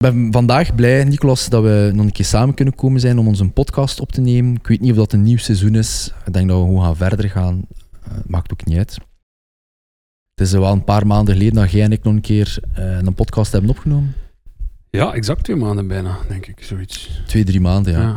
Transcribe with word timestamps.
Ik 0.00 0.12
ben 0.12 0.32
vandaag 0.32 0.74
blij, 0.74 1.04
Nicolas, 1.04 1.48
dat 1.48 1.62
we 1.62 1.90
nog 1.94 2.04
een 2.04 2.12
keer 2.12 2.24
samen 2.24 2.54
kunnen 2.54 2.74
komen 2.74 3.00
zijn 3.00 3.18
om 3.18 3.26
onze 3.26 3.48
podcast 3.48 4.00
op 4.00 4.12
te 4.12 4.20
nemen. 4.20 4.54
Ik 4.54 4.66
weet 4.66 4.80
niet 4.80 4.90
of 4.90 4.96
dat 4.96 5.12
een 5.12 5.22
nieuw 5.22 5.36
seizoen 5.36 5.74
is. 5.74 6.12
Ik 6.26 6.32
denk 6.32 6.48
dat 6.48 6.58
we 6.58 6.64
gewoon 6.64 6.82
gaan 6.82 6.96
verder 6.96 7.30
gaan. 7.30 7.62
Uh, 8.08 8.12
maakt 8.26 8.52
ook 8.52 8.64
niet 8.64 8.76
uit. 8.76 8.98
Het 10.34 10.46
is 10.46 10.52
wel 10.52 10.72
een 10.72 10.84
paar 10.84 11.06
maanden 11.06 11.34
geleden 11.34 11.54
dat 11.54 11.70
jij 11.70 11.82
en 11.82 11.92
ik 11.92 12.02
nog 12.02 12.14
een 12.14 12.20
keer 12.20 12.58
uh, 12.78 12.98
een 12.98 13.14
podcast 13.14 13.52
hebben 13.52 13.70
opgenomen. 13.70 14.14
Ja, 14.90 15.12
exact 15.12 15.44
twee 15.44 15.56
maanden 15.56 15.88
bijna, 15.88 16.16
denk 16.28 16.46
ik, 16.46 16.62
zoiets. 16.62 17.22
Twee, 17.26 17.44
drie 17.44 17.60
maanden, 17.60 17.92
ja. 17.92 18.00
ja. 18.00 18.16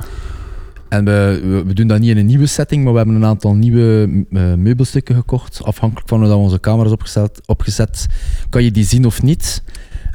En 0.89 1.05
we, 1.05 1.39
we, 1.43 1.63
we, 1.63 1.73
doen 1.73 1.87
dat 1.87 1.99
niet 1.99 2.09
in 2.09 2.17
een 2.17 2.25
nieuwe 2.25 2.45
setting, 2.45 2.83
maar 2.83 2.91
we 2.91 2.97
hebben 2.97 3.15
een 3.15 3.25
aantal 3.25 3.53
nieuwe 3.53 4.07
uh, 4.29 4.53
meubelstukken 4.53 5.15
gekocht. 5.15 5.63
Afhankelijk 5.63 6.07
van 6.07 6.19
hoe 6.19 6.27
dat 6.27 6.37
we 6.37 6.43
onze 6.43 6.59
camera's 6.59 6.91
opgezet, 6.91 7.41
opgezet, 7.45 8.05
kan 8.49 8.63
je 8.63 8.71
die 8.71 8.85
zien 8.85 9.05
of 9.05 9.21
niet. 9.21 9.63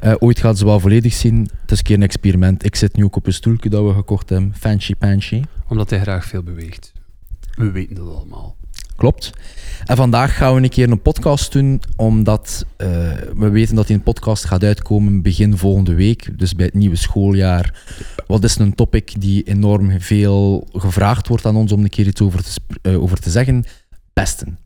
Uh, 0.04 0.14
ooit 0.18 0.40
gaat 0.40 0.58
ze 0.58 0.64
wel 0.64 0.80
volledig 0.80 1.12
zien. 1.12 1.50
Het 1.60 1.70
is 1.70 1.78
een 1.78 1.84
keer 1.84 1.96
een 1.96 2.02
experiment. 2.02 2.64
Ik 2.64 2.76
zit 2.76 2.96
nu 2.96 3.04
ook 3.04 3.16
op 3.16 3.26
een 3.26 3.32
stoeltje 3.32 3.68
dat 3.68 3.84
we 3.84 3.92
gekocht 3.92 4.28
hebben. 4.28 4.54
Fancy 4.54 4.94
Panchy. 4.94 5.42
Omdat 5.68 5.90
hij 5.90 6.00
graag 6.00 6.24
veel 6.24 6.42
beweegt. 6.42 6.92
We 7.54 7.70
weten 7.70 7.94
dat 7.96 8.14
allemaal. 8.14 8.56
Klopt. 8.96 9.30
En 9.84 9.96
vandaag 9.96 10.36
gaan 10.36 10.54
we 10.54 10.62
een 10.62 10.68
keer 10.68 10.90
een 10.90 11.02
podcast 11.02 11.52
doen, 11.52 11.82
omdat 11.96 12.66
uh, 12.76 12.88
we 13.36 13.48
weten 13.48 13.74
dat 13.74 13.86
die 13.86 13.96
een 13.96 14.02
podcast 14.02 14.44
gaat 14.44 14.64
uitkomen 14.64 15.22
begin 15.22 15.56
volgende 15.56 15.94
week, 15.94 16.38
dus 16.38 16.54
bij 16.54 16.66
het 16.66 16.74
nieuwe 16.74 16.96
schooljaar. 16.96 17.84
Wat 18.26 18.44
is 18.44 18.58
een 18.58 18.74
topic 18.74 19.20
die 19.20 19.42
enorm 19.42 20.00
veel 20.00 20.68
gevraagd 20.72 21.28
wordt 21.28 21.46
aan 21.46 21.56
ons 21.56 21.72
om 21.72 21.82
een 21.82 21.88
keer 21.88 22.06
iets 22.06 22.20
over 22.20 22.42
te, 22.42 22.60
uh, 22.82 23.02
over 23.02 23.20
te 23.20 23.30
zeggen? 23.30 23.64
Pesten. 24.12 24.58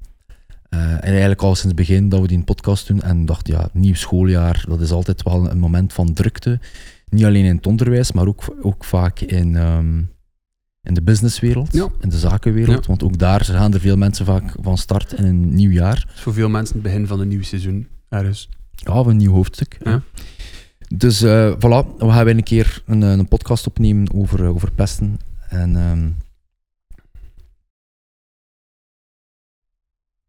Uh, 0.74 0.92
en 0.92 1.02
eigenlijk 1.02 1.42
al 1.42 1.54
sinds 1.54 1.62
het 1.62 1.76
begin 1.76 2.08
dat 2.08 2.20
we 2.20 2.26
die 2.26 2.42
podcast 2.42 2.86
doen 2.86 3.02
en 3.02 3.24
dacht, 3.24 3.46
ja, 3.46 3.68
nieuw 3.72 3.94
schooljaar, 3.94 4.64
dat 4.68 4.80
is 4.80 4.90
altijd 4.90 5.22
wel 5.22 5.50
een 5.50 5.58
moment 5.58 5.92
van 5.92 6.12
drukte. 6.12 6.60
Niet 7.08 7.24
alleen 7.24 7.44
in 7.44 7.56
het 7.56 7.66
onderwijs, 7.66 8.12
maar 8.12 8.26
ook, 8.26 8.56
ook 8.62 8.84
vaak 8.84 9.20
in, 9.20 9.54
um, 9.54 10.10
in 10.82 10.94
de 10.94 11.02
businesswereld, 11.02 11.72
ja. 11.72 11.88
in 12.00 12.08
de 12.08 12.18
zakenwereld. 12.18 12.80
Ja. 12.80 12.86
Want 12.86 13.02
ook 13.02 13.18
daar 13.18 13.44
gaan 13.44 13.74
er 13.74 13.80
veel 13.80 13.96
mensen 13.96 14.26
vaak 14.26 14.54
van 14.60 14.78
start 14.78 15.12
in 15.12 15.24
een 15.24 15.54
nieuw 15.54 15.70
jaar. 15.70 16.12
voor 16.14 16.32
veel 16.32 16.48
mensen 16.48 16.74
het 16.74 16.84
begin 16.84 17.06
van 17.06 17.20
een 17.20 17.28
nieuw 17.28 17.42
seizoen, 17.42 17.88
ergens. 18.08 18.48
Ja, 18.70 19.00
of 19.00 19.06
een 19.06 19.16
nieuw 19.16 19.32
hoofdstuk. 19.32 19.78
Ja. 19.84 20.02
Dus 20.94 21.22
uh, 21.22 21.52
voilà, 21.56 21.96
we 21.98 22.10
gaan 22.10 22.26
een 22.26 22.42
keer 22.42 22.82
een, 22.86 23.02
een 23.02 23.28
podcast 23.28 23.66
opnemen 23.66 24.14
over, 24.14 24.44
over 24.44 24.70
pesten. 24.72 25.18
En... 25.48 25.76
Um, 25.76 26.16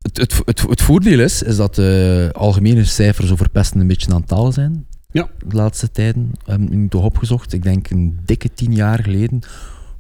Het, 0.03 0.17
het, 0.17 0.41
het, 0.45 0.61
het, 0.61 0.81
voordeel 0.81 1.19
is, 1.19 1.43
is 1.43 1.55
dat 1.55 1.75
de 1.75 2.29
algemene 2.33 2.83
cijfers 2.83 3.31
over 3.31 3.49
pesten 3.49 3.79
een 3.79 3.87
beetje 3.87 4.13
aan 4.13 4.23
het 4.27 4.53
zijn. 4.53 4.85
Ja. 5.11 5.29
De 5.47 5.55
laatste 5.55 5.91
tijden. 5.91 6.31
We 6.45 6.51
hebben 6.51 6.79
nu 6.79 6.87
toch 6.87 7.03
opgezocht. 7.03 7.53
Ik 7.53 7.63
denk 7.63 7.89
een 7.89 8.19
dikke 8.25 8.53
tien 8.53 8.75
jaar 8.75 9.03
geleden 9.03 9.43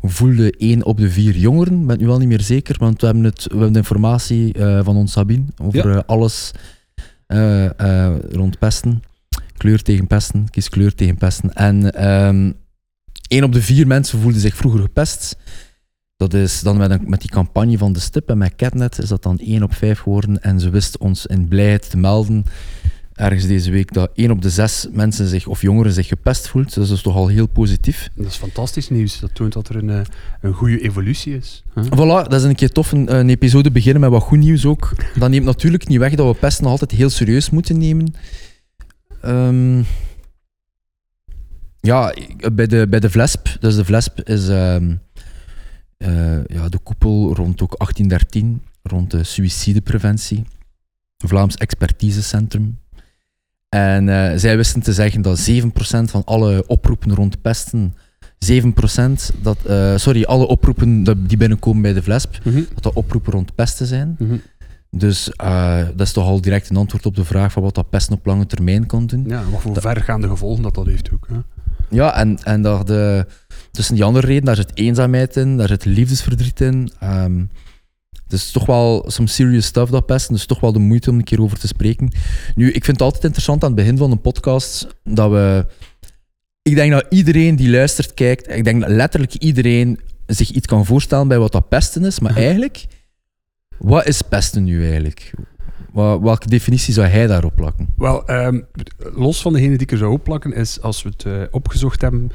voelde 0.09 0.51
één 0.57 0.85
op 0.85 0.97
de 0.97 1.09
vier 1.09 1.37
jongeren. 1.37 1.81
Ik 1.81 1.87
ben 1.87 1.99
nu 1.99 2.05
wel 2.05 2.17
niet 2.17 2.27
meer 2.27 2.41
zeker, 2.41 2.75
want 2.79 2.99
we 3.01 3.05
hebben, 3.05 3.23
het, 3.23 3.43
we 3.43 3.49
hebben 3.49 3.71
de 3.71 3.79
informatie 3.79 4.57
uh, 4.57 4.83
van 4.83 4.95
ons 4.95 5.11
Sabine 5.11 5.45
over 5.61 5.89
ja. 5.89 5.95
uh, 5.95 6.01
alles 6.05 6.51
uh, 7.27 7.69
rond 8.29 8.59
pesten. 8.59 9.03
Kleur 9.57 9.81
tegen 9.81 10.07
pesten, 10.07 10.49
kies 10.49 10.69
kleur 10.69 10.95
tegen 10.95 11.15
pesten. 11.15 11.53
En 11.53 12.07
um, 12.07 12.53
één 13.27 13.43
op 13.43 13.53
de 13.53 13.61
vier 13.61 13.87
mensen 13.87 14.19
voelde 14.19 14.39
zich 14.39 14.55
vroeger 14.55 14.81
gepest. 14.81 15.37
Dat 16.17 16.33
is 16.33 16.61
dan 16.61 16.77
met, 16.77 17.07
met 17.07 17.21
die 17.21 17.29
campagne 17.29 17.77
van 17.77 17.93
de 17.93 17.99
stip 17.99 18.29
en 18.29 18.37
met 18.37 18.55
Catnet 18.55 18.99
is 18.99 19.09
dat 19.09 19.23
dan 19.23 19.39
1 19.39 19.63
op 19.63 19.73
5 19.73 19.99
geworden. 19.99 20.41
En 20.41 20.59
ze 20.59 20.69
wist 20.69 20.97
ons 20.97 21.25
in 21.25 21.47
blijheid 21.47 21.89
te 21.89 21.97
melden, 21.97 22.43
ergens 23.13 23.47
deze 23.47 23.71
week, 23.71 23.93
dat 23.93 24.11
1 24.13 24.31
op 24.31 24.41
de 24.41 24.49
6 24.49 24.87
mensen 24.91 25.27
zich, 25.27 25.47
of 25.47 25.61
jongeren 25.61 25.91
zich 25.91 26.07
gepest 26.07 26.47
voelt. 26.47 26.73
Dus 26.73 26.87
dat 26.87 26.97
is 26.97 27.03
toch 27.03 27.15
al 27.15 27.27
heel 27.27 27.47
positief. 27.47 28.09
Dat 28.15 28.25
is 28.25 28.35
fantastisch 28.35 28.89
nieuws. 28.89 29.19
Dat 29.19 29.35
toont 29.35 29.53
dat 29.53 29.69
er 29.69 29.75
een, 29.75 30.05
een 30.41 30.53
goede 30.53 30.81
evolutie 30.81 31.35
is. 31.35 31.63
Voilà, 31.79 32.27
dat 32.27 32.33
is 32.33 32.43
een 32.43 32.55
keer 32.55 32.71
tof. 32.71 32.91
Een, 32.91 33.15
een, 33.15 33.29
episode 33.29 33.71
beginnen 33.71 34.01
met 34.01 34.11
wat 34.11 34.21
goed 34.21 34.37
nieuws 34.37 34.65
ook. 34.65 34.95
Dat 35.19 35.29
neemt 35.29 35.45
natuurlijk 35.45 35.87
niet 35.87 35.99
weg 35.99 36.15
dat 36.15 36.33
we 36.33 36.39
pesten 36.39 36.63
nog 36.63 36.71
altijd 36.71 36.91
heel 36.91 37.09
serieus 37.09 37.49
moeten 37.49 37.77
nemen. 37.77 38.13
Um, 39.25 39.85
ja, 41.79 42.13
bij 42.53 42.67
de, 42.67 42.87
bij 42.89 42.99
de 42.99 43.09
VLESP, 43.09 43.57
dus 43.59 43.75
de 43.75 43.85
VLESP 43.85 44.21
is... 44.21 44.47
Um, 44.47 44.89
uh, 44.89 44.95
ja, 46.47 46.69
de 46.69 46.79
koepel 46.83 47.35
rond 47.35 47.61
ook 47.61 47.77
1813, 47.77 48.61
rond 48.83 49.11
de 49.11 49.23
suïcidepreventie. 49.23 50.43
Vlaams 51.17 51.55
Expertisecentrum. 51.57 52.77
En 53.69 54.07
uh, 54.07 54.31
zij 54.35 54.57
wisten 54.57 54.81
te 54.81 54.93
zeggen 54.93 55.21
dat 55.21 55.49
7% 55.51 55.63
van 56.03 56.23
alle 56.25 56.63
oproepen 56.67 57.15
rond 57.15 57.41
pesten, 57.41 57.95
7% 58.51 58.59
dat, 59.41 59.57
uh, 59.67 59.97
sorry, 59.97 60.23
alle 60.23 60.47
oproepen 60.47 61.03
die 61.27 61.37
binnenkomen 61.37 61.81
bij 61.81 61.93
de 61.93 62.03
VLESP, 62.03 62.31
Mhm. 62.43 62.49
mm 62.49 62.55
-hmm. 62.55 62.67
dat 62.73 62.83
dat 62.83 62.93
oproepen 62.93 63.31
rond 63.31 63.55
pesten 63.55 63.85
zijn. 63.87 64.15
Mm 64.19 64.27
-hmm. 64.27 64.41
Dus 64.89 65.31
dat 65.95 66.01
is 66.01 66.11
toch 66.11 66.25
al 66.25 66.41
direct 66.41 66.69
een 66.69 66.75
antwoord 66.75 67.05
op 67.05 67.15
de 67.15 67.25
vraag 67.25 67.51
van 67.51 67.63
wat 67.63 67.75
dat 67.75 67.89
pesten 67.89 68.15
op 68.15 68.25
lange 68.25 68.45
termijn 68.45 68.85
kan 68.85 69.05
doen. 69.05 69.23
Ja, 69.27 69.43
wat 69.51 69.61
voor 69.61 69.73
dat, 69.73 69.83
vergaande 69.83 70.27
gevolgen 70.27 70.63
dat 70.63 70.75
dat 70.75 70.85
heeft 70.85 71.11
ook. 71.13 71.27
Hè? 71.27 71.52
Ja, 71.93 72.15
en, 72.15 72.39
en 72.43 72.61
daar 72.61 72.85
de, 72.85 73.25
tussen 73.71 73.95
die 73.95 74.03
andere 74.03 74.27
reden, 74.27 74.45
daar 74.45 74.55
zit 74.55 74.71
eenzaamheid 74.73 75.35
in, 75.35 75.57
daar 75.57 75.67
zit 75.67 75.85
liefdesverdriet 75.85 76.61
in. 76.61 76.91
Um, 77.03 77.49
dus 78.27 78.51
toch 78.51 78.65
wel 78.65 79.05
some 79.07 79.27
serious 79.27 79.65
stuff 79.65 79.91
dat 79.91 80.05
pesten, 80.05 80.33
dus 80.33 80.45
toch 80.45 80.59
wel 80.59 80.73
de 80.73 80.79
moeite 80.79 81.09
om 81.09 81.17
een 81.17 81.23
keer 81.23 81.41
over 81.41 81.59
te 81.59 81.67
spreken. 81.67 82.11
Nu, 82.55 82.67
ik 82.67 82.85
vind 82.85 82.97
het 82.97 83.01
altijd 83.01 83.23
interessant 83.23 83.63
aan 83.63 83.71
het 83.71 83.79
begin 83.79 83.97
van 83.97 84.11
een 84.11 84.21
podcast 84.21 84.87
dat 85.03 85.31
we... 85.31 85.65
Ik 86.61 86.75
denk 86.75 86.91
dat 86.91 87.05
iedereen 87.09 87.55
die 87.55 87.69
luistert, 87.69 88.13
kijkt, 88.13 88.49
ik 88.49 88.63
denk 88.63 88.81
dat 88.81 88.89
letterlijk 88.89 89.33
iedereen 89.33 89.99
zich 90.27 90.49
iets 90.49 90.67
kan 90.67 90.85
voorstellen 90.85 91.27
bij 91.27 91.39
wat 91.39 91.51
dat 91.51 91.69
pesten 91.69 92.05
is, 92.05 92.19
maar 92.19 92.35
eigenlijk, 92.35 92.85
wat 93.77 94.07
is 94.07 94.21
pesten 94.21 94.63
nu 94.63 94.83
eigenlijk? 94.83 95.31
Welke 95.93 96.47
definitie 96.47 96.93
zou 96.93 97.07
hij 97.07 97.27
daarop 97.27 97.55
plakken? 97.55 97.93
Wel, 97.97 98.31
um, 98.31 98.65
los 98.97 99.41
van 99.41 99.53
degene 99.53 99.71
die 99.71 99.79
ik 99.79 99.91
er 99.91 99.97
zou 99.97 100.11
opplakken, 100.11 100.53
is 100.53 100.81
als 100.81 101.03
we 101.03 101.09
het 101.09 101.23
uh, 101.23 101.43
opgezocht 101.51 102.01
hebben, 102.01 102.31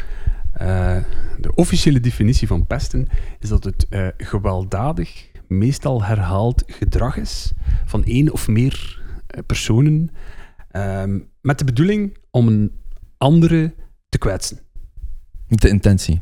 uh, 0.62 0.96
de 1.38 1.54
officiële 1.54 2.00
definitie 2.00 2.46
van 2.46 2.66
pesten 2.66 3.08
is 3.38 3.48
dat 3.48 3.64
het 3.64 3.86
uh, 3.90 4.06
gewelddadig, 4.16 5.30
meestal 5.46 6.04
herhaald 6.04 6.62
gedrag 6.66 7.16
is 7.16 7.52
van 7.84 8.04
één 8.04 8.32
of 8.32 8.48
meer 8.48 9.02
personen 9.46 10.10
um, 10.72 11.28
met 11.40 11.58
de 11.58 11.64
bedoeling 11.64 12.16
om 12.30 12.48
een 12.48 12.72
andere 13.18 13.74
te 14.08 14.18
kwetsen. 14.18 14.58
Met 15.48 15.60
de 15.60 15.68
intentie? 15.68 16.20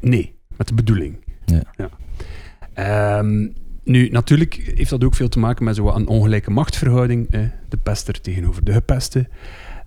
Nee, 0.00 0.38
met 0.56 0.68
de 0.68 0.74
bedoeling. 0.74 1.24
Ja. 1.44 1.62
ja. 1.76 3.18
Um, 3.18 3.54
nu, 3.84 4.08
natuurlijk 4.08 4.54
heeft 4.54 4.90
dat 4.90 5.04
ook 5.04 5.14
veel 5.14 5.28
te 5.28 5.38
maken 5.38 5.64
met 5.64 5.76
zo'n 5.76 6.06
ongelijke 6.06 6.50
machtsverhouding. 6.50 7.30
Eh, 7.30 7.40
de 7.68 7.76
pester 7.76 8.20
tegenover 8.20 8.64
de 8.64 8.72
gepeste. 8.72 9.28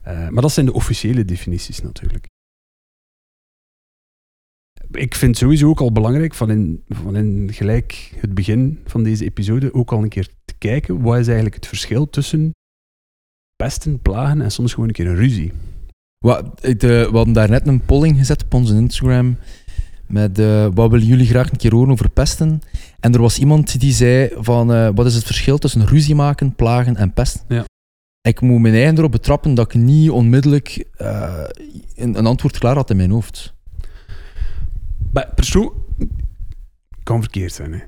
Uh, 0.07 0.29
maar 0.29 0.41
dat 0.41 0.51
zijn 0.51 0.65
de 0.65 0.73
officiële 0.73 1.25
definities 1.25 1.81
natuurlijk. 1.81 2.27
Ik 4.91 5.15
vind 5.15 5.37
sowieso 5.37 5.69
ook 5.69 5.79
al 5.79 5.91
belangrijk 5.91 6.33
van 6.33 6.51
in, 6.51 6.83
van 6.89 7.15
in 7.15 7.49
gelijk 7.53 8.11
het 8.19 8.33
begin 8.33 8.79
van 8.85 9.03
deze 9.03 9.23
episode 9.23 9.73
ook 9.73 9.91
al 9.91 10.03
een 10.03 10.09
keer 10.09 10.27
te 10.45 10.53
kijken 10.57 11.01
wat 11.01 11.17
is 11.17 11.25
eigenlijk 11.25 11.55
het 11.55 11.67
verschil 11.67 12.09
tussen 12.09 12.51
pesten, 13.55 13.99
plagen 14.01 14.41
en 14.41 14.51
soms 14.51 14.73
gewoon 14.73 14.87
een 14.87 14.93
keer 14.93 15.07
een 15.07 15.15
ruzie. 15.15 15.51
Wat, 16.17 16.61
de, 16.61 17.07
we 17.11 17.15
hadden 17.15 17.33
daar 17.33 17.49
net 17.49 17.67
een 17.67 17.81
polling 17.81 18.17
gezet 18.17 18.43
op 18.43 18.53
onze 18.53 18.75
Instagram 18.75 19.37
met 20.07 20.39
uh, 20.39 20.67
wat 20.73 20.91
willen 20.91 21.07
jullie 21.07 21.25
graag 21.25 21.51
een 21.51 21.57
keer 21.57 21.73
horen 21.73 21.91
over 21.91 22.09
pesten. 22.09 22.61
En 22.99 23.13
er 23.13 23.21
was 23.21 23.39
iemand 23.39 23.79
die 23.79 23.93
zei 23.93 24.29
van 24.35 24.71
uh, 24.71 24.89
wat 24.95 25.05
is 25.05 25.15
het 25.15 25.23
verschil 25.23 25.57
tussen 25.57 25.85
ruzie 25.85 26.15
maken, 26.15 26.55
plagen 26.55 26.95
en 26.95 27.13
pesten. 27.13 27.41
Ja. 27.47 27.65
Ik 28.21 28.41
moet 28.41 28.61
mijn 28.61 28.73
eigen 28.73 28.97
erop 28.97 29.11
betrappen 29.11 29.53
dat 29.53 29.73
ik 29.73 29.81
niet 29.81 30.09
onmiddellijk 30.09 30.87
uh, 31.01 31.43
een, 31.95 32.17
een, 32.17 32.25
antwoord 32.25 32.57
klaar 32.57 32.75
had 32.75 32.89
in 32.89 32.97
mijn 32.97 33.11
hoofd. 33.11 33.53
Maar 35.13 35.31
persoon... 35.35 35.73
kan 37.03 37.21
verkeerd 37.21 37.53
zijn, 37.53 37.73
hè. 37.73 37.79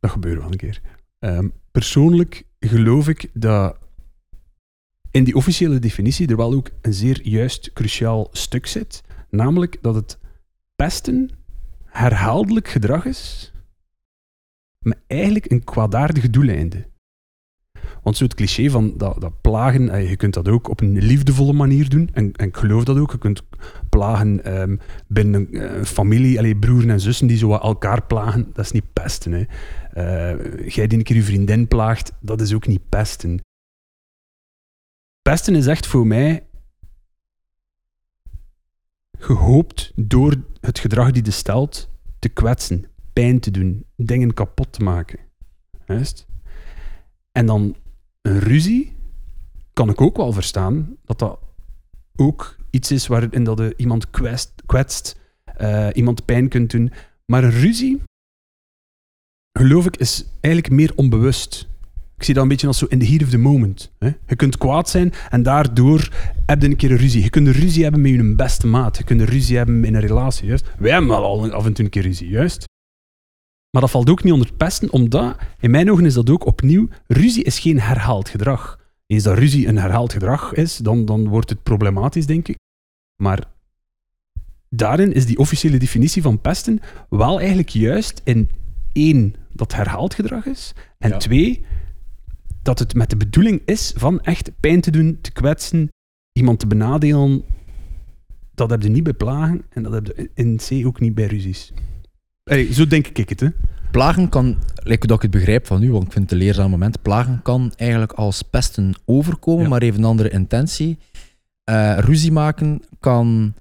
Dat 0.00 0.10
gebeurt 0.10 0.38
wel 0.38 0.50
een 0.50 0.56
keer. 0.56 0.80
Um, 1.18 1.52
persoonlijk 1.70 2.46
geloof 2.60 3.08
ik 3.08 3.30
dat 3.32 3.76
in 5.10 5.24
die 5.24 5.34
officiële 5.34 5.78
definitie 5.78 6.28
er 6.28 6.36
wel 6.36 6.52
ook 6.52 6.70
een 6.80 6.94
zeer 6.94 7.20
juist 7.22 7.72
cruciaal 7.72 8.28
stuk 8.32 8.66
zit. 8.66 9.02
Namelijk 9.30 9.78
dat 9.80 9.94
het 9.94 10.18
pesten 10.76 11.30
herhaaldelijk 11.84 12.68
gedrag 12.68 13.04
is, 13.04 13.52
met 14.84 14.98
eigenlijk 15.06 15.50
een 15.50 15.64
kwaadaardige 15.64 16.30
doeleinde. 16.30 16.92
Want 18.02 18.16
zo 18.16 18.24
het 18.24 18.34
cliché 18.34 18.70
van 18.70 18.94
dat, 18.96 19.20
dat 19.20 19.40
plagen, 19.40 20.08
je 20.08 20.16
kunt 20.16 20.34
dat 20.34 20.48
ook 20.48 20.68
op 20.68 20.80
een 20.80 20.98
liefdevolle 20.98 21.52
manier 21.52 21.88
doen. 21.88 22.10
En, 22.12 22.32
en 22.32 22.46
ik 22.46 22.56
geloof 22.56 22.84
dat 22.84 22.98
ook. 22.98 23.12
Je 23.12 23.18
kunt 23.18 23.42
plagen 23.88 24.60
um, 24.60 24.80
binnen 25.06 25.48
een 25.50 25.86
familie, 25.86 26.38
allee, 26.38 26.56
broeren 26.56 26.90
en 26.90 27.00
zussen 27.00 27.26
die 27.26 27.36
zo 27.36 27.48
wat 27.48 27.62
elkaar 27.62 28.02
plagen. 28.02 28.50
Dat 28.52 28.64
is 28.64 28.72
niet 28.72 28.92
pesten. 28.92 29.32
Hè. 29.32 29.44
Uh, 29.96 30.68
jij 30.68 30.86
die 30.86 30.98
een 30.98 31.04
keer 31.04 31.16
je 31.16 31.22
vriendin 31.22 31.68
plaagt, 31.68 32.12
dat 32.20 32.40
is 32.40 32.54
ook 32.54 32.66
niet 32.66 32.88
pesten. 32.88 33.40
Pesten 35.22 35.54
is 35.54 35.66
echt 35.66 35.86
voor 35.86 36.06
mij 36.06 36.46
gehoopt 39.18 39.92
door 39.94 40.34
het 40.60 40.78
gedrag 40.78 41.10
die 41.10 41.22
de 41.22 41.30
stelt 41.30 41.90
te 42.18 42.28
kwetsen, 42.28 42.84
pijn 43.14 43.40
te 43.40 43.50
doen, 43.50 43.86
dingen 43.96 44.34
kapot 44.34 44.72
te 44.72 44.82
maken. 44.82 45.18
Juist. 45.86 46.26
En 47.32 47.46
dan 47.46 47.76
een 48.22 48.38
ruzie 48.38 48.92
kan 49.72 49.88
ik 49.90 50.00
ook 50.00 50.16
wel 50.16 50.32
verstaan 50.32 50.96
dat 51.04 51.18
dat 51.18 51.38
ook 52.16 52.56
iets 52.70 52.90
is 52.90 53.06
waarin 53.06 53.44
dat 53.44 53.60
iemand 53.76 54.10
kwetst, 54.66 55.16
eh, 55.44 55.88
iemand 55.92 56.24
pijn 56.24 56.48
kunt 56.48 56.70
doen. 56.70 56.92
Maar 57.26 57.44
een 57.44 57.50
ruzie, 57.50 58.02
geloof 59.58 59.86
ik, 59.86 59.96
is 59.96 60.24
eigenlijk 60.40 60.74
meer 60.74 60.92
onbewust. 60.94 61.68
Ik 62.16 62.22
zie 62.22 62.34
dat 62.34 62.42
een 62.42 62.48
beetje 62.48 62.66
als 62.66 62.78
zo 62.78 62.86
in 62.88 62.98
the 62.98 63.06
heat 63.06 63.22
of 63.22 63.28
the 63.28 63.38
moment. 63.38 63.92
Hè? 63.98 64.10
Je 64.26 64.36
kunt 64.36 64.58
kwaad 64.58 64.88
zijn 64.88 65.12
en 65.30 65.42
daardoor 65.42 66.08
heb 66.46 66.62
je 66.62 66.68
een 66.68 66.76
keer 66.76 66.90
een 66.90 66.96
ruzie. 66.96 67.22
Je 67.22 67.30
kunt 67.30 67.46
een 67.46 67.52
ruzie 67.52 67.82
hebben 67.82 68.00
met 68.00 68.10
je 68.10 68.34
beste 68.34 68.66
maat. 68.66 68.96
Je 68.96 69.04
kunt 69.04 69.20
een 69.20 69.26
ruzie 69.26 69.56
hebben 69.56 69.84
in 69.84 69.94
een 69.94 70.00
relatie. 70.00 70.46
Juist. 70.46 70.70
Wij 70.78 70.90
hebben 70.90 71.10
al 71.10 71.52
af 71.52 71.66
en 71.66 71.72
toe 71.72 71.84
een 71.84 71.90
keer 71.90 72.02
ruzie, 72.02 72.28
juist. 72.28 72.64
Maar 73.74 73.82
dat 73.82 73.92
valt 73.92 74.10
ook 74.10 74.22
niet 74.22 74.32
onder 74.32 74.48
het 74.48 74.56
pesten, 74.56 74.92
omdat, 74.92 75.36
in 75.60 75.70
mijn 75.70 75.90
ogen 75.90 76.04
is 76.04 76.14
dat 76.14 76.30
ook 76.30 76.46
opnieuw, 76.46 76.88
ruzie 77.06 77.44
is 77.44 77.58
geen 77.58 77.80
herhaald 77.80 78.28
gedrag. 78.28 78.80
Eens 79.06 79.22
dat 79.22 79.38
ruzie 79.38 79.66
een 79.66 79.78
herhaald 79.78 80.12
gedrag 80.12 80.52
is, 80.52 80.76
dan, 80.76 81.04
dan 81.04 81.28
wordt 81.28 81.50
het 81.50 81.62
problematisch, 81.62 82.26
denk 82.26 82.48
ik. 82.48 82.56
Maar 83.22 83.44
daarin 84.68 85.12
is 85.12 85.26
die 85.26 85.38
officiële 85.38 85.76
definitie 85.76 86.22
van 86.22 86.40
pesten 86.40 86.80
wel 87.08 87.38
eigenlijk 87.38 87.68
juist 87.68 88.20
in 88.24 88.50
één, 88.92 89.34
dat 89.52 89.74
herhaald 89.74 90.14
gedrag 90.14 90.46
is, 90.46 90.72
en 90.98 91.10
Ja. 91.10 91.16
twee, 91.16 91.64
dat 92.62 92.78
het 92.78 92.94
met 92.94 93.10
de 93.10 93.16
bedoeling 93.16 93.62
is 93.64 93.92
van 93.96 94.20
echt 94.20 94.60
pijn 94.60 94.80
te 94.80 94.90
doen, 94.90 95.18
te 95.20 95.32
kwetsen, 95.32 95.88
iemand 96.32 96.58
te 96.58 96.66
benadelen. 96.66 97.42
Dat 98.54 98.70
heb 98.70 98.82
je 98.82 98.88
niet 98.88 99.02
bij 99.04 99.14
plagen 99.14 99.62
en 99.68 99.82
dat 99.82 99.92
heb 99.92 100.06
je 100.06 100.30
in 100.34 100.56
C 100.56 100.86
ook 100.86 101.00
niet 101.00 101.14
bij 101.14 101.26
ruzies. 101.26 101.72
Hey, 102.44 102.72
zo 102.72 102.86
denk 102.86 103.06
ik 103.06 103.28
het, 103.28 103.40
hè. 103.40 103.48
Plagen 103.90 104.28
kan, 104.28 104.56
lijkt 104.74 105.08
dat 105.08 105.16
ik 105.16 105.22
het 105.22 105.30
begrijp 105.30 105.66
van 105.66 105.82
u, 105.82 105.90
want 105.92 106.04
ik 106.04 106.12
vind 106.12 106.30
het 106.30 106.32
een 106.40 106.46
leerzaam 106.46 106.70
moment, 106.70 107.02
plagen 107.02 107.40
kan 107.42 107.72
eigenlijk 107.76 108.12
als 108.12 108.42
pesten 108.42 108.94
overkomen, 109.04 109.62
Ja. 109.62 109.68
maar 109.68 109.82
heeft 109.82 109.96
een 109.98 110.04
andere 110.04 110.30
intentie. 110.30 110.98
Eh, 111.64 111.98
ruzie 111.98 112.32
maken 112.32 112.82
kan... 113.00 113.54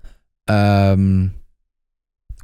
ehm, 0.44 1.28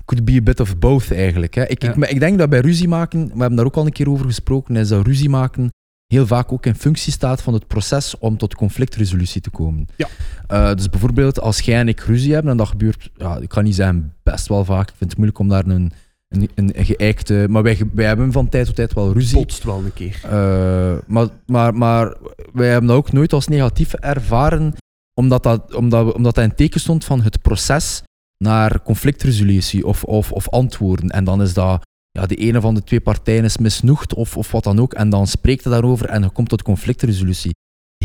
could 0.05 0.25
be 0.25 0.31
a 0.37 0.41
bit 0.41 0.59
of 0.59 0.77
both 0.77 1.11
eigenlijk. 1.11 1.53
Hè. 1.55 1.67
Ik, 1.67 1.81
Ja. 1.83 1.93
ik, 1.95 2.09
ik 2.09 2.19
denk 2.19 2.37
dat 2.37 2.49
bij 2.49 2.59
ruzie 2.59 2.87
maken, 2.87 3.25
we 3.25 3.39
hebben 3.39 3.55
daar 3.55 3.65
ook 3.65 3.75
al 3.77 3.85
een 3.85 3.91
keer 3.91 4.09
over 4.09 4.25
gesproken, 4.25 4.75
is 4.75 4.87
dat 4.87 5.05
ruzie 5.05 5.29
maken 5.29 5.69
heel 6.07 6.27
vaak 6.27 6.51
ook 6.51 6.65
in 6.65 6.75
functie 6.75 7.11
staat 7.11 7.41
van 7.41 7.53
het 7.53 7.67
proces 7.67 8.17
om 8.17 8.37
tot 8.37 8.55
conflictresolutie 8.55 9.41
te 9.41 9.49
komen. 9.49 9.87
Ja. 9.95 10.07
Eh, 10.47 10.73
dus 10.75 10.89
bijvoorbeeld 10.89 11.39
als 11.39 11.59
jij 11.59 11.79
en 11.79 11.87
ik 11.87 11.99
ruzie 11.99 12.33
hebben, 12.33 12.51
en 12.51 12.57
dat 12.57 12.67
gebeurt, 12.67 13.09
ja, 13.15 13.37
ik 13.37 13.49
kan 13.49 13.63
niet 13.63 13.75
zeggen 13.75 14.13
best 14.23 14.47
wel 14.47 14.65
vaak, 14.65 14.89
ik 14.89 14.95
vind 14.97 15.09
het 15.09 15.15
moeilijk 15.15 15.39
om 15.39 15.47
daar 15.47 15.65
een, 15.65 15.91
een, 16.29 16.49
een 16.55 16.85
geëikte... 16.85 17.45
Maar 17.49 17.63
wij, 17.63 17.81
wij 17.93 18.05
hebben 18.05 18.31
van 18.31 18.49
tijd 18.49 18.65
tot 18.65 18.75
tijd 18.75 18.93
wel 18.93 19.13
ruzie. 19.13 19.37
Botst 19.37 19.63
wel 19.63 19.83
een 19.83 19.93
keer. 19.93 20.19
Eh, 20.23 20.97
maar, 21.07 21.27
maar, 21.45 21.73
maar 21.73 22.17
wij 22.53 22.69
hebben 22.69 22.87
dat 22.87 22.97
ook 22.97 23.11
nooit 23.11 23.33
als 23.33 23.47
negatief 23.47 23.93
ervaren, 23.93 24.73
omdat 25.13 25.43
dat, 25.43 25.73
omdat, 25.73 26.13
omdat 26.13 26.35
dat 26.35 26.43
in 26.43 26.55
teken 26.55 26.79
stond 26.79 27.05
van 27.05 27.21
het 27.21 27.41
proces 27.41 28.01
naar 28.37 28.81
conflictresolutie 28.81 29.85
of, 29.85 30.03
of, 30.03 30.31
of 30.31 30.49
antwoorden. 30.49 31.09
En 31.09 31.23
dan 31.23 31.41
is 31.41 31.53
dat, 31.53 31.81
ja, 32.11 32.25
de 32.25 32.35
ene 32.35 32.61
van 32.61 32.73
de 32.73 32.83
twee 32.83 33.01
partijen 33.01 33.43
is 33.43 33.57
misnoegd 33.57 34.13
of, 34.13 34.37
of 34.37 34.51
wat 34.51 34.63
dan 34.63 34.79
ook, 34.79 34.93
en 34.93 35.09
dan 35.09 35.27
spreekt 35.27 35.63
je 35.63 35.69
daarover 35.69 36.09
en 36.09 36.21
je 36.21 36.29
komt 36.29 36.49
tot 36.49 36.61
conflictresolutie. 36.61 37.51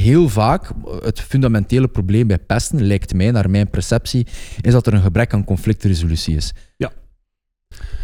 Heel 0.01 0.29
vaak, 0.29 0.73
het 1.03 1.21
fundamentele 1.21 1.89
probleem 1.89 2.27
bij 2.27 2.39
pesten, 2.39 2.83
lijkt 2.83 3.15
mij, 3.15 3.31
naar 3.31 3.51
mijn 3.51 3.71
perceptie, 3.71 4.27
is 4.61 4.73
dat 4.73 4.87
er 4.87 4.95
een 4.95 5.03
gebrek 5.03 5.33
aan 5.33 5.45
conflictresolutie 5.45 6.37
is. 6.37 6.53
Ja. 6.77 6.93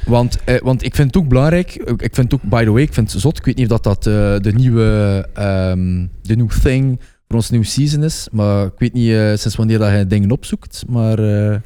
Want, 0.06 0.44
eh, 0.44 0.61
want 0.61 0.85
ik 0.85 0.94
vind 0.94 1.14
het 1.14 1.23
ook 1.23 1.29
belangrijk, 1.29 1.75
ik 1.75 2.02
ik 2.02 2.14
vind 2.14 2.32
het 2.32 2.35
ook, 2.35 2.50
by 2.50 2.64
the 2.64 2.70
way, 2.70 2.82
ik 2.82 2.94
vind 2.94 3.12
het 3.12 3.20
zot, 3.20 3.38
ik 3.38 3.44
weet 3.44 3.56
niet 3.56 3.70
of 3.73 3.79
dat, 3.79 4.05
dat 4.05 4.06
eh, 4.06 4.41
de 4.43 4.52
nieuwe, 4.52 5.29
ehm 5.35 6.06
de 6.23 6.37
new 6.37 6.50
thing 6.62 7.00
voor 7.29 7.37
ons 7.37 7.50
nieuwe 7.50 7.67
season 7.67 8.02
is, 8.05 8.29
maar 8.32 8.64
ik 8.67 8.73
weet 8.79 8.93
niet 8.93 9.11
eh, 9.12 9.26
sinds 9.35 9.56
wanneer 9.56 9.79
dat 9.79 9.93
je 9.99 10.06
dingen 10.06 10.31
opzoekt, 10.31 10.85
maar... 10.88 11.19
eh, 11.19 11.56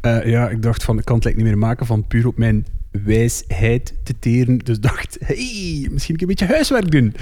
Eh, 0.00 0.26
ja, 0.26 0.48
ik 0.48 0.62
dacht 0.62 0.84
van, 0.84 0.98
ik 0.98 1.04
kan 1.04 1.14
het 1.16 1.24
like 1.24 1.36
niet 1.36 1.46
meer 1.46 1.58
maken 1.58 1.86
van 1.86 2.06
puur 2.06 2.26
op 2.26 2.38
mijn 2.38 2.66
wijsheid 3.04 3.94
te 4.04 4.14
teren. 4.18 4.58
Dus 4.58 4.80
dacht, 4.80 5.16
hey, 5.20 5.88
misschien 5.90 6.20
een 6.20 6.26
beetje 6.26 6.46
huiswerk 6.46 6.90
doen. 6.90 7.14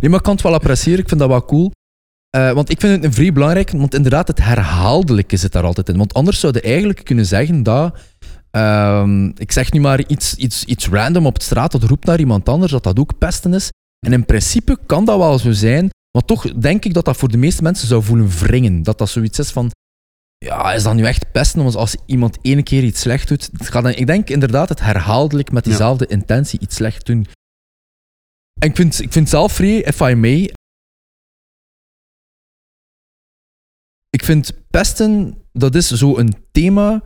Nee, 0.00 0.10
maar 0.10 0.18
ik 0.18 0.24
kan 0.24 0.32
het 0.34 0.42
wel 0.42 0.54
appreciëren. 0.54 0.98
Ik 1.00 1.08
vind 1.08 1.20
dat 1.20 1.28
wel 1.28 1.44
cool. 1.44 1.70
Eh, 2.30 2.52
want 2.52 2.70
ik 2.70 2.80
vind 2.80 2.92
het 2.92 3.04
een 3.04 3.12
vrij 3.12 3.32
belangrijk, 3.32 3.70
want 3.70 3.94
inderdaad, 3.94 4.28
het 4.28 4.42
herhaaldelijke 4.42 5.36
zit 5.36 5.52
daar 5.52 5.64
altijd 5.64 5.88
in. 5.88 5.96
Want 5.96 6.14
anders 6.14 6.40
zou 6.40 6.52
je 6.52 6.60
eigenlijk 6.60 7.04
kunnen 7.04 7.26
zeggen 7.26 7.62
dat... 7.62 7.98
ehm, 8.54 9.26
ik 9.26 9.52
zeg 9.52 9.72
nu 9.72 9.80
maar 9.80 10.06
iets, 10.06 10.34
iets, 10.34 10.64
iets 10.64 10.88
random 10.88 11.26
op 11.26 11.38
de 11.38 11.44
straat, 11.44 11.72
dat 11.72 11.82
roept 11.82 12.06
naar 12.06 12.18
iemand 12.18 12.48
anders, 12.48 12.72
dat 12.72 12.82
dat 12.82 12.98
ook 12.98 13.18
pesten 13.18 13.54
is. 13.54 13.70
En 14.06 14.12
in 14.12 14.24
principe 14.24 14.78
kan 14.86 15.04
dat 15.04 15.18
wel 15.18 15.38
zo 15.38 15.52
zijn, 15.52 15.88
maar 16.10 16.24
toch 16.24 16.52
denk 16.52 16.84
ik 16.84 16.94
dat 16.94 17.04
dat 17.04 17.16
voor 17.16 17.28
de 17.28 17.36
meeste 17.36 17.62
mensen 17.62 17.88
zou 17.88 18.02
voelen 18.02 18.28
wringen. 18.28 18.82
Dat 18.82 18.98
dat 18.98 19.08
zoiets 19.08 19.38
is 19.38 19.50
van... 19.50 19.70
Ja, 20.38 20.72
is 20.72 20.82
dat 20.82 20.94
nu 20.94 21.04
echt 21.04 21.32
pesten? 21.32 21.62
Want 21.62 21.74
als 21.76 21.96
iemand 22.06 22.38
ene 22.42 22.62
keer 22.62 22.82
iets 22.84 23.00
slecht 23.00 23.28
doet... 23.28 23.50
Gaat 23.52 23.82
dan, 23.82 23.92
ik 23.92 24.06
denk 24.06 24.28
inderdaad 24.30 24.68
het 24.68 24.80
herhaaldelijk 24.80 25.52
met 25.52 25.64
Ja. 25.64 25.70
diezelfde 25.70 26.06
intentie 26.06 26.60
iets 26.60 26.74
slecht 26.76 27.06
doen. 27.06 27.26
En 28.60 28.68
ik 28.68 28.76
vind, 28.76 29.00
ik 29.00 29.12
vind 29.12 29.28
zelf 29.28 29.52
vrij, 29.52 29.82
if 29.82 30.00
I 30.00 30.14
may, 30.14 30.52
ik 34.10 34.24
vind 34.24 34.52
pesten, 34.70 35.42
dat 35.52 35.74
is 35.74 35.90
zo 35.90 36.16
een 36.18 36.34
thema 36.52 37.02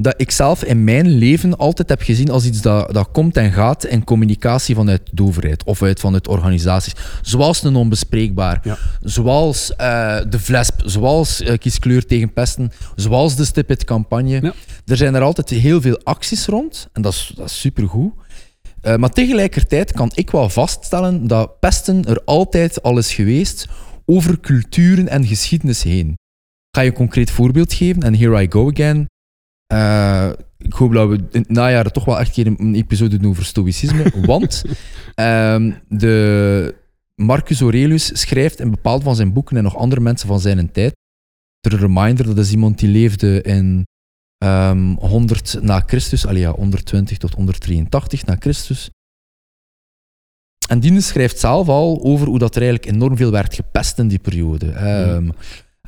dat 0.00 0.14
ik 0.16 0.30
zelf 0.30 0.64
in 0.64 0.84
mijn 0.84 1.08
leven 1.08 1.56
altijd 1.56 1.88
heb 1.88 2.02
gezien 2.02 2.30
als 2.30 2.44
iets 2.44 2.60
dat, 2.60 2.92
dat 2.94 3.08
komt 3.12 3.36
en 3.36 3.52
gaat 3.52 3.84
in 3.84 4.04
communicatie 4.04 4.74
vanuit 4.74 5.00
de 5.12 5.22
overheid 5.22 5.64
of 5.64 5.82
uit, 5.82 6.00
vanuit 6.00 6.28
organisaties. 6.28 6.92
Zoals 7.22 7.62
een 7.62 7.76
onbespreekbaar, 7.76 8.60
Ja. 8.62 8.78
zoals 9.00 9.76
eh, 9.76 10.20
de 10.28 10.38
VLESP, 10.40 10.82
zoals 10.84 11.42
eh, 11.42 11.58
Kieskleur 11.58 12.06
tegen 12.06 12.32
pesten, 12.32 12.72
zoals 12.96 13.36
de 13.36 13.44
Stip-It-campagne. 13.44 14.40
Ja. 14.42 14.52
Er 14.86 14.96
zijn 14.96 15.14
er 15.14 15.22
altijd 15.22 15.48
heel 15.48 15.80
veel 15.80 16.00
acties 16.04 16.46
rond 16.46 16.88
en 16.92 17.02
dat 17.02 17.12
is, 17.12 17.32
dat 17.36 17.46
is 17.46 17.60
supergoed. 17.60 18.12
Eh, 18.80 18.96
maar 18.96 19.10
tegelijkertijd 19.10 19.92
kan 19.92 20.10
ik 20.14 20.30
wel 20.30 20.48
vaststellen 20.48 21.26
dat 21.26 21.60
pesten 21.60 22.04
er 22.04 22.22
altijd 22.24 22.82
al 22.82 22.98
is 22.98 23.14
geweest 23.14 23.66
over 24.06 24.40
culturen 24.40 25.08
en 25.08 25.26
geschiedenis 25.26 25.82
heen. 25.82 26.08
Ik 26.08 26.76
ga 26.76 26.80
je 26.80 26.88
een 26.88 26.94
concreet 26.96 27.30
voorbeeld 27.30 27.72
geven 27.72 28.02
en 28.02 28.16
here 28.16 28.42
I 28.42 28.46
go 28.50 28.70
again. 28.70 29.06
Eh, 29.68 30.30
ik 30.58 30.72
hoop 30.72 30.92
dat 30.92 31.08
we 31.08 31.16
in 31.16 31.40
het 31.40 31.48
najaar 31.48 31.90
toch 31.90 32.04
wel 32.04 32.18
echt 32.18 32.32
keer 32.32 32.46
een, 32.46 32.60
een 32.60 32.74
episode 32.74 33.16
doen 33.16 33.30
over 33.30 33.44
stoïcisme, 33.44 34.12
want 34.26 34.64
ehm, 35.14 35.72
de 35.88 36.74
Marcus 37.14 37.60
Aurelius 37.60 38.20
schrijft 38.20 38.60
in 38.60 38.70
bepaalde 38.70 39.04
van 39.04 39.16
zijn 39.16 39.32
boeken 39.32 39.56
en 39.56 39.62
nog 39.62 39.76
andere 39.76 40.00
mensen 40.00 40.28
van 40.28 40.40
zijn 40.40 40.72
tijd, 40.72 40.96
ter 41.60 41.78
reminder, 41.78 42.26
dat 42.26 42.38
is 42.38 42.52
iemand 42.52 42.78
die 42.78 42.88
leefde 42.88 43.42
in 43.42 43.86
ehm 44.38 44.94
100 44.94 45.58
na 45.60 45.82
Christus, 45.86 46.26
allee 46.26 46.40
ja, 46.40 46.50
120 46.50 47.18
tot 47.18 47.34
183 47.34 48.24
na 48.24 48.36
Christus. 48.38 48.90
En 50.68 50.80
die 50.80 51.00
schrijft 51.00 51.38
zelf 51.38 51.68
al 51.68 52.00
over 52.02 52.26
hoe 52.26 52.38
dat 52.38 52.56
er 52.56 52.62
eigenlijk 52.62 52.94
enorm 52.94 53.16
veel 53.16 53.30
werd 53.30 53.54
gepest 53.54 53.98
in 53.98 54.08
die 54.08 54.18
periode. 54.18 54.70
Ehm, 54.70 55.30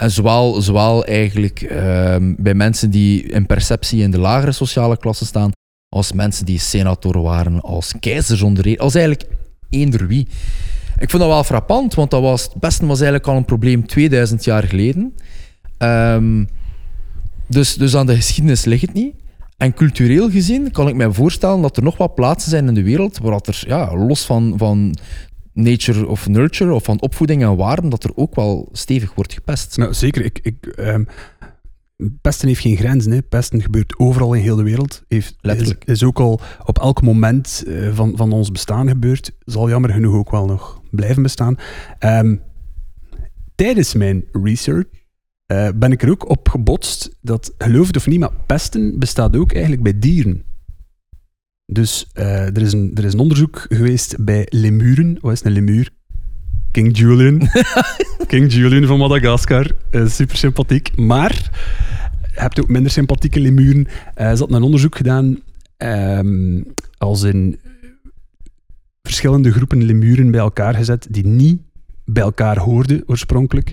En 0.00 0.11
zowel, 0.11 0.62
zowel 0.62 1.04
eigenlijk 1.04 1.61
ehm, 1.61 2.35
bij 2.38 2.54
mensen 2.54 2.90
die 2.90 3.23
in 3.23 3.47
perceptie 3.47 4.02
in 4.02 4.11
de 4.11 4.19
lagere 4.19 4.52
sociale 4.52 4.97
klasse 4.97 5.26
staan, 5.26 5.50
als 5.88 6.12
mensen 6.12 6.47
die 6.47 6.59
senator 6.59 7.23
waren, 7.23 7.61
als 7.61 7.95
keizers 8.00 8.42
onder 8.42 8.66
eer, 8.66 8.78
als 8.78 8.95
eigenlijk 8.95 9.30
eender 9.71 10.07
wie. 10.07 10.28
Ik 10.99 11.11
vond 11.11 11.23
dat 11.23 11.33
wel 11.33 11.45
frappant, 11.45 11.95
want 11.95 12.11
dat 12.11 12.23
was, 12.23 12.42
het 12.42 12.59
pesten 12.59 12.87
was 12.87 13.00
eigenlijk 13.00 13.28
al 13.28 13.37
een 13.37 13.45
probleem 13.45 13.87
2000 13.87 14.45
jaar 14.45 14.62
geleden. 14.62 15.14
Ehm, 15.78 16.45
dus, 17.47 17.75
dus 17.75 17.97
aan 17.97 18.07
de 18.07 18.16
geschiedenis 18.16 18.64
ligt 18.64 18.83
het 18.83 18.92
niet. 18.92 19.14
En 19.57 19.75
cultureel 19.75 20.30
gezien 20.30 20.71
kan 20.71 20.88
ik 20.88 20.95
me 20.95 21.12
voorstellen 21.12 21.62
dat 21.62 21.76
er 21.76 21.83
nog 21.83 21.97
wat 21.97 22.14
plaatsen 22.14 22.50
zijn 22.50 22.69
in 22.69 22.75
de 22.75 22.83
wereld 22.83 23.19
waar 23.19 23.40
er, 23.45 23.64
ja, 23.66 23.97
los 23.97 24.25
van, 24.25 24.54
van 24.57 24.97
nature 25.52 26.07
of 26.07 26.28
nurture 26.28 26.75
of 26.75 26.85
van 26.85 27.00
opvoeding 27.00 27.42
en 27.42 27.57
waarden, 27.57 27.90
dat 27.90 28.04
er 28.04 28.16
ook 28.16 28.35
wel 28.35 28.69
stevig 28.73 29.14
wordt 29.14 29.33
gepest. 29.33 29.76
Nou, 29.76 29.95
zeker. 29.95 30.25
Ik, 30.25 30.38
ik, 30.42 30.66
ehm, 30.66 31.04
pesten 32.21 32.49
heeft 32.49 32.61
geen 32.61 32.76
grenzen. 32.76 33.12
Hè. 33.12 33.23
Pesten 33.23 33.62
gebeurt 33.62 33.99
overal 33.99 34.35
in 34.35 34.42
heel 34.42 34.57
de 34.57 34.62
wereld. 34.62 35.04
Heeft, 35.09 35.37
Letterlijk. 35.40 35.85
Is, 35.85 35.92
is 35.92 36.04
ook 36.04 36.21
al 36.21 36.40
op 36.64 36.78
elk 36.78 37.02
moment 37.02 37.64
eh, 37.66 37.95
van, 37.95 38.16
van 38.16 38.33
ons 38.33 38.50
bestaan 38.50 38.88
gebeurd. 38.88 39.33
Zal 39.45 39.69
jammer 39.69 39.90
genoeg 39.90 40.14
ook 40.14 40.30
wel 40.30 40.47
nog 40.47 40.83
blijven 40.90 41.23
bestaan. 41.23 41.57
Ehm, 41.99 42.37
tijdens 43.54 43.95
mijn 43.95 44.25
research 44.33 44.87
eh, 45.47 45.69
ben 45.75 45.92
ik 45.92 46.02
er 46.02 46.11
ook 46.11 46.28
op 46.28 46.49
gebotst 46.49 47.16
dat, 47.21 47.54
geloof 47.59 47.87
het 47.87 47.97
of 47.97 48.07
niet, 48.07 48.21
maar 48.21 48.33
pesten 48.47 48.99
bestaat 48.99 49.37
ook 49.37 49.52
eigenlijk 49.52 49.83
bij 49.83 49.99
dieren. 49.99 50.45
Dus 51.73 52.07
eh, 52.12 52.47
er, 52.47 52.62
is 52.62 52.73
een, 52.73 52.91
er 52.95 53.05
is 53.05 53.12
een 53.12 53.19
onderzoek 53.19 53.67
geweest 53.69 54.25
bij 54.25 54.47
lemuren. 54.49 55.19
Wat 55.21 55.33
is 55.33 55.45
een 55.45 55.53
lemuur? 55.53 55.91
King 56.71 56.99
Julian. 56.99 57.49
King 58.27 58.53
Julian 58.53 58.87
van 58.87 58.99
Madagaskar. 58.99 59.71
Eh, 59.91 60.07
super 60.07 60.37
sympathiek. 60.37 60.97
Maar 60.97 61.50
hebt 62.33 62.61
ook 62.61 62.69
minder 62.69 62.93
sympathieke 62.93 63.41
lemuren. 63.41 63.87
Eh, 64.15 64.31
ze 64.33 64.39
hadden 64.39 64.57
een 64.57 64.62
onderzoek 64.62 64.97
gedaan 64.97 65.39
ehm, 65.77 66.62
als 66.99 67.23
in 67.23 67.61
verschillende 69.03 69.53
groepen 69.53 69.85
lemuren 69.85 70.31
bij 70.31 70.41
elkaar 70.41 70.75
gezet 70.75 71.07
die 71.11 71.27
niet 71.27 71.61
bij 72.05 72.23
elkaar 72.23 72.59
hoorden 72.59 73.03
oorspronkelijk. 73.07 73.73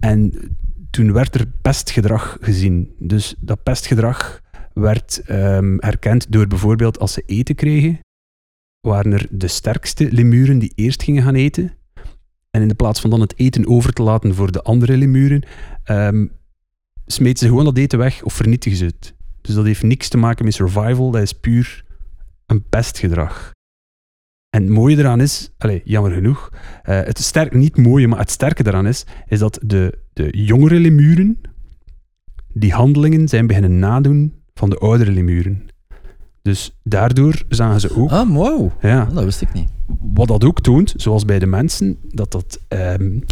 En 0.00 0.32
toen 0.90 1.12
werd 1.12 1.34
er 1.34 1.46
pestgedrag 1.62 2.36
gezien. 2.40 2.90
Dus 2.98 3.34
dat 3.40 3.62
pestgedrag 3.62 4.40
werd 4.78 5.20
ehm, 5.20 5.76
herkend 5.78 6.32
door 6.32 6.46
bijvoorbeeld 6.46 6.98
als 6.98 7.12
ze 7.12 7.22
eten 7.26 7.54
kregen, 7.54 7.98
waren 8.80 9.12
er 9.12 9.26
de 9.30 9.48
sterkste 9.48 10.12
lemuren 10.12 10.58
die 10.58 10.72
eerst 10.74 11.02
gingen 11.02 11.22
gaan 11.22 11.34
eten. 11.34 11.72
En 12.50 12.62
in 12.62 12.68
de 12.68 12.74
plaats 12.74 13.00
van 13.00 13.10
dan 13.10 13.20
het 13.20 13.38
eten 13.38 13.66
over 13.68 13.92
te 13.92 14.02
laten 14.02 14.34
voor 14.34 14.52
de 14.52 14.62
andere 14.62 14.96
lemuren, 14.96 15.42
um, 15.90 16.32
smeten 17.06 17.38
ze 17.38 17.46
gewoon 17.46 17.64
dat 17.64 17.76
eten 17.76 17.98
weg 17.98 18.22
of 18.22 18.32
vernietigen 18.32 18.78
ze 18.78 18.84
het. 18.84 19.14
Dus 19.40 19.54
dat 19.54 19.64
heeft 19.64 19.82
niks 19.82 20.08
te 20.08 20.16
maken 20.16 20.44
met 20.44 20.54
survival, 20.54 21.10
dat 21.10 21.22
is 21.22 21.32
puur 21.32 21.84
een 22.46 22.68
pestgedrag. 22.68 23.52
En 24.50 24.62
het 24.62 24.72
mooie 24.72 24.96
eraan 24.96 25.20
is, 25.20 25.50
allez, 25.58 25.80
jammer 25.84 26.12
genoeg, 26.12 26.50
uh, 26.52 26.58
het 26.82 27.18
sterk, 27.18 27.54
niet 27.54 27.76
mooie, 27.76 28.08
maar 28.08 28.18
het 28.18 28.30
sterke 28.30 28.66
eraan 28.66 28.86
is, 28.86 29.06
is 29.26 29.38
dat 29.38 29.58
de, 29.62 29.98
de 30.12 30.44
jongere 30.44 30.78
lemuren 30.78 31.40
die 32.52 32.72
handelingen 32.72 33.28
zijn 33.28 33.46
beginnen 33.46 33.78
nadoen 33.78 34.37
van 34.58 34.70
de 34.70 34.78
oudere 34.78 35.10
lemuren. 35.10 35.68
Dus 36.42 36.78
daardoor 36.82 37.42
zagen 37.48 37.80
ze 37.80 37.96
ook... 37.96 38.10
Ah, 38.10 38.30
wow. 38.30 38.70
Ja. 38.80 39.04
Dat 39.04 39.24
wist 39.24 39.40
ik 39.40 39.52
niet. 39.52 39.68
Wat 40.14 40.28
dat 40.28 40.44
ook 40.44 40.60
toont, 40.60 40.94
zoals 40.96 41.24
bij 41.24 41.38
de 41.38 41.46
mensen, 41.46 41.98
dat 42.08 42.32
dat... 42.32 42.60
Um, 42.68 43.24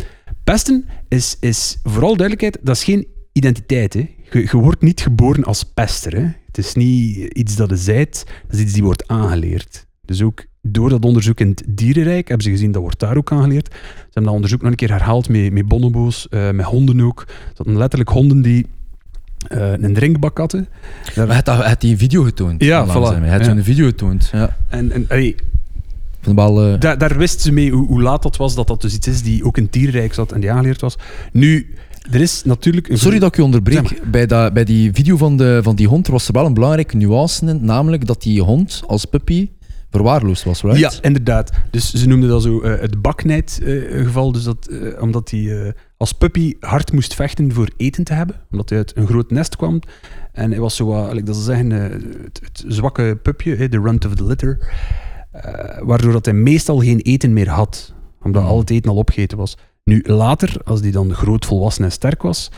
pesten 0.45 0.85
is, 1.09 1.37
is, 1.41 1.79
vooral 1.83 2.17
duidelijkheid, 2.17 2.59
dat 2.63 2.77
is 2.77 2.85
geen 2.85 3.07
identiteit. 3.33 3.95
Hè. 3.95 4.15
Je, 4.31 4.41
je, 4.41 4.57
wordt 4.57 4.83
niet 4.83 5.01
geboren 5.01 5.45
als 5.45 5.63
pester. 5.63 6.17
Hè. 6.17 6.27
Het 6.47 6.59
is 6.59 6.75
niet 6.75 7.17
iets 7.17 7.57
dat 7.57 7.71
je 7.71 7.77
zijt, 7.77 8.27
dat 8.47 8.57
is 8.57 8.63
iets 8.63 8.73
die 8.73 8.83
wordt 8.83 9.09
aangeleerd. 9.09 9.87
Dus 10.05 10.23
ook 10.23 10.45
door 10.63 10.89
dat 10.89 11.05
onderzoek 11.05 11.41
in 11.41 11.49
het 11.49 11.63
dierenrijk 11.69 12.29
hebben 12.29 12.47
ze 12.47 12.53
gezien 12.53 12.73
dat 12.73 12.83
wordt 12.83 12.99
daar 12.99 13.17
ook 13.17 13.33
aangeleerd. 13.33 13.69
Ze 13.73 14.03
hebben 14.03 14.23
dat 14.23 14.33
onderzoek 14.33 14.61
nog 14.61 14.71
een 14.71 14.77
keer 14.77 14.91
herhaald 14.91 15.29
met, 15.29 15.53
met 15.53 15.69
bonobo's, 15.69 16.27
uh, 16.31 16.51
met 16.51 16.67
honden 16.67 17.01
ook. 17.01 17.27
Dat 17.55 17.67
letterlijk 17.67 18.11
honden 18.11 18.43
die 18.43 18.67
uh, 19.49 19.73
een 19.73 19.95
drinkbak 19.95 20.39
hadden. 20.39 20.69
Hij 21.15 21.27
had, 21.27 21.47
had 21.47 21.81
die 21.81 21.91
een 21.91 21.99
video 21.99 22.23
getoond. 22.23 22.65
Ja, 22.65 22.87
voilà. 22.87 23.21
Hij 23.21 23.31
had 23.31 23.45
ja. 23.45 23.51
een 23.51 23.65
video 23.65 23.87
getoond. 23.87 24.29
Ja. 24.33 24.57
En, 24.69 24.93
en 24.93 25.07
Van 25.09 25.35
de 26.21 26.35
bal, 26.35 26.73
uh... 26.73 26.81
daar, 26.81 26.99
daar 26.99 27.19
wisten 27.19 27.41
ze 27.41 27.53
mee 27.53 27.71
hoe, 27.71 27.87
hoe, 27.87 28.03
laat 28.03 28.23
dat 28.23 28.37
was, 28.37 28.55
dat 28.55 28.67
dat 28.67 28.81
dus 28.81 28.95
iets 28.95 29.07
is 29.07 29.23
die 29.23 29.45
ook 29.45 29.57
in 29.57 29.63
het 29.63 29.73
dierenrijk 29.73 30.15
zat 30.15 30.33
en 30.33 30.41
die 30.41 30.51
aangeleerd 30.51 30.81
was. 30.81 30.97
Nu, 31.33 31.75
er 32.11 32.21
is 32.21 32.43
natuurlijk... 32.45 32.89
Een 32.89 32.99
Sorry 32.99 33.19
dat 33.19 33.29
ik 33.29 33.37
je 33.37 33.45
onderbreek. 33.45 34.11
Bij, 34.11 34.27
dat, 34.27 34.53
bij 34.53 34.65
die 34.65 34.93
video 34.93 35.17
van, 35.17 35.37
de, 35.37 35.61
van 35.63 35.75
die 35.75 35.89
hond 35.89 36.07
was 36.07 36.27
er 36.27 36.33
wel 36.33 36.47
een 36.47 36.55
belangrijke 36.55 36.97
nuance 36.97 37.47
in, 37.47 37.65
namelijk 37.65 38.07
dat 38.07 38.23
die 38.23 38.43
hond 38.43 38.83
als 38.87 39.05
puppy 39.05 39.49
verwaarloosd 39.97 40.45
was, 40.45 40.63
right? 40.63 40.79
Ja, 40.79 40.93
inderdaad. 41.01 41.53
Dus 41.71 41.93
ze 41.93 42.09
noemden 42.09 42.29
dat 42.29 42.43
zo 42.43 42.63
uh, 42.63 42.81
het 42.81 43.03
baknijd-geval. 43.03 44.33
dus 44.33 44.45
dat, 44.45 44.69
uh, 44.71 45.03
omdat 45.03 45.31
hij 45.31 45.75
als 45.97 46.13
puppy 46.13 46.55
hard 46.61 46.93
moest 46.93 47.15
vechten 47.15 47.53
voor 47.53 47.69
eten 47.77 48.05
te 48.05 48.13
hebben. 48.13 48.37
Omdat 48.51 48.69
hij 48.69 48.79
uit 48.79 48.97
een 48.97 49.07
groot 49.07 49.31
nest 49.31 49.57
kwam. 49.57 49.81
En 50.33 50.51
hij 50.51 50.61
was 50.61 50.77
zo, 50.77 50.91
uh, 50.91 51.25
dat 51.25 51.37
ze 51.37 51.43
zeggen, 51.43 51.71
het, 51.71 52.41
het, 52.43 52.65
zwakke 52.69 53.19
pupje, 53.23 53.69
de 53.69 53.81
runt 53.81 54.05
of 54.05 54.15
the 54.15 54.25
litter. 54.25 54.59
waardoor 55.81 56.13
dat 56.13 56.25
hij 56.25 56.35
meestal 56.35 56.79
geen 56.79 57.01
eten 57.01 57.33
meer 57.33 57.49
had. 57.49 57.95
Omdat 58.23 58.43
mm. 58.43 58.49
al 58.49 58.59
het 58.59 58.71
eten 58.71 58.91
al 58.91 58.97
opgegeten 58.97 59.39
was. 59.39 59.57
Nu, 59.85 60.03
later, 60.07 60.57
als 60.65 60.81
hij 60.81 60.91
dan 60.91 61.15
groot, 61.15 61.47
volwassen 61.47 61.85
en 61.85 61.93
sterk 61.93 62.23
was, 62.23 62.51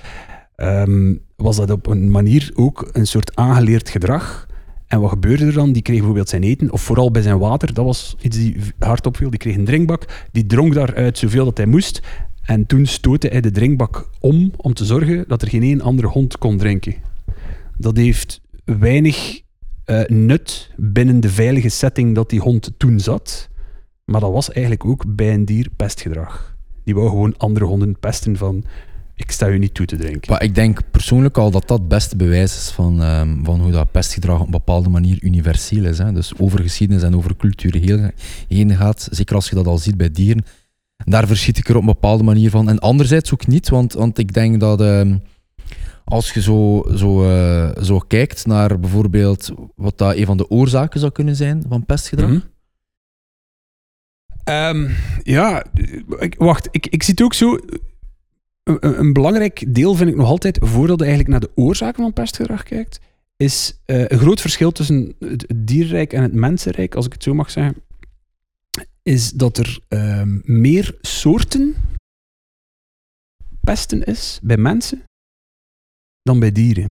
um, 0.56 1.20
was 1.36 1.56
dat 1.56 1.70
op 1.70 1.86
een 1.86 2.10
manier 2.10 2.50
ook 2.54 2.88
een 2.92 3.06
soort 3.06 3.36
aangeleerd 3.36 3.88
gedrag 3.88 4.46
en 4.88 5.00
wat 5.00 5.10
gebeurde 5.10 5.46
er 5.46 5.52
dan? 5.52 5.72
Die 5.72 5.82
kreeg 5.82 5.96
bijvoorbeeld 5.96 6.28
zijn 6.28 6.42
eten, 6.42 6.72
of 6.72 6.82
vooral 6.82 7.10
bij 7.10 7.22
zijn 7.22 7.38
water, 7.38 7.74
dat 7.74 7.84
was 7.84 8.16
iets 8.20 8.36
die 8.36 8.56
hard 8.78 9.06
opviel. 9.06 9.30
Die 9.30 9.38
kreeg 9.38 9.56
een 9.56 9.64
drinkbak, 9.64 10.28
die 10.32 10.46
dronk 10.46 10.74
daaruit 10.74 11.18
zoveel 11.18 11.44
dat 11.44 11.56
hij 11.56 11.66
moest. 11.66 12.00
En 12.42 12.66
toen 12.66 12.86
stootte 12.86 13.28
hij 13.28 13.40
de 13.40 13.50
drinkbak 13.50 14.10
om, 14.20 14.52
om 14.56 14.74
te 14.74 14.84
zorgen 14.84 15.24
dat 15.26 15.42
er 15.42 15.48
geen 15.48 15.62
één 15.62 15.80
andere 15.80 16.08
hond 16.08 16.38
kon 16.38 16.56
drinken. 16.56 16.94
Dat 17.76 17.96
heeft 17.96 18.40
weinig 18.64 19.40
uh, 19.86 20.04
nut 20.06 20.70
binnen 20.76 21.20
de 21.20 21.28
veilige 21.28 21.68
setting 21.68 22.14
dat 22.14 22.30
die 22.30 22.40
hond 22.40 22.72
toen 22.76 23.00
zat. 23.00 23.48
Maar 24.04 24.20
dat 24.20 24.32
was 24.32 24.50
eigenlijk 24.50 24.84
ook 24.84 25.16
bij 25.16 25.34
een 25.34 25.44
dier 25.44 25.68
pestgedrag. 25.76 26.56
Die 26.84 26.94
wou 26.94 27.08
gewoon 27.08 27.36
andere 27.36 27.64
honden 27.64 27.98
pesten 27.98 28.36
van 28.36 28.64
ik 29.18 29.30
sta 29.30 29.48
u 29.48 29.58
niet 29.58 29.74
toe 29.74 29.86
te 29.86 29.96
drinken. 29.96 30.30
Maar 30.30 30.42
ik 30.42 30.54
denk 30.54 30.80
persoonlijk 30.90 31.38
al 31.38 31.50
dat 31.50 31.68
dat 31.68 31.78
het 31.78 31.88
beste 31.88 32.16
bewijs 32.16 32.56
is 32.56 32.70
van, 32.70 33.00
um, 33.00 33.44
van 33.44 33.60
hoe 33.60 33.70
dat 33.70 33.90
pestgedrag 33.90 34.38
op 34.40 34.44
een 34.44 34.50
bepaalde 34.50 34.88
manier 34.88 35.18
universeel 35.20 35.84
is. 35.84 35.98
Hè. 35.98 36.12
Dus 36.12 36.32
over 36.38 36.60
geschiedenis 36.60 37.02
en 37.02 37.16
over 37.16 37.36
cultuur 37.36 37.74
heel, 37.74 38.10
heen 38.48 38.76
gaat. 38.76 39.08
Zeker 39.10 39.34
als 39.34 39.48
je 39.48 39.54
dat 39.54 39.66
al 39.66 39.78
ziet 39.78 39.96
bij 39.96 40.10
dieren. 40.10 40.44
Daar 41.04 41.26
verschiet 41.26 41.58
ik 41.58 41.68
er 41.68 41.74
op 41.74 41.80
een 41.80 41.86
bepaalde 41.86 42.22
manier 42.22 42.50
van. 42.50 42.68
En 42.68 42.78
anderzijds 42.78 43.32
ook 43.32 43.46
niet, 43.46 43.68
want, 43.68 43.92
want 43.92 44.18
ik 44.18 44.32
denk 44.32 44.60
dat 44.60 44.80
um, 44.80 45.22
als 46.04 46.32
je 46.32 46.42
zo, 46.42 46.84
zo, 46.94 47.30
uh, 47.30 47.70
zo 47.82 47.98
kijkt 47.98 48.46
naar 48.46 48.80
bijvoorbeeld 48.80 49.50
wat 49.74 49.98
dat 49.98 50.16
een 50.16 50.26
van 50.26 50.36
de 50.36 50.50
oorzaken 50.50 51.00
zou 51.00 51.12
kunnen 51.12 51.36
zijn 51.36 51.64
van 51.68 51.86
pestgedrag. 51.86 52.30
Mm 52.30 52.42
-hmm. 54.44 54.54
um, 54.54 54.96
ja, 55.22 55.64
ik, 56.18 56.34
wacht, 56.38 56.68
ik, 56.70 56.86
ik 56.86 57.02
zie 57.02 57.14
het 57.14 57.22
ook 57.22 57.34
zo 57.34 57.58
een, 58.68 59.12
belangrijk 59.12 59.74
deel 59.74 59.94
vind 59.94 60.10
ik 60.10 60.16
nog 60.16 60.28
altijd, 60.28 60.58
voordat 60.60 60.98
je 60.98 61.04
eigenlijk 61.04 61.32
naar 61.32 61.48
de 61.48 61.62
oorzaken 61.62 62.02
van 62.02 62.12
pestgedrag 62.12 62.62
kijkt, 62.62 63.00
is 63.36 63.80
uh, 63.86 64.08
een 64.08 64.18
groot 64.18 64.40
verschil 64.40 64.72
tussen 64.72 65.14
het 65.18 65.46
dierrijk 65.56 66.12
en 66.12 66.22
het 66.22 66.32
mensenrijk, 66.32 66.94
als 66.94 67.06
ik 67.06 67.12
het 67.12 67.22
zo 67.22 67.34
mag 67.34 67.50
zeggen, 67.50 67.82
is 69.02 69.30
dat 69.30 69.58
er 69.58 69.78
uh, 69.88 70.22
meer 70.42 70.96
soorten 71.00 71.74
pesten 73.60 74.04
is 74.04 74.40
bij 74.42 74.56
mensen 74.56 75.02
dan 76.22 76.38
bij 76.38 76.52
dieren. 76.52 76.86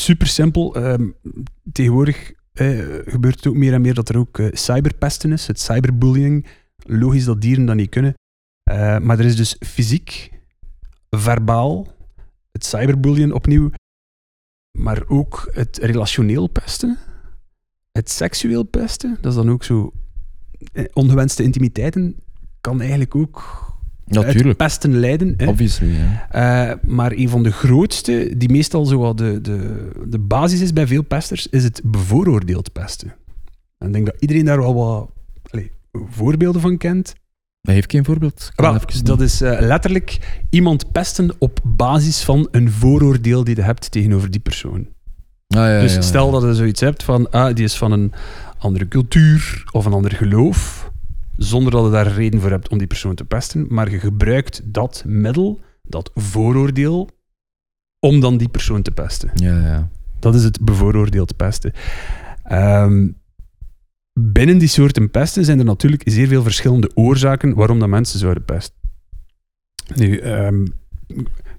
Super 0.00 0.26
simpel. 0.26 0.78
Uh, 0.78 1.08
tegenwoordig 1.72 2.30
uh, 2.30 2.98
gebeurt 3.04 3.36
het 3.36 3.46
ook 3.46 3.54
meer 3.54 3.72
en 3.72 3.80
meer 3.80 3.94
dat 3.94 4.08
er 4.08 4.18
ook 4.18 4.40
cyberpesten 4.52 5.32
is, 5.32 5.46
het 5.46 5.60
cyberbullying. 5.60 6.46
Logisch 6.76 7.24
dat 7.24 7.40
dieren 7.40 7.64
dat 7.64 7.76
niet 7.76 7.90
kunnen. 7.90 8.14
Uh, 8.72 8.98
maar 8.98 9.18
er 9.18 9.24
is 9.24 9.36
dus 9.36 9.56
fysiek, 9.60 10.30
verbaal, 11.10 11.86
het 12.52 12.64
cyberbullying 12.64 13.32
opnieuw, 13.32 13.70
maar 14.78 15.02
ook 15.08 15.50
het 15.52 15.78
relationeel 15.78 16.46
pesten, 16.46 16.98
het 17.92 18.10
seksueel 18.10 18.62
pesten, 18.62 19.18
dat 19.20 19.32
is 19.32 19.38
dan 19.38 19.50
ook 19.50 19.64
zo. 19.64 19.92
Ongewenste 20.92 21.42
intimiteiten 21.42 22.16
kan 22.60 22.80
eigenlijk 22.80 23.14
ook 23.14 23.70
Natuurlijk. 24.04 24.58
pesten 24.58 24.98
leiden. 24.98 25.34
Hè. 25.36 25.46
Obviously, 25.46 25.96
ja. 25.96 26.70
uh, 26.70 26.78
maar 26.82 27.12
een 27.12 27.28
van 27.28 27.42
de 27.42 27.52
grootste, 27.52 28.34
die 28.36 28.50
meestal 28.50 28.84
zo 28.84 29.14
de, 29.14 29.40
de, 29.40 29.90
de 30.06 30.18
basis 30.18 30.60
is 30.60 30.72
bij 30.72 30.86
veel 30.86 31.02
pesters, 31.02 31.46
is 31.46 31.64
het 31.64 31.80
bevooroordeeld 31.84 32.72
pesten. 32.72 33.14
En 33.78 33.86
ik 33.86 33.92
denk 33.92 34.06
dat 34.06 34.16
iedereen 34.18 34.44
daar 34.44 34.58
wel 34.58 34.74
wat 34.74 35.10
allez, 35.50 35.68
voorbeelden 35.92 36.60
van 36.60 36.76
kent. 36.76 37.14
Heeft 37.62 37.90
geen 37.90 38.04
voorbeeld. 38.04 38.50
Wel, 38.54 38.78
dat 39.02 39.20
is 39.20 39.42
uh, 39.42 39.60
letterlijk 39.60 40.18
iemand 40.50 40.92
pesten 40.92 41.30
op 41.38 41.60
basis 41.64 42.22
van 42.22 42.48
een 42.50 42.70
vooroordeel 42.70 43.44
die 43.44 43.56
je 43.56 43.62
hebt 43.62 43.90
tegenover 43.90 44.30
die 44.30 44.40
persoon. 44.40 44.88
Ah, 45.48 45.58
ja, 45.58 45.80
dus 45.80 45.90
ja, 45.90 45.96
ja, 45.96 46.02
stel 46.02 46.30
dat 46.30 46.42
je 46.42 46.54
zoiets 46.54 46.80
hebt 46.80 47.02
van, 47.02 47.30
ah, 47.30 47.54
die 47.54 47.64
is 47.64 47.76
van 47.76 47.92
een 47.92 48.12
andere 48.58 48.88
cultuur 48.88 49.64
of 49.70 49.84
een 49.84 49.92
ander 49.92 50.12
geloof, 50.12 50.90
zonder 51.36 51.72
dat 51.72 51.84
je 51.84 51.90
daar 51.90 52.12
reden 52.12 52.40
voor 52.40 52.50
hebt 52.50 52.68
om 52.68 52.78
die 52.78 52.86
persoon 52.86 53.14
te 53.14 53.24
pesten, 53.24 53.66
maar 53.68 53.90
je 53.90 53.98
gebruikt 53.98 54.60
dat 54.64 55.02
middel, 55.06 55.60
dat 55.82 56.10
vooroordeel, 56.14 57.08
om 57.98 58.20
dan 58.20 58.36
die 58.36 58.48
persoon 58.48 58.82
te 58.82 58.90
pesten. 58.90 59.30
Ja, 59.34 59.58
ja. 59.58 59.88
Dat 60.18 60.34
is 60.34 60.44
het 60.44 60.60
bevooroordeeld 60.60 61.36
pesten. 61.36 61.72
Um, 62.52 63.20
binnen 64.20 64.58
die 64.58 64.68
soorten 64.68 65.10
pesten 65.10 65.44
zijn 65.44 65.58
er 65.58 65.64
natuurlijk 65.64 66.02
zeer 66.04 66.26
veel 66.26 66.42
verschillende 66.42 66.90
oorzaken 66.94 67.54
waarom 67.54 67.78
dat 67.78 67.88
mensen 67.88 68.18
zouden 68.18 68.44
pesten. 68.44 68.74
Nu, 69.94 70.20
um, 70.20 70.74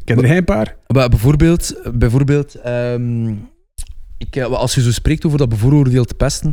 ken 0.04 0.20
jij 0.20 0.38
een 0.38 0.44
paar? 0.44 0.78
Bijvoorbeeld, 0.88 1.82
bijvoorbeeld 1.94 2.66
um, 2.66 3.50
ik, 4.18 4.42
als 4.42 4.76
je 4.76 4.82
zo 4.82 4.92
spreekt 4.92 5.26
over 5.26 5.38
dat 5.38 5.50
bevooroordeeld 5.50 6.18
pesten, 6.18 6.52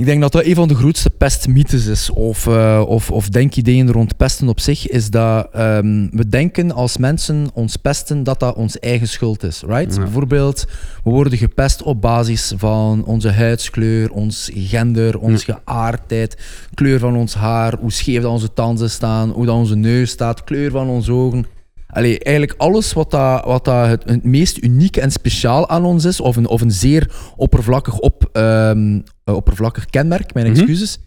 ik 0.00 0.04
denk 0.04 0.20
dat 0.20 0.32
dat 0.32 0.44
een 0.44 0.54
van 0.54 0.68
de 0.68 0.74
grootste 0.74 1.10
pestmythes 1.10 1.86
is, 1.86 2.10
of, 2.10 2.46
uh, 2.46 2.82
of, 2.86 3.10
of 3.10 3.28
denkideeën 3.28 3.90
rond 3.90 4.16
pesten 4.16 4.48
op 4.48 4.60
zich, 4.60 4.88
is 4.88 5.10
dat 5.10 5.48
um, 5.56 6.10
we 6.12 6.28
denken 6.28 6.72
als 6.72 6.96
mensen 6.96 7.48
ons 7.52 7.76
pesten 7.76 8.22
dat 8.22 8.40
dat 8.40 8.56
ons 8.56 8.78
eigen 8.78 9.08
schuld 9.08 9.42
is. 9.42 9.62
Right? 9.66 9.94
Ja. 9.94 10.02
Bijvoorbeeld, 10.02 10.66
we 11.04 11.10
worden 11.10 11.38
gepest 11.38 11.82
op 11.82 12.00
basis 12.00 12.52
van 12.56 13.04
onze 13.04 13.30
huidskleur, 13.30 14.12
ons 14.12 14.50
gender, 14.54 15.18
onze 15.18 15.44
ja. 15.46 15.60
geaardheid, 15.64 16.36
kleur 16.74 16.98
van 16.98 17.16
ons 17.16 17.34
haar, 17.34 17.76
hoe 17.80 17.92
scheef 17.92 18.22
dat 18.22 18.32
onze 18.32 18.52
tanden 18.52 18.90
staan, 18.90 19.30
hoe 19.30 19.46
dat 19.46 19.54
onze 19.54 19.76
neus 19.76 20.10
staat, 20.10 20.44
kleur 20.44 20.70
van 20.70 20.88
onze 20.88 21.12
ogen. 21.12 21.46
Allee, 21.88 22.18
eigenlijk 22.18 22.60
alles 22.60 22.92
wat, 22.92 23.10
dat, 23.10 23.44
wat 23.44 23.64
dat 23.64 23.86
het, 23.86 24.04
het 24.04 24.24
meest 24.24 24.62
unieke 24.62 25.00
en 25.00 25.10
speciaal 25.10 25.68
aan 25.68 25.84
ons 25.84 26.04
is, 26.04 26.20
of 26.20 26.36
een, 26.36 26.46
of 26.46 26.60
een 26.60 26.70
zeer 26.70 27.10
oppervlakkig, 27.36 27.98
op, 27.98 28.17
eh, 28.38 29.34
oppervlakkig 29.34 29.84
kenmerk, 29.86 30.34
mijn 30.34 30.46
Mhm. 30.46 30.54
excuses, 30.56 30.98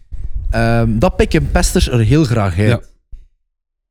ehm, 0.50 0.98
dat 0.98 1.16
pikken 1.16 1.50
pesters 1.50 1.88
er 1.88 1.98
heel 2.00 2.24
graag 2.24 2.58
uit. 2.58 2.68
Ja. 2.68 2.80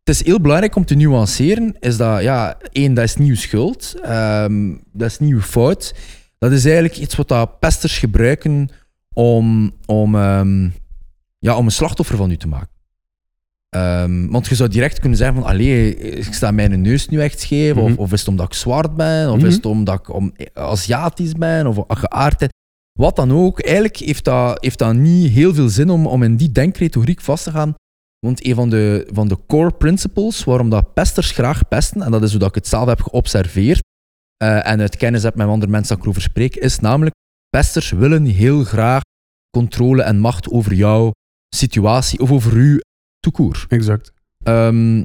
Het 0.03 0.15
is 0.15 0.25
heel 0.25 0.41
belangrijk 0.41 0.75
om 0.75 0.86
te 0.86 0.95
nuanceren, 0.95 1.75
is 1.79 1.98
dat, 1.98 2.21
ja, 2.21 2.57
één, 2.71 2.93
dat 2.93 3.03
is 3.03 3.15
nieuw 3.15 3.36
schuld, 3.36 3.95
ehm, 4.03 4.74
dat 4.93 5.10
is 5.10 5.19
nieuwe 5.19 5.41
fout. 5.41 5.93
Dat 6.38 6.51
is 6.51 6.63
eigenlijk 6.65 6.98
iets 6.98 7.15
wat 7.15 7.27
dat 7.27 7.60
pesters 7.60 7.98
gebruiken 7.98 8.69
om, 9.13 9.71
om, 9.86 10.15
ja, 11.39 11.55
om 11.57 11.65
een 11.65 11.71
slachtoffer 11.71 12.17
van 12.17 12.31
u 12.31 12.38
te 12.38 12.48
maken. 12.48 12.69
Want 14.29 14.48
je 14.48 14.55
zou 14.55 14.69
direct 14.69 15.00
kunnen 15.00 15.17
zeggen 15.17 15.36
van, 15.36 15.45
allee, 15.45 15.95
ik 15.98 16.33
sta 16.33 16.51
mijn 16.51 16.81
neus 16.81 17.07
nu 17.07 17.21
echt 17.21 17.39
scheef, 17.39 17.75
Mhm. 17.75 17.83
of, 17.83 17.98
of 17.98 18.12
is 18.12 18.19
het 18.19 18.27
omdat 18.29 18.45
ik 18.45 18.53
zwart 18.53 18.95
ben, 18.95 19.29
of 19.31 19.38
Mhm. 19.38 19.45
is 19.45 19.55
het 19.55 19.65
omdat 19.65 20.00
ik 20.00 20.13
om, 20.13 20.33
Aziatisch 20.53 21.33
ben, 21.33 21.67
of 21.67 21.77
geaardheid. 21.88 22.50
Wat 23.01 23.15
dan 23.15 23.31
ook, 23.31 23.62
eigenlijk 23.62 23.98
heeft 23.98 24.24
dat, 24.24 24.63
heeft 24.63 24.77
dat 24.77 24.93
niet 24.93 25.31
heel 25.31 25.53
veel 25.53 25.70
zin 25.70 25.89
om, 25.89 26.08
om 26.08 26.24
in 26.24 26.36
die 26.36 26.51
denkretoriek 26.51 27.22
vast 27.22 27.43
te 27.43 27.51
gaan. 27.51 27.74
Want 28.20 28.46
een 28.46 28.55
van 28.55 28.70
de, 28.70 29.08
van 29.13 29.27
de 29.27 29.38
core 29.48 29.72
principles 29.72 30.43
waarom 30.43 30.70
dat 30.70 30.93
pesters 30.93 31.31
graag 31.31 31.67
pesten, 31.67 32.01
en 32.01 32.12
dat 32.12 32.24
is 32.24 32.29
hoe 32.29 32.39
dat 32.39 32.50
ik 32.50 32.55
het 32.55 32.67
zelf 32.67 32.88
heb 32.88 33.01
geobserveerd, 33.01 33.81
eh, 34.38 34.67
en 34.67 34.79
uit 34.79 34.98
kennis 34.98 35.24
heb 35.24 35.36
met 35.36 35.48
andere 35.48 35.72
mensen 35.72 35.89
dat 35.89 35.98
ik 35.98 36.03
erover 36.03 36.22
spreek, 36.22 36.55
is 36.55 36.79
namelijk, 36.79 37.15
pesters 37.50 37.91
willen 37.91 38.25
heel 38.25 38.63
graag 38.63 39.01
controle 39.58 40.01
en 40.01 40.20
macht 40.20 40.50
over 40.50 40.74
jouw 40.74 41.12
situatie, 41.55 42.20
of 42.20 42.31
over 42.31 42.53
u 42.53 42.81
toekoer. 43.20 43.65
Exact. 43.67 44.12
Ehm, 44.43 45.03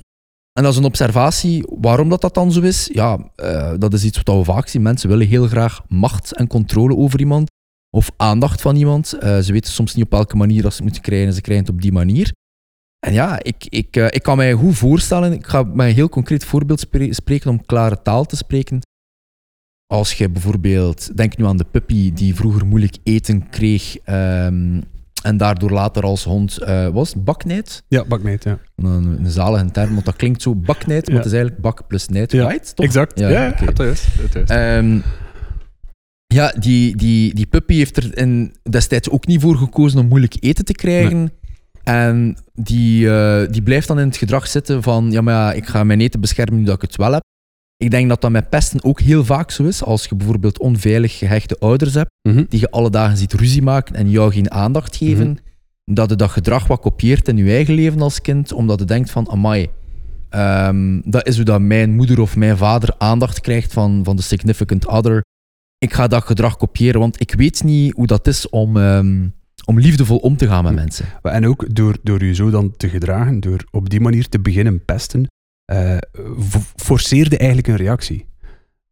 en 0.53 0.62
dat 0.62 0.73
is 0.73 0.79
een 0.79 0.85
observatie. 0.85 1.65
Waarom 1.81 2.09
dat, 2.09 2.21
dat 2.21 2.35
dan 2.35 2.53
zo 2.53 2.61
is? 2.61 2.91
Ja, 2.93 3.31
eh, 3.37 3.75
dat 3.79 3.93
is 3.93 4.05
iets 4.05 4.21
wat 4.23 4.37
we 4.37 4.45
vaak 4.45 4.69
zien. 4.69 4.83
Mensen 4.83 5.09
willen 5.09 5.26
heel 5.26 5.47
graag 5.47 5.83
macht 5.88 6.33
en 6.33 6.47
controle 6.47 6.97
over 6.97 7.21
iemand. 7.21 7.55
Of 7.90 8.11
aandacht 8.16 8.61
van 8.61 8.76
iemand. 8.76 9.12
Eh, 9.12 9.38
ze 9.38 9.52
weten 9.52 9.73
soms 9.73 9.95
niet 9.95 10.05
op 10.05 10.11
welke 10.11 10.37
manier 10.37 10.62
dat 10.62 10.71
ze 10.71 10.76
het 10.76 10.85
moeten 10.85 11.02
krijgen. 11.02 11.28
en 11.28 11.35
Ze 11.35 11.40
krijgen 11.40 11.64
het 11.66 11.75
op 11.75 11.83
die 11.83 11.93
manier. 11.93 12.33
En 13.07 13.12
ja, 13.12 13.43
ik, 13.43 13.66
ik, 13.69 13.97
eh, 13.97 14.05
ik 14.09 14.23
kan 14.23 14.37
mij 14.37 14.52
goed 14.52 14.76
voorstellen. 14.76 15.33
Ik 15.33 15.47
ga 15.47 15.62
met 15.62 15.87
een 15.87 15.95
heel 15.95 16.09
concreet 16.09 16.45
voorbeeld 16.45 16.81
spre- 16.81 17.12
spreken 17.12 17.50
om 17.50 17.66
klare 17.66 18.02
taal 18.02 18.25
te 18.25 18.37
spreken. 18.37 18.81
Als 19.87 20.12
je 20.12 20.28
bijvoorbeeld, 20.31 21.16
denk 21.16 21.37
nu 21.37 21.45
aan 21.47 21.57
de 21.57 21.64
puppy 21.71 22.12
die 22.12 22.35
vroeger 22.35 22.66
moeilijk 22.66 22.97
eten 23.02 23.49
kreeg. 23.49 23.97
ehm, 23.99 24.81
en 25.23 25.37
daardoor 25.37 25.71
later 25.71 26.02
als 26.02 26.25
hond 26.25 26.59
eh, 26.59 26.88
was, 26.88 27.14
baknijd. 27.23 27.83
Ja, 27.88 28.05
bakneet, 28.05 28.45
ja. 28.45 28.59
Een, 28.76 29.25
een 29.25 29.31
zalige 29.31 29.71
term, 29.71 29.93
want 29.93 30.05
dat 30.05 30.16
klinkt 30.16 30.43
zo 30.43 30.55
baknijd, 30.55 31.02
maar 31.07 31.11
Ja. 31.14 31.16
het 31.23 31.26
is 31.26 31.33
eigenlijk 31.33 31.62
bak 31.62 31.87
plus 31.87 32.09
nijd, 32.09 32.33
Ja, 32.33 32.49
right? 32.49 32.76
Toch? 32.76 32.87
Exact. 32.87 33.19
Ja, 33.19 33.28
Ja, 33.28 33.43
ja, 33.45 33.50
oké. 33.50 33.64
dat 33.73 33.87
is. 33.87 34.07
Dat 34.33 34.35
is. 34.43 34.49
Ehm, 34.49 34.99
ja, 36.37 36.52
die, 36.59 36.97
die, 36.97 37.35
die 37.35 37.47
puppy 37.47 37.75
heeft 37.76 37.97
er 37.97 38.19
in, 38.19 38.55
destijds 38.71 39.11
ook 39.11 39.26
niet 39.26 39.40
voor 39.40 39.57
gekozen 39.57 39.99
om 40.00 40.07
moeilijk 40.07 40.37
eten 40.40 40.64
te 40.64 40.73
krijgen. 40.73 41.33
En 41.85 42.37
die, 42.55 43.11
eh, 43.11 43.49
die 43.50 43.62
blijft 43.62 43.88
dan 43.88 43.99
in 43.99 44.07
het 44.07 44.16
gedrag 44.16 44.47
zitten 44.47 44.83
van, 44.83 45.11
ja, 45.11 45.21
maar 45.21 45.35
ja, 45.35 45.52
ik 45.52 45.66
ga 45.66 45.85
mijn 45.85 46.00
eten 46.00 46.21
beschermen 46.21 46.59
nu 46.59 46.64
dat 46.64 46.75
ik 46.75 46.83
het 46.83 46.97
wel 46.97 47.12
heb. 47.12 47.23
Ik 47.76 47.90
denk 47.90 48.09
dat 48.09 48.21
dat 48.21 48.31
met 48.31 48.49
pesten 48.50 48.85
ook 48.85 49.00
heel 49.00 49.25
vaak 49.25 49.50
zo 49.50 49.64
is. 49.64 49.83
Als 49.83 50.05
je 50.05 50.14
bijvoorbeeld 50.14 50.59
onveilig 50.59 51.19
gehechte 51.19 51.57
ouders 51.59 51.95
hebt, 51.95 52.11
Mhm. 52.28 52.45
die 52.49 52.61
je 52.61 52.71
alle 52.71 52.90
dagen 52.90 53.16
ziet 53.16 53.33
ruzie 53.33 53.62
maken 53.62 53.95
en 53.95 54.11
jou 54.11 54.33
geen 54.33 54.50
aandacht 54.50 54.97
geven, 54.97 55.26
Mhm. 55.28 55.95
dat 55.95 56.11
je 56.11 56.16
dat 56.16 56.31
gedrag 56.31 56.66
wat 56.66 56.81
kopieert 56.81 57.28
in 57.28 57.37
je 57.37 57.50
eigen 57.50 57.75
leven 57.75 58.00
als 58.00 58.21
kind, 58.21 58.52
omdat 58.52 58.78
je 58.78 58.85
denkt 58.85 59.11
van, 59.11 59.31
amai, 59.31 59.66
ehm, 60.31 61.00
dat 61.05 61.26
is 61.26 61.37
hoe 61.37 61.45
dat 61.45 61.61
mijn 61.61 61.95
moeder 61.95 62.21
of 62.21 62.37
mijn 62.37 62.57
vader 62.57 62.95
aandacht 62.99 63.40
krijgt 63.40 63.73
van, 63.73 64.00
van 64.05 64.16
de 64.16 64.23
significant 64.23 64.87
other. 64.87 65.23
Ik 65.78 65.92
ga 65.95 66.06
dat 66.06 66.25
gedrag 66.25 66.56
kopiëren, 66.56 67.00
want 67.00 67.21
ik 67.21 67.35
weet 67.35 67.64
niet 67.64 67.92
hoe 67.95 68.06
dat 68.06 68.26
is 68.26 68.49
om, 68.49 68.76
ehm, 68.76 69.28
om 69.65 69.78
liefdevol 69.80 70.17
om 70.19 70.36
te 70.36 70.47
gaan 70.47 70.65
met 70.65 70.75
mensen. 70.75 71.06
En 71.23 71.47
ook 71.47 71.75
door, 71.75 71.97
door 72.02 72.25
je 72.25 72.34
zo 72.34 72.50
dan 72.50 72.76
te 72.76 72.89
gedragen, 72.89 73.41
door 73.41 73.65
op 73.71 73.91
die 73.91 74.00
manier 74.00 74.28
te 74.28 74.41
beginnen 74.41 74.84
pesten, 74.84 75.26
vo- 76.36 76.62
forceerde 76.76 77.36
eigenlijk 77.36 77.69
een 77.69 77.76
reactie. 77.76 78.26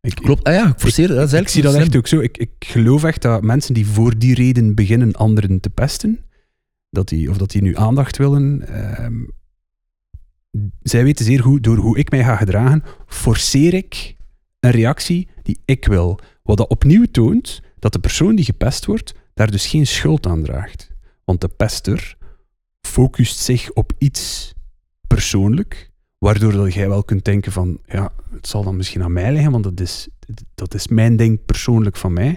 Ik, 0.01 0.15
Klopt, 0.15 0.45
ah 0.45 0.55
ja, 0.55 0.69
ik 0.69 0.79
forceer 0.79 1.09
dat. 1.09 1.17
is 1.17 1.23
Ik, 1.25 1.33
eigenlijk 1.33 1.49
zie 1.49 1.63
dat 1.63 1.73
slim. 1.73 1.85
echt 1.85 1.97
ook 1.97 2.07
zo. 2.07 2.21
Ik, 2.21 2.39
ik 2.39 2.51
geloof 2.59 3.05
echt 3.05 3.23
dat 3.23 3.43
mensen 3.43 3.75
die 3.75 3.87
voor 3.87 4.19
die 4.19 4.35
reden 4.35 4.75
beginnen 4.75 5.13
anderen 5.13 5.61
te 5.61 5.71
pesten, 5.71 6.25
dat 6.91 7.09
die, 7.09 7.31
of 7.31 7.37
dat 7.37 7.51
die 7.51 7.63
nu 7.63 7.77
aandacht 7.77 8.17
willen, 8.17 8.69
ehm, 8.69 9.15
zij 10.83 11.05
weten 11.05 11.25
zeer 11.25 11.41
goed, 11.43 11.63
door 11.65 11.77
hoe 11.77 11.99
ik 11.99 12.11
mij 12.11 12.25
ga 12.25 12.37
gedragen, 12.37 12.83
forceer 13.07 13.75
ik 13.75 14.17
een 14.61 14.71
reactie 14.71 15.29
die 15.43 15.59
ik 15.65 15.87
wil. 15.87 16.19
Wat 16.49 16.57
dat 16.57 16.69
opnieuw 16.69 17.05
toont 17.05 17.63
dat 17.79 17.93
de 17.93 17.99
persoon 17.99 18.35
die 18.35 18.45
gepest 18.45 18.87
wordt, 18.87 19.15
daar 19.35 19.51
dus 19.51 19.67
geen 19.67 19.87
schuld 19.87 20.27
aan 20.27 20.43
draagt. 20.43 20.91
Want 21.25 21.41
de 21.41 21.49
pester 21.49 22.17
focust 22.81 23.39
zich 23.39 23.73
op 23.73 23.93
iets 23.99 24.53
persoonlijk, 25.07 25.91
waardoor 26.19 26.53
dat 26.53 26.75
jij 26.75 26.89
wel 26.89 27.05
kunt 27.05 27.25
denken 27.25 27.53
van, 27.53 27.81
ja, 27.87 28.13
het 28.31 28.47
zal 28.47 28.63
dan 28.63 28.77
misschien 28.77 29.03
aan 29.03 29.13
mij 29.13 29.33
liggen, 29.33 29.53
want 29.53 29.65
dat 29.65 29.81
is, 29.81 30.09
dat 30.55 30.75
is 30.75 30.89
mijn 30.89 31.17
ding 31.17 31.45
persoonlijk 31.45 31.97
van 31.97 32.13
mij. 32.13 32.35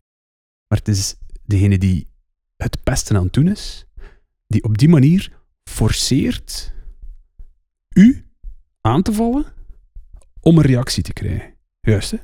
Maar 0.68 0.78
het 0.78 0.88
is 0.88 1.16
degene 1.46 1.78
die 1.78 2.08
het 2.56 2.84
pesten 2.84 3.16
aan 3.16 3.24
het 3.24 3.34
doen 3.34 3.48
is, 3.48 3.86
die 4.48 4.64
op 4.64 4.78
die 4.78 4.90
manier 4.90 5.32
forceert 5.70 6.74
u 7.90 8.26
aan 8.82 9.02
te 9.02 9.14
vallen 9.14 9.46
om 10.40 10.58
een 10.58 10.66
reactie 10.66 11.04
te 11.04 11.14
krijgen. 11.14 11.54
Juist, 11.80 12.12
hè? 12.12 12.18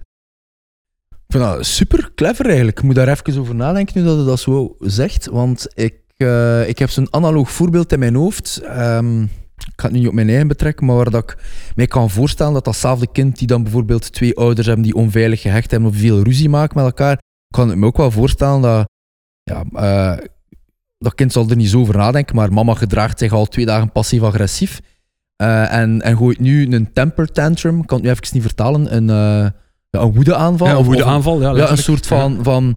Vind 1.33 1.45
dat 1.45 1.65
super 1.65 2.11
clever 2.15 2.45
eigenlijk. 2.45 2.77
Ik 2.77 2.83
moet 2.83 2.95
daar 2.95 3.07
even 3.07 3.39
over 3.39 3.55
nadenken 3.55 3.97
nu 3.97 4.05
dat 4.07 4.17
je 4.17 4.25
dat 4.25 4.39
zo 4.39 4.75
zegt. 4.79 5.25
Want 5.25 5.67
ik, 5.73 5.95
eh, 6.17 6.67
ik 6.67 6.79
heb 6.79 6.89
zo'n 6.89 7.13
analoog 7.13 7.51
voorbeeld 7.51 7.91
in 7.91 7.99
mijn 7.99 8.15
hoofd. 8.15 8.61
Ehm, 8.63 9.21
ik 9.21 9.73
ga 9.75 9.83
het 9.83 9.91
nu 9.91 9.99
niet 9.99 10.07
op 10.07 10.13
mijn 10.13 10.29
eigen 10.29 10.47
betrekken, 10.47 10.85
maar 10.85 10.95
waar 10.95 11.09
dat 11.09 11.23
ik 11.23 11.37
mij 11.75 11.87
kan 11.87 12.09
voorstellen 12.09 12.53
dat 12.53 12.65
datzelfde 12.65 13.07
kind 13.11 13.37
die 13.37 13.47
dan 13.47 13.63
bijvoorbeeld 13.63 14.13
twee 14.13 14.37
ouders 14.37 14.67
hebben 14.67 14.85
die 14.85 14.95
onveilig 14.95 15.41
gehecht 15.41 15.71
hebben 15.71 15.89
of 15.89 15.95
veel 15.95 16.23
ruzie 16.23 16.49
maken 16.49 16.77
met 16.77 16.85
elkaar, 16.85 17.17
kan 17.47 17.71
ik 17.71 17.77
me 17.77 17.85
ook 17.85 17.97
wel 17.97 18.11
voorstellen 18.11 18.61
dat 18.61 18.89
ja, 19.43 19.63
eh, 19.73 20.25
dat 20.97 21.15
kind 21.15 21.31
zal 21.31 21.49
er 21.49 21.55
niet 21.55 21.69
zo 21.69 21.79
over 21.79 21.97
nadenken, 21.97 22.35
maar 22.35 22.53
mama 22.53 22.73
gedraagt 22.73 23.19
zich 23.19 23.31
al 23.31 23.45
twee 23.45 23.65
dagen 23.65 23.91
passief-agressief 23.91 24.81
eh, 25.35 25.73
en, 25.73 26.01
en 26.01 26.17
gooit 26.17 26.39
nu 26.39 26.73
een 26.73 26.93
temper 26.93 27.31
tantrum, 27.31 27.79
ik 27.79 27.87
kan 27.87 27.97
het 27.97 28.05
nu 28.05 28.11
even 28.11 28.27
niet 28.31 28.43
vertalen, 28.43 28.95
een, 28.95 29.53
ja, 29.97 29.99
een 30.01 30.13
woedeaanval. 30.13 30.67
Ja, 30.67 30.77
of- 30.77 30.85
hoe 30.85 30.95
de 30.95 31.03
of- 31.03 31.09
aanval, 31.09 31.41
ja. 31.41 31.55
ja, 31.55 31.69
een 31.69 31.77
soort 31.77 32.07
van. 32.07 32.43
van 32.43 32.73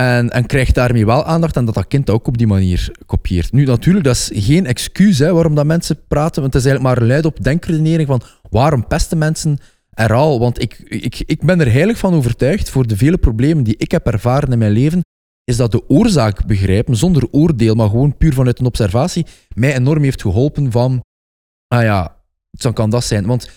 en, 0.00 0.30
en 0.30 0.46
krijgt 0.46 0.74
daarmee 0.74 1.06
wel 1.06 1.24
aandacht 1.24 1.56
en 1.56 1.64
dat 1.64 1.74
dat 1.74 1.86
kind 1.86 2.10
ook 2.10 2.26
op 2.26 2.38
die 2.38 2.46
manier 2.46 2.90
kopieert. 3.06 3.52
Nu, 3.52 3.64
natuurlijk, 3.64 4.04
dat 4.04 4.14
is 4.14 4.30
geen 4.34 4.66
excuus 4.66 5.18
hè, 5.18 5.32
waarom 5.32 5.54
dat 5.54 5.66
mensen 5.66 6.06
praten, 6.08 6.42
want 6.42 6.54
het 6.54 6.62
is 6.64 6.68
eigenlijk 6.70 6.82
maar 6.94 7.02
een 7.02 7.12
luid 7.12 7.24
op 7.24 7.44
denkredenering 7.44 8.08
van 8.08 8.22
waarom 8.50 8.86
pesten 8.86 9.18
mensen 9.18 9.58
er 9.90 10.12
al? 10.12 10.38
Want 10.38 10.62
ik, 10.62 10.78
ik, 10.78 11.22
ik 11.26 11.42
ben 11.44 11.60
er 11.60 11.72
heilig 11.72 11.98
van 11.98 12.14
overtuigd, 12.14 12.70
voor 12.70 12.86
de 12.86 12.96
vele 12.96 13.16
problemen 13.18 13.64
die 13.64 13.76
ik 13.76 13.90
heb 13.90 14.06
ervaren 14.06 14.52
in 14.52 14.58
mijn 14.58 14.72
leven, 14.72 15.00
is 15.44 15.56
dat 15.56 15.72
de 15.72 15.88
oorzaak 15.88 16.46
begrijpen, 16.46 16.96
zonder 16.96 17.28
oordeel, 17.30 17.74
maar 17.74 17.88
gewoon 17.88 18.16
puur 18.16 18.32
vanuit 18.32 18.58
een 18.58 18.66
observatie, 18.66 19.26
mij 19.54 19.74
enorm 19.74 20.02
heeft 20.02 20.20
geholpen 20.22 20.70
van, 20.72 21.00
ah 21.68 21.82
ja, 21.82 22.16
zo 22.58 22.72
kan 22.72 22.90
dat 22.90 23.04
zijn. 23.04 23.26
Want 23.26 23.50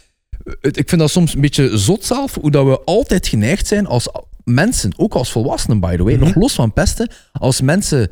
ik 0.61 0.89
vind 0.89 1.01
dat 1.01 1.09
soms 1.11 1.35
een 1.35 1.41
beetje 1.41 1.77
zot 1.77 2.05
zelf, 2.05 2.35
hoe 2.41 2.51
dat 2.51 2.65
we 2.65 2.79
altijd 2.85 3.27
geneigd 3.27 3.67
zijn 3.67 3.85
als 3.87 4.09
mensen, 4.43 4.91
ook 4.97 5.13
als 5.13 5.31
volwassenen 5.31 5.79
by 5.79 5.95
the 5.95 6.03
way, 6.03 6.13
Mhm. 6.15 6.23
nog 6.23 6.35
los 6.35 6.53
van 6.53 6.73
pesten, 6.73 7.09
als 7.31 7.61
mensen 7.61 8.09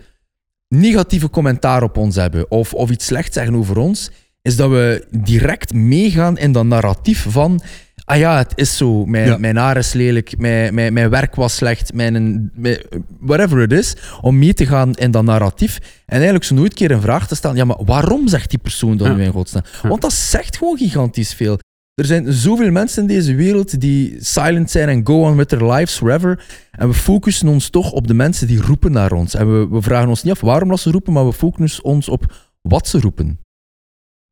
negatieve 0.67 1.29
commentaar 1.29 1.83
op 1.83 1.97
ons 1.97 2.15
hebben 2.15 2.51
of, 2.51 2.73
of 2.73 2.89
iets 2.89 3.05
slecht 3.05 3.33
zeggen 3.33 3.55
over 3.55 3.77
ons, 3.77 4.11
is 4.41 4.55
dat 4.55 4.69
we 4.69 5.05
direct 5.11 5.73
meegaan 5.73 6.37
in 6.37 6.51
dat 6.51 6.65
narratief 6.65 7.25
van 7.29 7.61
ah 8.05 8.17
ja, 8.17 8.37
het 8.37 8.51
is 8.55 8.77
zo, 8.77 9.05
mijn, 9.05 9.25
Ja. 9.27 9.37
mijn 9.37 9.55
haar 9.57 9.77
is 9.77 9.93
lelijk, 9.93 10.37
mijn, 10.37 10.73
mijn, 10.73 10.93
mijn 10.93 11.09
werk 11.09 11.35
was 11.35 11.55
slecht, 11.55 11.93
mijn, 11.93 12.51
mijn- 12.55 12.81
whatever 13.19 13.61
it 13.61 13.71
is, 13.71 13.95
om 14.21 14.37
mee 14.39 14.53
te 14.53 14.65
gaan 14.65 14.93
in 14.93 15.11
dat 15.11 15.23
narratief 15.23 15.77
en 16.05 16.15
eigenlijk 16.15 16.43
zo 16.45 16.55
nooit 16.55 16.73
keer 16.73 16.91
een 16.91 17.01
vraag 17.01 17.27
te 17.27 17.35
stellen, 17.35 17.57
ja, 17.57 17.65
maar 17.65 17.83
waarom 17.85 18.27
zegt 18.27 18.49
die 18.49 18.59
persoon 18.59 18.97
dat 18.97 19.07
Ja. 19.07 19.13
nu 19.13 19.23
in 19.23 19.31
godsnaam? 19.31 19.63
Want 19.81 20.01
dat 20.01 20.13
zegt 20.13 20.57
gewoon 20.57 20.77
gigantisch 20.77 21.33
veel. 21.33 21.59
Er 21.95 22.05
zijn 22.05 22.33
zoveel 22.33 22.71
mensen 22.71 23.01
in 23.01 23.07
deze 23.07 23.35
wereld 23.35 23.79
die 23.79 24.23
silent 24.23 24.71
zijn 24.71 24.89
en 24.89 25.05
go 25.07 25.21
on 25.21 25.35
with 25.35 25.49
their 25.49 25.71
lives 25.71 25.97
forever. 25.97 26.45
En 26.71 26.87
we 26.87 26.93
focussen 26.93 27.47
ons 27.47 27.69
toch 27.69 27.91
op 27.91 28.07
de 28.07 28.13
mensen 28.13 28.47
die 28.47 28.61
roepen 28.61 28.91
naar 28.91 29.11
ons. 29.11 29.33
En 29.33 29.51
we, 29.51 29.67
we 29.67 29.81
vragen 29.81 30.09
ons 30.09 30.23
niet 30.23 30.33
af 30.33 30.41
waarom 30.41 30.69
dat 30.69 30.79
ze 30.79 30.91
roepen, 30.91 31.13
maar 31.13 31.25
we 31.25 31.33
focussen 31.33 31.83
ons 31.83 32.09
op 32.09 32.51
wat 32.61 32.87
ze 32.87 32.99
roepen. 32.99 33.39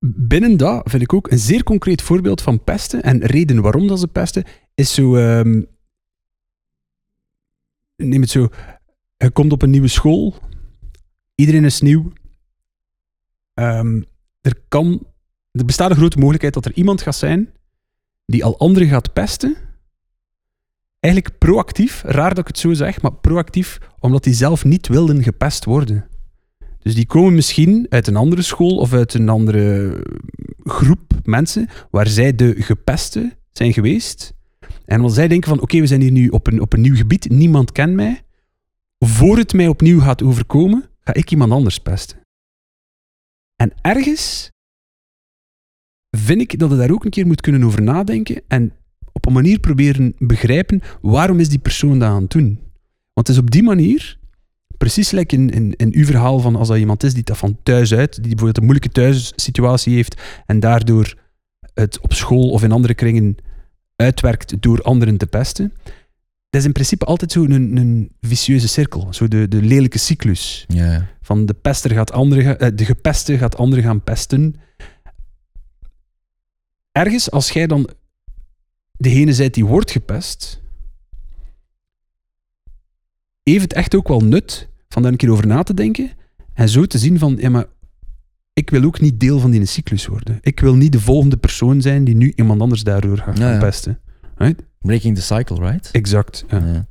Binnen 0.06 0.58
dat 0.58 0.89
vind 0.89 1.04
ik 1.04 1.13
ook 1.13 1.32
een 1.32 1.39
zeer 1.39 1.63
concreet 1.63 2.02
voorbeeld 2.02 2.41
van 2.41 2.63
pesten 2.63 3.04
en 3.04 3.26
reden 3.26 3.62
waarom 3.62 3.88
dat 3.88 3.99
ze 3.99 4.08
pesten, 4.08 4.43
is 4.76 4.93
zo. 4.93 5.15
ehm, 5.15 5.62
neem 7.95 8.21
het 8.21 8.30
zo. 8.30 8.49
Je 9.17 9.32
komt 9.32 9.52
op 9.52 9.62
een 9.62 9.69
nieuwe 9.69 9.88
school, 9.88 10.36
iedereen 11.36 11.65
is 11.65 11.82
nieuw. 11.82 12.12
Ehm, 13.54 14.02
er, 14.41 14.56
kan, 14.67 15.06
er 15.59 15.65
bestaat 15.65 15.89
een 15.89 15.95
grote 15.95 16.17
mogelijkheid 16.17 16.53
dat 16.53 16.65
er 16.65 16.73
iemand 16.73 17.01
gaat 17.01 17.15
zijn 17.15 17.49
die 18.25 18.43
al 18.43 18.59
anderen 18.59 18.87
gaat 18.87 19.13
pesten, 19.13 19.55
eigenlijk 20.99 21.37
proactief, 21.37 22.01
raar 22.05 22.29
dat 22.29 22.37
ik 22.37 22.47
het 22.47 22.57
zo 22.57 22.73
zeg, 22.73 23.01
maar 23.01 23.13
proactief, 23.13 23.79
omdat 23.99 24.23
die 24.23 24.33
zelf 24.33 24.65
niet 24.65 24.87
wilden 24.87 25.23
gepest 25.23 25.65
worden. 25.65 26.07
Dus 26.79 26.95
die 26.95 27.05
komen 27.05 27.33
misschien 27.33 27.85
uit 27.89 28.07
een 28.07 28.15
andere 28.15 28.41
school 28.41 28.77
of 28.77 28.93
uit 28.93 29.13
een 29.13 29.29
andere 29.29 29.97
groep 30.63 31.13
mensen 31.23 31.69
waar 31.91 32.07
zij 32.07 32.35
de 32.35 32.55
gepesten 32.57 33.33
zijn 33.51 33.73
geweest. 33.73 34.33
En 34.85 35.01
als 35.01 35.13
zij 35.13 35.27
denken 35.27 35.49
van 35.49 35.61
oké, 35.61 35.79
we 35.79 35.87
zijn 35.87 36.01
hier 36.01 36.11
nu 36.11 36.27
op 36.27 36.47
een, 36.47 36.61
op 36.61 36.73
een 36.73 36.81
nieuw 36.81 36.95
gebied, 36.95 37.29
niemand 37.29 37.71
kent 37.71 37.93
mij. 37.93 38.21
Voor 38.99 39.37
het 39.37 39.53
mij 39.53 39.67
opnieuw 39.67 39.99
gaat 39.99 40.23
overkomen, 40.23 40.89
ga 40.99 41.13
ik 41.13 41.31
iemand 41.31 41.51
anders 41.51 41.79
pesten. 41.79 42.17
En 43.55 43.73
ergens 43.81 44.51
vind 46.17 46.41
ik 46.41 46.60
dat 46.60 46.69
je 46.71 46.78
daar 46.78 46.91
ook 46.91 47.06
een 47.06 47.12
keer 47.12 47.28
moet 47.28 47.41
kunnen 47.41 47.63
over 47.63 47.82
nadenken 47.82 48.41
en 48.47 48.73
op 49.12 49.26
een 49.26 49.34
manier 49.34 49.60
proberen 49.60 50.13
begrijpen 50.17 50.82
waarom 51.02 51.39
is 51.39 51.49
die 51.49 51.60
persoon 51.60 51.99
dat 51.99 52.10
aan 52.10 52.21
het 52.21 52.32
doen. 52.32 52.60
Want 53.13 53.28
het 53.28 53.30
is 53.30 53.38
op 53.38 53.52
die 53.52 53.63
manier, 53.63 54.17
precies 54.78 55.12
like 55.12 55.36
in, 55.36 55.49
in, 55.49 55.73
in 55.76 55.93
uw 55.93 56.06
verhaal 56.06 56.39
van 56.39 56.56
als 56.56 56.67
dat 56.67 56.78
iemand 56.78 57.04
is 57.04 57.13
die 57.13 57.23
dat 57.23 57.38
van 57.38 57.58
thuis 57.63 57.93
uit, 57.93 58.13
die 58.13 58.21
bijvoorbeeld 58.21 58.58
een 58.58 58.63
moeilijke 58.63 58.89
thuissituatie 58.89 59.93
heeft 59.95 60.21
en 60.45 60.60
daardoor 60.60 61.13
het 61.73 61.99
op 62.02 62.13
school 62.13 62.49
of 62.49 62.63
in 62.63 62.71
andere 62.71 62.93
kringen 62.93 63.36
uitwerkt 63.95 64.62
door 64.62 64.82
anderen 64.82 65.17
te 65.17 65.28
pesten. 65.28 65.73
Dat 66.49 66.62
is 66.62 66.67
in 66.67 66.73
principe 66.73 67.06
altijd 67.06 67.32
zo 67.32 67.43
een, 67.43 67.78
een 67.78 68.12
vicieuze 68.21 68.67
cirkel, 68.67 69.08
zo 69.13 69.28
de, 69.28 69.47
de 69.47 69.62
lelijke 69.62 69.97
cyclus. 69.97 70.65
Ja. 70.67 71.08
Van 71.21 71.45
de 71.45 71.54
pester 71.54 71.91
gaat 71.91 72.12
andere, 72.12 72.41
ga- 72.41 72.58
eh, 72.58 72.69
de 72.76 72.86
gepeste 72.86 73.38
gaat 73.38 73.58
anderen 73.58 73.84
gaan 73.84 74.02
pesten. 74.04 74.56
Ergens, 76.93 77.32
als 77.32 77.49
jij 77.49 77.67
dan 77.67 77.89
degene 78.97 79.36
bent 79.36 79.53
die 79.53 79.65
wordt 79.65 79.91
gepest, 79.91 80.62
heeft 83.43 83.62
het 83.62 83.73
echt 83.73 83.95
ook 83.95 84.08
wel 84.08 84.19
nut 84.19 84.69
van 84.88 85.01
daar 85.01 85.12
een 85.12 85.17
keer 85.17 85.32
over 85.32 85.47
na 85.47 85.63
te 85.63 85.73
denken 85.73 86.12
en 86.53 86.69
zo 86.69 86.86
te 86.86 86.97
zien 86.97 87.19
van, 87.19 87.36
ja 87.39 87.49
maar, 87.49 87.65
ik 88.53 88.69
wil 88.69 88.84
ook 88.84 88.99
niet 88.99 89.19
deel 89.19 89.39
van 89.39 89.51
die 89.51 89.65
cyclus 89.65 90.06
worden. 90.06 90.38
Ik 90.41 90.60
wil 90.60 90.75
niet 90.75 90.91
de 90.91 90.99
volgende 90.99 91.38
persoon 91.38 91.82
zijn 91.82 92.03
die 92.03 92.15
nu 92.15 92.34
iemand 92.36 92.62
anders 92.62 92.84
daardoor 92.84 93.17
gaat 93.17 93.38
Ja, 93.38 93.43
gaan 93.43 93.53
ja. 93.53 93.60
pesten. 93.60 93.99
Breaking 94.79 95.15
the 95.15 95.21
cycle, 95.21 95.69
right? 95.69 95.91
Exact. 95.91 96.45
Ja. 96.47 96.58
Ja. 96.65 96.88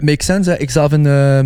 Makes 0.00 0.26
sense. 0.26 0.50
Hè. 0.50 0.56
Ik 0.56 0.70
zelf 0.70 0.92
in, 0.92 1.06
eh, 1.06 1.38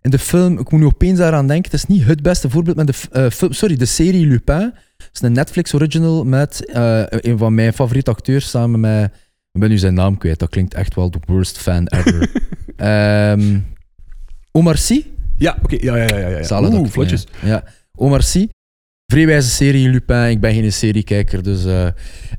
in 0.00 0.10
de 0.10 0.18
film, 0.18 0.58
ik 0.58 0.70
moet 0.70 0.80
nu 0.80 0.86
opeens 0.86 1.18
daaraan 1.18 1.46
denken, 1.46 1.70
het 1.70 1.80
is 1.80 1.86
niet 1.86 2.04
het 2.04 2.22
beste 2.22 2.50
voorbeeld, 2.50 2.76
maar 2.76 2.86
de, 2.86 2.94
eh, 3.10 3.30
film, 3.30 3.52
sorry, 3.52 3.76
de 3.76 3.84
serie 3.84 4.26
Lupin. 4.26 4.74
Het 5.16 5.24
is 5.24 5.30
een 5.30 5.36
Netflix 5.36 5.74
original 5.74 6.24
met 6.24 6.64
eh, 6.64 7.02
een 7.06 7.38
van 7.38 7.54
mijn 7.54 7.72
favoriete 7.72 8.10
acteurs 8.10 8.50
samen 8.50 8.80
met, 8.80 9.12
ik 9.52 9.60
ben 9.60 9.68
nu 9.68 9.78
zijn 9.78 9.94
naam 9.94 10.18
kwijt, 10.18 10.38
dat 10.38 10.48
klinkt 10.48 10.74
echt 10.74 10.94
wel 10.94 11.10
de 11.10 11.18
worst 11.26 11.58
fan 11.58 11.86
ever. 11.86 12.30
Ehm, 12.76 13.58
Omar 14.50 14.76
Sy, 14.76 15.04
Ja, 15.36 15.58
oké. 15.62 15.76
Ja, 15.80 15.96
ja, 15.96 16.06
ja. 16.06 16.16
ja, 16.16 16.28
ja. 16.28 16.42
Zalig 16.42 16.72
Oeh, 16.72 16.88
vlotjes. 16.88 17.26
Ja, 17.42 17.48
ja. 17.48 17.64
Omar 17.94 18.22
Sy. 18.22 18.48
Vrij 19.06 19.26
wijze 19.26 19.48
serie 19.48 19.88
Lupin. 19.88 20.30
Ik 20.30 20.40
ben 20.40 20.54
geen 20.54 20.72
seriekijker, 20.72 21.42
dus... 21.42 21.64
eh, 21.64 21.88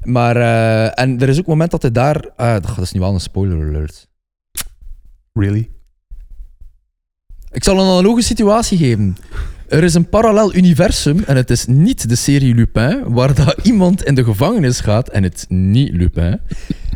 maar... 0.04 0.36
eh, 0.36 1.04
en 1.04 1.20
er 1.20 1.30
is 1.30 1.38
ook 1.38 1.46
een 1.46 1.52
moment 1.52 1.72
dat 1.72 1.82
hij 1.82 1.92
daar... 1.92 2.30
ah, 2.36 2.62
dat 2.62 2.78
is 2.82 2.92
nu 2.92 3.00
wel 3.00 3.13
een 3.13 3.20
spoiler 3.20 3.68
alert. 3.68 4.08
Really? 5.34 5.70
Ik 7.52 7.63
zal 7.63 7.74
een 7.80 7.86
analoge 7.86 8.22
situatie 8.22 8.78
geven. 8.78 9.18
Er 9.68 9.84
is 9.84 9.94
een 9.94 10.10
parallel 10.10 10.56
universum 10.56 11.24
en 11.26 11.36
het 11.36 11.50
is 11.50 11.66
niet 11.66 12.10
de 12.10 12.16
serie 12.16 12.56
Lupin, 12.56 13.04
waar 13.14 13.34
dat 13.36 13.56
iemand 13.64 14.04
in 14.04 14.16
de 14.16 14.24
gevangenis 14.24 14.80
gaat 14.80 15.10
en 15.10 15.24
het 15.24 15.36
is 15.36 15.46
niet 15.48 15.92
Lupin. 15.96 16.40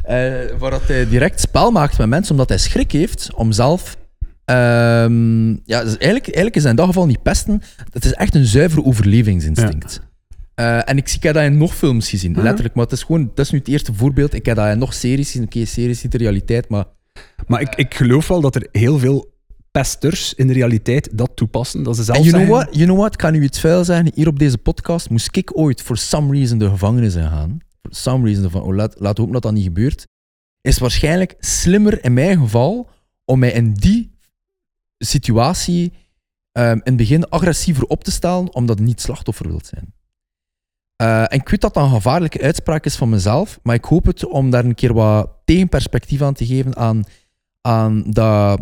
eh, 0.04 0.30
waar 0.60 0.72
dat 0.72 0.88
hij 0.88 1.10
direct 1.10 1.40
spel 1.40 1.72
maakt 1.72 1.98
met 1.98 2.08
mensen 2.08 2.32
omdat 2.32 2.50
hij 2.50 2.58
schrik 2.58 2.92
heeft 2.92 3.30
om 3.36 3.52
zelf. 3.52 3.98
ehm, 4.46 5.50
ja, 5.50 5.84
dus 5.84 5.98
eigenlijk, 5.98 6.26
eigenlijk 6.26 6.56
is 6.56 6.66
in 6.66 6.76
dat 6.76 6.86
geval 6.86 7.06
niet 7.06 7.22
pesten. 7.24 7.62
Het 7.92 8.06
is 8.06 8.14
echt 8.14 8.36
een 8.36 8.46
zuivere 8.46 8.84
overlevingsinstinct. 8.84 10.02
Eh, 10.56 10.90
en 10.90 10.98
ik, 10.98 11.08
zie- 11.08 11.18
ik 11.18 11.24
heb 11.24 11.34
dat 11.34 11.44
in 11.44 11.58
nog 11.58 11.76
films 11.76 12.10
gezien, 12.10 12.32
Mhm. 12.32 12.42
letterlijk. 12.42 12.76
Maar 12.76 12.84
het 12.84 12.94
is 12.94 13.04
gewoon, 13.04 13.32
dat 13.36 13.46
is 13.46 13.52
nu 13.52 13.58
het 13.58 13.68
eerste 13.68 13.94
voorbeeld. 13.94 14.34
Ik 14.34 14.46
heb 14.46 14.56
dat 14.56 14.68
in 14.72 14.78
nog 14.78 14.94
series 14.94 15.26
gezien. 15.32 15.44
Oké, 15.46 15.66
series 15.66 15.98
is 15.98 16.04
niet 16.04 16.12
de 16.12 16.18
realiteit, 16.18 16.70
maar 16.70 16.86
Maar 17.48 17.62
ik, 17.62 17.76
ik 17.76 17.94
geloof 17.94 18.28
wel 18.28 18.42
dat 18.42 18.56
er 18.56 18.68
heel 18.72 18.98
veel 19.00 19.31
pesters 19.72 20.34
in 20.34 20.48
de 20.48 20.54
realiteit 20.54 21.18
dat 21.18 21.32
toepassen. 21.36 21.84
Dat 21.84 21.96
ze 21.96 22.04
zelf 22.04 22.18
En 22.18 22.24
you 22.24 22.44
know, 22.44 22.56
what? 22.56 22.76
you 22.76 22.86
know 22.86 22.98
what? 22.98 23.14
Ik 23.14 23.20
kan 23.20 23.36
u 23.36 23.44
iets 23.44 23.60
vuil 23.60 23.84
zeggen. 23.84 24.12
Hier 24.16 24.28
op 24.28 24.40
deze 24.40 24.58
podcast 24.58 25.10
moest 25.10 25.36
ik 25.38 25.58
ooit 25.58 25.82
for 25.82 25.98
some 25.98 26.32
reason 26.38 26.58
de 26.58 26.70
gevangenis 26.70 27.16
in 27.16 27.30
gaan. 27.30 27.60
For 27.82 27.96
some 27.96 28.26
reason. 28.26 28.50
Van, 28.50 28.62
oh, 28.62 28.76
laat, 28.76 28.96
laat 29.00 29.18
hopen 29.18 29.34
dat 29.34 29.42
dat 29.42 29.54
niet 29.54 29.64
gebeurt. 29.64 30.08
Is 30.62 30.78
waarschijnlijk 30.78 31.36
slimmer 31.40 32.04
in 32.04 32.14
mijn 32.14 32.40
geval 32.40 32.90
om 33.26 33.40
mij 33.40 33.52
in 33.52 33.74
die 33.74 34.12
situatie 34.98 35.94
ehm, 36.52 36.72
in 36.72 36.82
het 36.84 36.96
begin 36.96 37.30
agressiever 37.30 37.84
op 37.84 38.04
te 38.04 38.12
stellen, 38.12 38.54
omdat 38.54 38.80
ik 38.80 38.86
niet 38.86 39.02
slachtoffer 39.02 39.48
wilt 39.48 39.66
zijn. 39.66 39.94
Eh, 40.96 41.22
en 41.22 41.40
ik 41.40 41.50
weet 41.50 41.62
dat 41.62 41.74
dat 41.74 41.84
een 41.84 41.90
gevaarlijke 41.90 42.42
uitspraak 42.42 42.86
is 42.86 42.96
van 42.96 43.10
mezelf, 43.10 43.60
maar 43.64 43.76
ik 43.76 43.86
hoop 43.86 44.06
het 44.06 44.26
om 44.26 44.50
daar 44.50 44.66
een 44.66 44.76
keer 44.76 44.94
wat 44.94 45.30
tegenperspectief 45.46 46.22
aan 46.22 46.34
te 46.34 46.46
geven 46.46 46.76
aan, 46.76 47.04
aan 47.62 48.04
dat, 48.12 48.62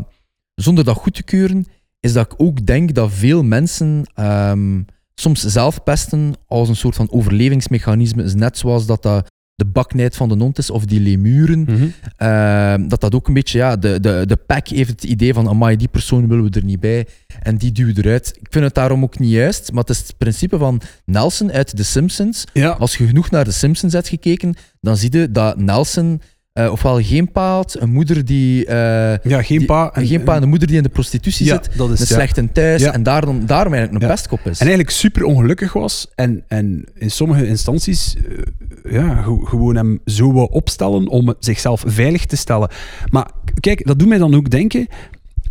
zonder 0.61 0.83
dat 0.83 0.95
goed 0.95 1.13
te 1.13 1.23
keuren, 1.23 1.65
is 1.99 2.13
dat 2.13 2.25
ik 2.25 2.33
ook 2.37 2.65
denk 2.65 2.93
dat 2.93 3.11
veel 3.11 3.43
mensen 3.43 4.03
ehm, 4.13 4.81
soms 5.15 5.41
zelf 5.41 5.83
pesten 5.83 6.33
als 6.47 6.69
een 6.69 6.75
soort 6.75 6.95
van 6.95 7.11
overlevingsmechanisme. 7.11 8.23
Is 8.23 8.35
net 8.35 8.57
zoals 8.57 8.85
dat, 8.85 9.03
dat 9.03 9.27
de 9.55 9.65
baknijd 9.65 10.15
van 10.15 10.29
de 10.29 10.35
hond 10.35 10.57
is 10.57 10.69
of 10.69 10.85
die 10.85 10.99
lemuren. 10.99 11.59
Mhm. 11.59 11.87
Ehm, 12.15 12.87
dat 12.87 13.01
dat 13.01 13.15
ook 13.15 13.27
een 13.27 13.33
beetje, 13.33 13.57
ja, 13.57 13.75
de, 13.75 13.99
de, 13.99 14.23
de 14.25 14.35
pack 14.35 14.67
heeft 14.67 14.89
het 14.89 15.03
idee 15.03 15.33
van, 15.33 15.47
amai, 15.47 15.75
die 15.75 15.87
persoon 15.87 16.27
willen 16.27 16.43
we 16.43 16.59
er 16.59 16.65
niet 16.65 16.79
bij 16.79 17.07
en 17.41 17.57
die 17.57 17.71
duwen 17.71 17.95
we 17.95 18.05
eruit. 18.05 18.37
Ik 18.41 18.47
vind 18.49 18.65
het 18.65 18.73
daarom 18.73 19.03
ook 19.03 19.19
niet 19.19 19.31
juist, 19.31 19.71
maar 19.71 19.81
het 19.81 19.89
is 19.89 19.97
het 19.97 20.17
principe 20.17 20.57
van 20.57 20.81
Nelson 21.05 21.51
uit 21.51 21.75
The 21.75 21.83
Simpsons. 21.83 22.43
Ja, 22.53 22.69
Als 22.69 22.97
je 22.97 23.07
genoeg 23.07 23.29
naar 23.29 23.45
The 23.45 23.51
Simpsons 23.51 23.93
hebt 23.93 24.07
gekeken, 24.07 24.55
dan 24.81 24.97
zie 24.97 25.17
je 25.17 25.31
dat 25.31 25.57
Nelson 25.57 26.21
eh, 26.53 26.71
ofwel 26.71 27.01
geen 27.03 27.31
pa 27.31 27.53
had, 27.55 27.75
een 27.79 27.89
moeder 27.89 28.25
die... 28.25 28.65
eh, 28.65 29.17
ja 29.31 29.41
geen 29.41 29.57
die- 29.57 29.67
pa. 29.67 29.93
En, 29.93 30.07
geen 30.07 30.23
pa 30.23 30.35
en 30.35 30.41
een 30.43 30.49
moeder 30.49 30.67
die 30.67 30.77
in 30.77 30.83
de 30.83 30.89
prostitutie 30.89 31.45
ja, 31.45 31.53
zit, 31.63 31.77
dat 31.77 31.89
is 31.91 31.99
een 31.99 32.05
ja. 32.09 32.13
slechte 32.13 32.51
thuis 32.51 32.81
Ja. 32.81 32.93
en 32.93 33.03
daarom, 33.03 33.45
daarom 33.45 33.73
eigenlijk 33.73 34.03
een 34.03 34.09
pestkop 34.09 34.39
is. 34.39 34.59
En 34.59 34.67
eigenlijk 34.67 34.89
super 34.89 35.23
ongelukkig 35.23 35.73
was 35.73 36.11
en, 36.15 36.43
en 36.47 36.85
in 36.93 37.11
sommige 37.11 37.47
instanties 37.47 38.15
eh, 38.15 38.93
ja, 38.93 39.21
ge- 39.21 39.41
gewoon 39.45 39.75
hem 39.75 39.99
zo 40.05 40.33
wou 40.33 40.51
opstellen 40.51 41.07
om 41.07 41.35
zichzelf 41.39 41.83
veilig 41.87 42.25
te 42.25 42.35
stellen. 42.35 42.69
Maar 43.09 43.31
kijk, 43.59 43.85
dat 43.85 43.99
doet 43.99 44.07
mij 44.07 44.17
dan 44.17 44.35
ook 44.35 44.49
denken. 44.49 44.87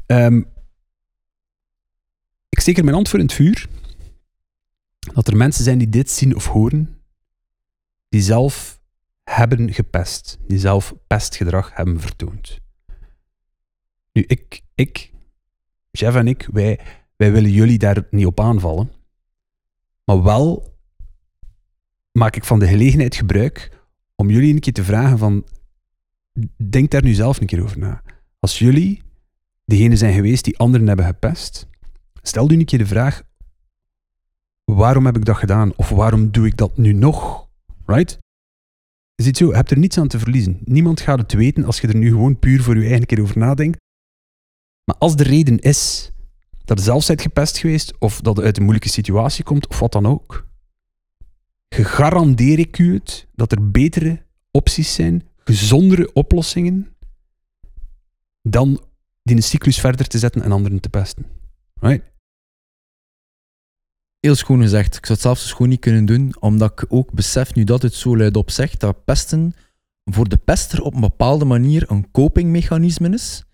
ehm, 0.06 0.40
ik 2.48 2.61
steek 2.61 2.76
er 2.76 2.82
mijn 2.84 2.94
hand 2.94 3.08
voor 3.08 3.18
in 3.18 3.24
het 3.24 3.34
vuur. 3.34 3.66
Dat 5.14 5.28
er 5.28 5.37
mensen 5.37 5.64
zijn 5.64 5.78
die 5.78 5.88
dit 5.88 6.11
zien 6.11 6.37
of 6.37 6.46
horen, 6.46 6.88
die 8.08 8.22
zelf 8.22 8.77
hebben 9.28 9.72
gepest, 9.72 10.38
die 10.46 10.58
zelf 10.58 10.94
pestgedrag 11.06 11.74
hebben 11.74 12.00
vertoond. 12.00 12.58
Nu, 14.12 14.24
ik, 14.26 14.62
ik 14.74 15.12
Jeff 15.90 16.16
en 16.16 16.28
ik, 16.28 16.48
wij, 16.52 16.80
wij 17.16 17.32
willen 17.32 17.50
jullie 17.50 17.78
daar 17.78 18.06
niet 18.10 18.26
op 18.26 18.40
aanvallen. 18.40 18.92
Maar 20.04 20.22
wel 20.22 20.76
maak 22.12 22.36
ik 22.36 22.44
van 22.44 22.58
de 22.58 22.66
gelegenheid 22.66 23.14
gebruik 23.14 23.78
om 24.14 24.30
jullie 24.30 24.54
een 24.54 24.60
keer 24.60 24.72
te 24.72 24.84
vragen 24.84 25.18
van, 25.18 25.44
denk 26.70 26.90
daar 26.90 27.02
nu 27.02 27.12
zelf 27.12 27.40
een 27.40 27.46
keer 27.46 27.62
over 27.62 27.78
na. 27.78 28.02
Als 28.38 28.58
jullie 28.58 29.02
degene 29.64 29.96
zijn 29.96 30.14
geweest 30.14 30.44
die 30.44 30.58
anderen 30.58 30.86
hebben 30.86 31.06
gepest, 31.06 31.68
stel 32.22 32.50
u 32.50 32.54
een 32.54 32.64
keer 32.64 32.78
de 32.78 32.86
vraag, 32.86 33.22
waarom 34.64 35.06
heb 35.06 35.16
ik 35.16 35.24
dat 35.24 35.36
gedaan? 35.36 35.72
Of 35.76 35.88
waarom 35.88 36.30
doe 36.30 36.46
ik 36.46 36.56
dat 36.56 36.76
nu 36.76 36.92
nog? 36.92 37.48
Right? 37.86 38.18
Ziet 39.22 39.37
zo, 39.37 39.46
je 39.46 39.54
hebt 39.54 39.70
er 39.70 39.78
niets 39.78 39.98
aan 39.98 40.09
te 40.09 40.18
verliezen. 40.18 40.59
Niemand 40.64 41.00
gaat 41.00 41.18
het 41.18 41.33
weten 41.33 41.64
als 41.64 41.81
je 41.81 41.88
er 41.88 41.96
nu 41.96 42.09
gewoon 42.09 42.38
puur 42.38 42.62
voor 42.62 42.76
je 42.76 42.88
eigen 42.88 43.07
keer 43.07 43.22
over 43.22 43.38
nadenkt. 43.38 43.78
Maar 44.85 44.96
als 44.98 45.16
de 45.16 45.22
reden 45.22 45.59
is 45.59 46.11
dat 46.64 46.78
je 46.78 46.85
zelf 46.85 47.07
bent 47.07 47.20
gepest 47.20 47.59
geweest, 47.59 47.98
of 47.98 48.20
dat 48.20 48.37
je 48.37 48.42
uit 48.42 48.57
een 48.57 48.62
moeilijke 48.62 48.88
situatie 48.88 49.44
komt, 49.44 49.68
of 49.68 49.78
wat 49.78 49.92
dan 49.92 50.07
ook, 50.07 50.46
garandeer 51.68 52.59
ik 52.59 52.78
u 52.78 52.94
het 52.94 53.26
dat 53.35 53.52
er 53.52 53.70
betere 53.70 54.22
opties 54.50 54.94
zijn, 54.94 55.28
gezondere 55.37 56.12
oplossingen, 56.12 56.96
dan 58.42 58.85
die 59.22 59.37
een 59.37 59.42
cyclus 59.42 59.81
verder 59.81 60.07
te 60.07 60.18
zetten 60.18 60.42
en 60.42 60.52
anderen 60.52 60.81
te 60.81 60.88
pesten. 60.88 61.26
Right? 61.81 62.04
Heel 64.20 64.35
schoon 64.35 64.61
gezegd. 64.61 64.96
Ik 64.96 65.07
zou 65.07 65.12
het 65.12 65.20
zelfs 65.20 65.48
schoon 65.48 65.68
niet 65.68 65.81
kunnen 65.81 66.04
doen, 66.04 66.35
omdat 66.40 66.72
ik 66.72 66.85
ook 66.88 67.12
besef, 67.12 67.54
nu 67.54 67.64
dat 67.64 67.83
het 67.83 67.94
zo 67.94 68.16
luidop 68.16 68.50
zegt, 68.50 68.81
dat 68.81 69.04
pesten 69.04 69.52
voor 70.04 70.28
de 70.28 70.37
pester 70.37 70.83
op 70.83 70.94
een 70.94 71.00
bepaalde 71.00 71.44
manier 71.44 71.90
een 71.90 72.11
copingmechanisme 72.11 73.09
is, 73.09 73.44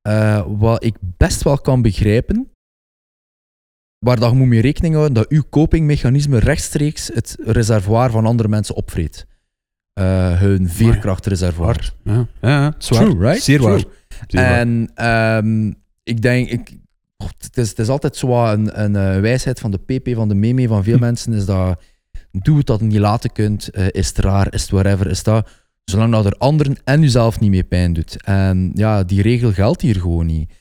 eh, 0.00 0.46
wat 0.48 0.84
ik 0.84 0.96
best 1.00 1.42
wel 1.42 1.58
kan 1.58 1.82
begrijpen, 1.82 2.50
waar 3.98 4.18
dat 4.20 4.30
je 4.30 4.36
moet 4.36 4.48
mee 4.48 4.60
rekening 4.60 4.94
houden 4.94 5.14
dat 5.14 5.28
uw 5.28 5.42
copingmechanisme 5.50 6.38
rechtstreeks 6.38 7.10
het 7.14 7.36
reservoir 7.40 8.10
van 8.10 8.26
andere 8.26 8.48
mensen 8.48 8.74
opvreet. 8.74 9.26
eh, 9.92 10.40
hun 10.40 10.68
veerkrachtreservoir. 10.68 11.94
Ja, 12.04 12.12
ja, 12.40 12.48
ja, 12.48 12.64
het 12.64 12.82
is 12.82 12.88
waar. 12.88 13.04
True, 13.08 13.18
right? 13.18 13.42
Zeer 13.42 13.62
waar. 13.62 13.84
Zeer. 14.26 14.40
En 14.40 14.90
ehm, 14.94 15.72
ik 16.02 16.22
denk, 16.22 16.48
ik, 16.48 16.76
het, 17.16 17.56
is, 17.56 17.68
het 17.68 17.78
is 17.78 17.88
altijd 17.88 18.16
zo 18.16 18.44
een, 18.46 18.82
een 18.82 18.96
eh, 18.96 19.20
wijsheid 19.20 19.60
van 19.60 19.70
de 19.70 19.78
PP, 19.78 20.14
van 20.14 20.28
de 20.28 20.34
meme 20.34 20.68
van 20.68 20.84
veel 20.84 20.94
Hm. 20.96 21.00
mensen, 21.00 21.32
is 21.32 21.44
dat 21.46 21.80
doe 22.32 22.56
het 22.58 22.66
dat 22.66 22.80
je 22.80 22.86
niet 22.86 22.98
laten 22.98 23.32
kunt, 23.32 23.68
eh, 23.68 23.86
is 23.90 24.08
het 24.08 24.18
raar, 24.18 24.52
is 24.54 24.62
het 24.62 24.70
whatever, 24.70 25.06
is 25.06 25.22
dat, 25.22 25.48
zolang 25.84 26.12
dat 26.12 26.26
er 26.26 26.34
anderen 26.38 26.76
en 26.84 27.00
jezelf 27.00 27.40
niet 27.40 27.50
meer 27.50 27.64
pijn 27.64 27.92
doet. 27.92 28.22
En 28.24 28.70
ja, 28.74 29.04
die 29.04 29.22
regel 29.22 29.52
geldt 29.52 29.80
hier 29.80 30.00
gewoon 30.00 30.26
niet. 30.26 30.52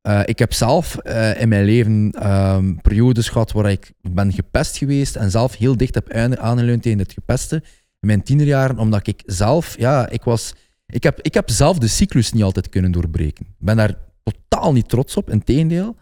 Eh, 0.00 0.20
ik 0.24 0.38
heb 0.38 0.52
zelf 0.52 0.96
in 1.38 1.48
mijn 1.48 1.64
leven 1.64 2.10
ehm, 2.12 2.74
periodes 2.74 3.28
gehad 3.28 3.52
waar 3.52 3.70
ik 3.70 3.92
ben 4.02 4.32
gepest 4.32 4.76
geweest 4.76 5.16
en 5.16 5.30
zelf 5.30 5.56
heel 5.56 5.76
dicht 5.76 5.94
heb 5.94 6.12
aan- 6.12 6.38
aangeleund 6.38 6.82
tegen 6.82 6.98
het 6.98 7.12
gepesten 7.12 7.62
in 8.00 8.06
mijn 8.06 8.22
tienerjaren, 8.22 8.78
omdat 8.78 9.06
ik 9.06 9.22
zelf, 9.26 9.78
ja, 9.78 10.08
ik 10.08 10.22
was, 10.22 10.54
ik 10.86 11.02
heb, 11.02 11.20
ik 11.20 11.34
heb 11.34 11.50
zelf 11.50 11.78
de 11.78 11.88
cyclus 11.88 12.32
niet 12.32 12.42
altijd 12.42 12.68
kunnen 12.68 12.92
doorbreken. 12.92 13.46
Ik 13.46 13.52
ben 13.58 13.76
daar 13.76 13.94
totaal 14.22 14.72
niet 14.72 14.88
trots 14.88 15.16
op, 15.16 15.30
in 15.30 15.44
tegendeel. 15.44 15.96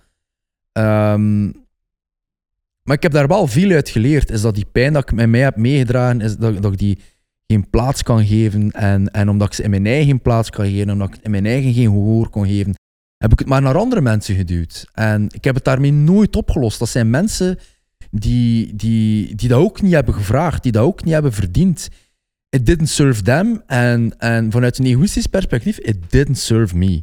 Ehm, 0.72 1.44
maar 2.82 2.96
ik 2.96 3.02
heb 3.02 3.12
daar 3.12 3.28
wel 3.28 3.46
veel 3.46 3.70
uit 3.70 3.88
geleerd, 3.88 4.30
is 4.30 4.40
dat 4.40 4.54
die 4.54 4.66
pijn 4.72 4.92
dat 4.92 5.02
ik 5.02 5.12
met 5.12 5.28
mij 5.28 5.40
heb 5.40 5.56
meegedragen, 5.56 6.20
is 6.20 6.36
dat, 6.36 6.62
dat 6.62 6.72
ik 6.72 6.78
die 6.78 6.98
geen 7.46 7.70
plaats 7.70 8.02
kan 8.02 8.26
geven. 8.26 8.70
En, 8.70 9.10
en 9.10 9.28
omdat 9.28 9.46
ik 9.46 9.54
ze 9.54 9.62
in 9.62 9.70
mijn 9.70 9.86
eigen 9.86 10.22
plaats 10.22 10.50
kan 10.50 10.66
geven, 10.66 10.90
omdat 10.90 11.14
ik 11.14 11.22
in 11.22 11.30
mijn 11.30 11.46
eigen 11.46 11.72
geen 11.72 11.90
gehoor 11.90 12.30
kon 12.30 12.46
geven, 12.46 12.74
heb 13.16 13.32
ik 13.32 13.38
het 13.38 13.48
maar 13.48 13.62
naar 13.62 13.78
andere 13.78 14.00
mensen 14.00 14.34
geduwd. 14.34 14.86
En 14.92 15.26
ik 15.28 15.44
heb 15.44 15.54
het 15.54 15.64
daarmee 15.64 15.92
nooit 15.92 16.36
opgelost. 16.36 16.78
Dat 16.78 16.88
zijn 16.88 17.10
mensen 17.10 17.58
die, 18.10 18.76
die, 18.76 19.34
die 19.34 19.48
dat 19.48 19.60
ook 19.60 19.82
niet 19.82 19.92
hebben 19.92 20.14
gevraagd, 20.14 20.62
die 20.62 20.72
dat 20.72 20.84
ook 20.84 21.04
niet 21.04 21.12
hebben 21.12 21.32
verdiend. 21.32 21.88
It 22.48 22.66
didn't 22.66 22.88
serve 22.88 23.22
them. 23.22 23.62
En, 23.66 24.18
en 24.18 24.50
vanuit 24.50 24.78
een 24.78 24.86
egoïstisch 24.86 25.26
perspectief, 25.26 25.78
it 25.78 25.96
didn't 26.10 26.38
serve 26.38 26.76
me. 26.76 27.02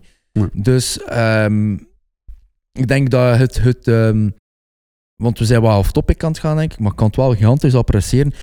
Dus 0.53 1.03
ehm, 1.03 1.73
ik 2.71 2.87
denk 2.87 3.09
dat 3.09 3.37
het... 3.37 3.57
het 3.57 3.87
ehm, 3.87 4.29
want 5.15 5.39
we 5.39 5.45
zijn 5.45 5.61
wel 5.61 5.77
off-topic 5.77 6.23
aan 6.23 6.31
het 6.31 6.39
gaan, 6.39 6.57
denk 6.57 6.73
ik, 6.73 6.79
maar 6.79 6.91
ik 6.91 6.97
kan 6.97 7.07
het 7.07 7.15
wel 7.15 7.33
gigantisch 7.33 7.75
appreciëren. 7.75 8.33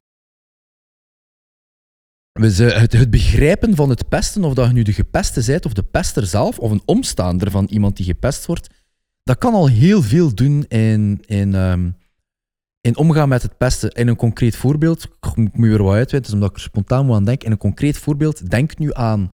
Het, 2.33 2.93
het 2.93 3.11
begrijpen 3.11 3.77
van 3.77 3.89
het 3.89 4.09
pesten, 4.09 4.45
of 4.45 4.55
dat 4.55 4.67
je 4.67 4.73
nu 4.73 4.83
de 4.83 4.93
gepeste 4.93 5.43
bent, 5.47 5.67
of 5.67 5.73
de 5.73 5.83
pester 5.83 6.27
zelf, 6.27 6.59
of 6.59 6.71
een 6.71 6.83
omstaander 6.85 7.51
van 7.51 7.67
iemand 7.71 7.97
die 7.97 8.07
gepest 8.07 8.47
wordt, 8.47 8.69
dat 9.23 9.39
kan 9.39 9.55
al 9.55 9.69
heel 9.69 10.03
veel 10.03 10.35
doen 10.35 10.65
in, 10.65 11.23
in, 11.27 11.55
ehm, 11.55 11.91
in 12.81 12.97
omgaan 12.97 13.29
met 13.29 13.43
het 13.43 13.57
pesten. 13.57 13.91
In 13.91 14.09
een 14.09 14.17
concreet 14.17 14.57
voorbeeld, 14.57 15.05
ik 15.05 15.37
moet 15.37 15.51
weer 15.53 15.83
wat 15.83 15.95
uitweiden, 15.95 16.23
dus 16.23 16.33
omdat 16.33 16.51
ik 16.51 16.57
er 16.57 16.63
spontaan 16.63 17.07
moet 17.07 17.17
aan 17.17 17.25
denken. 17.25 17.47
In 17.47 17.53
een 17.53 17.59
concreet 17.59 17.99
voorbeeld, 17.99 18.51
denk 18.51 18.79
nu 18.79 18.93
aan 18.93 19.29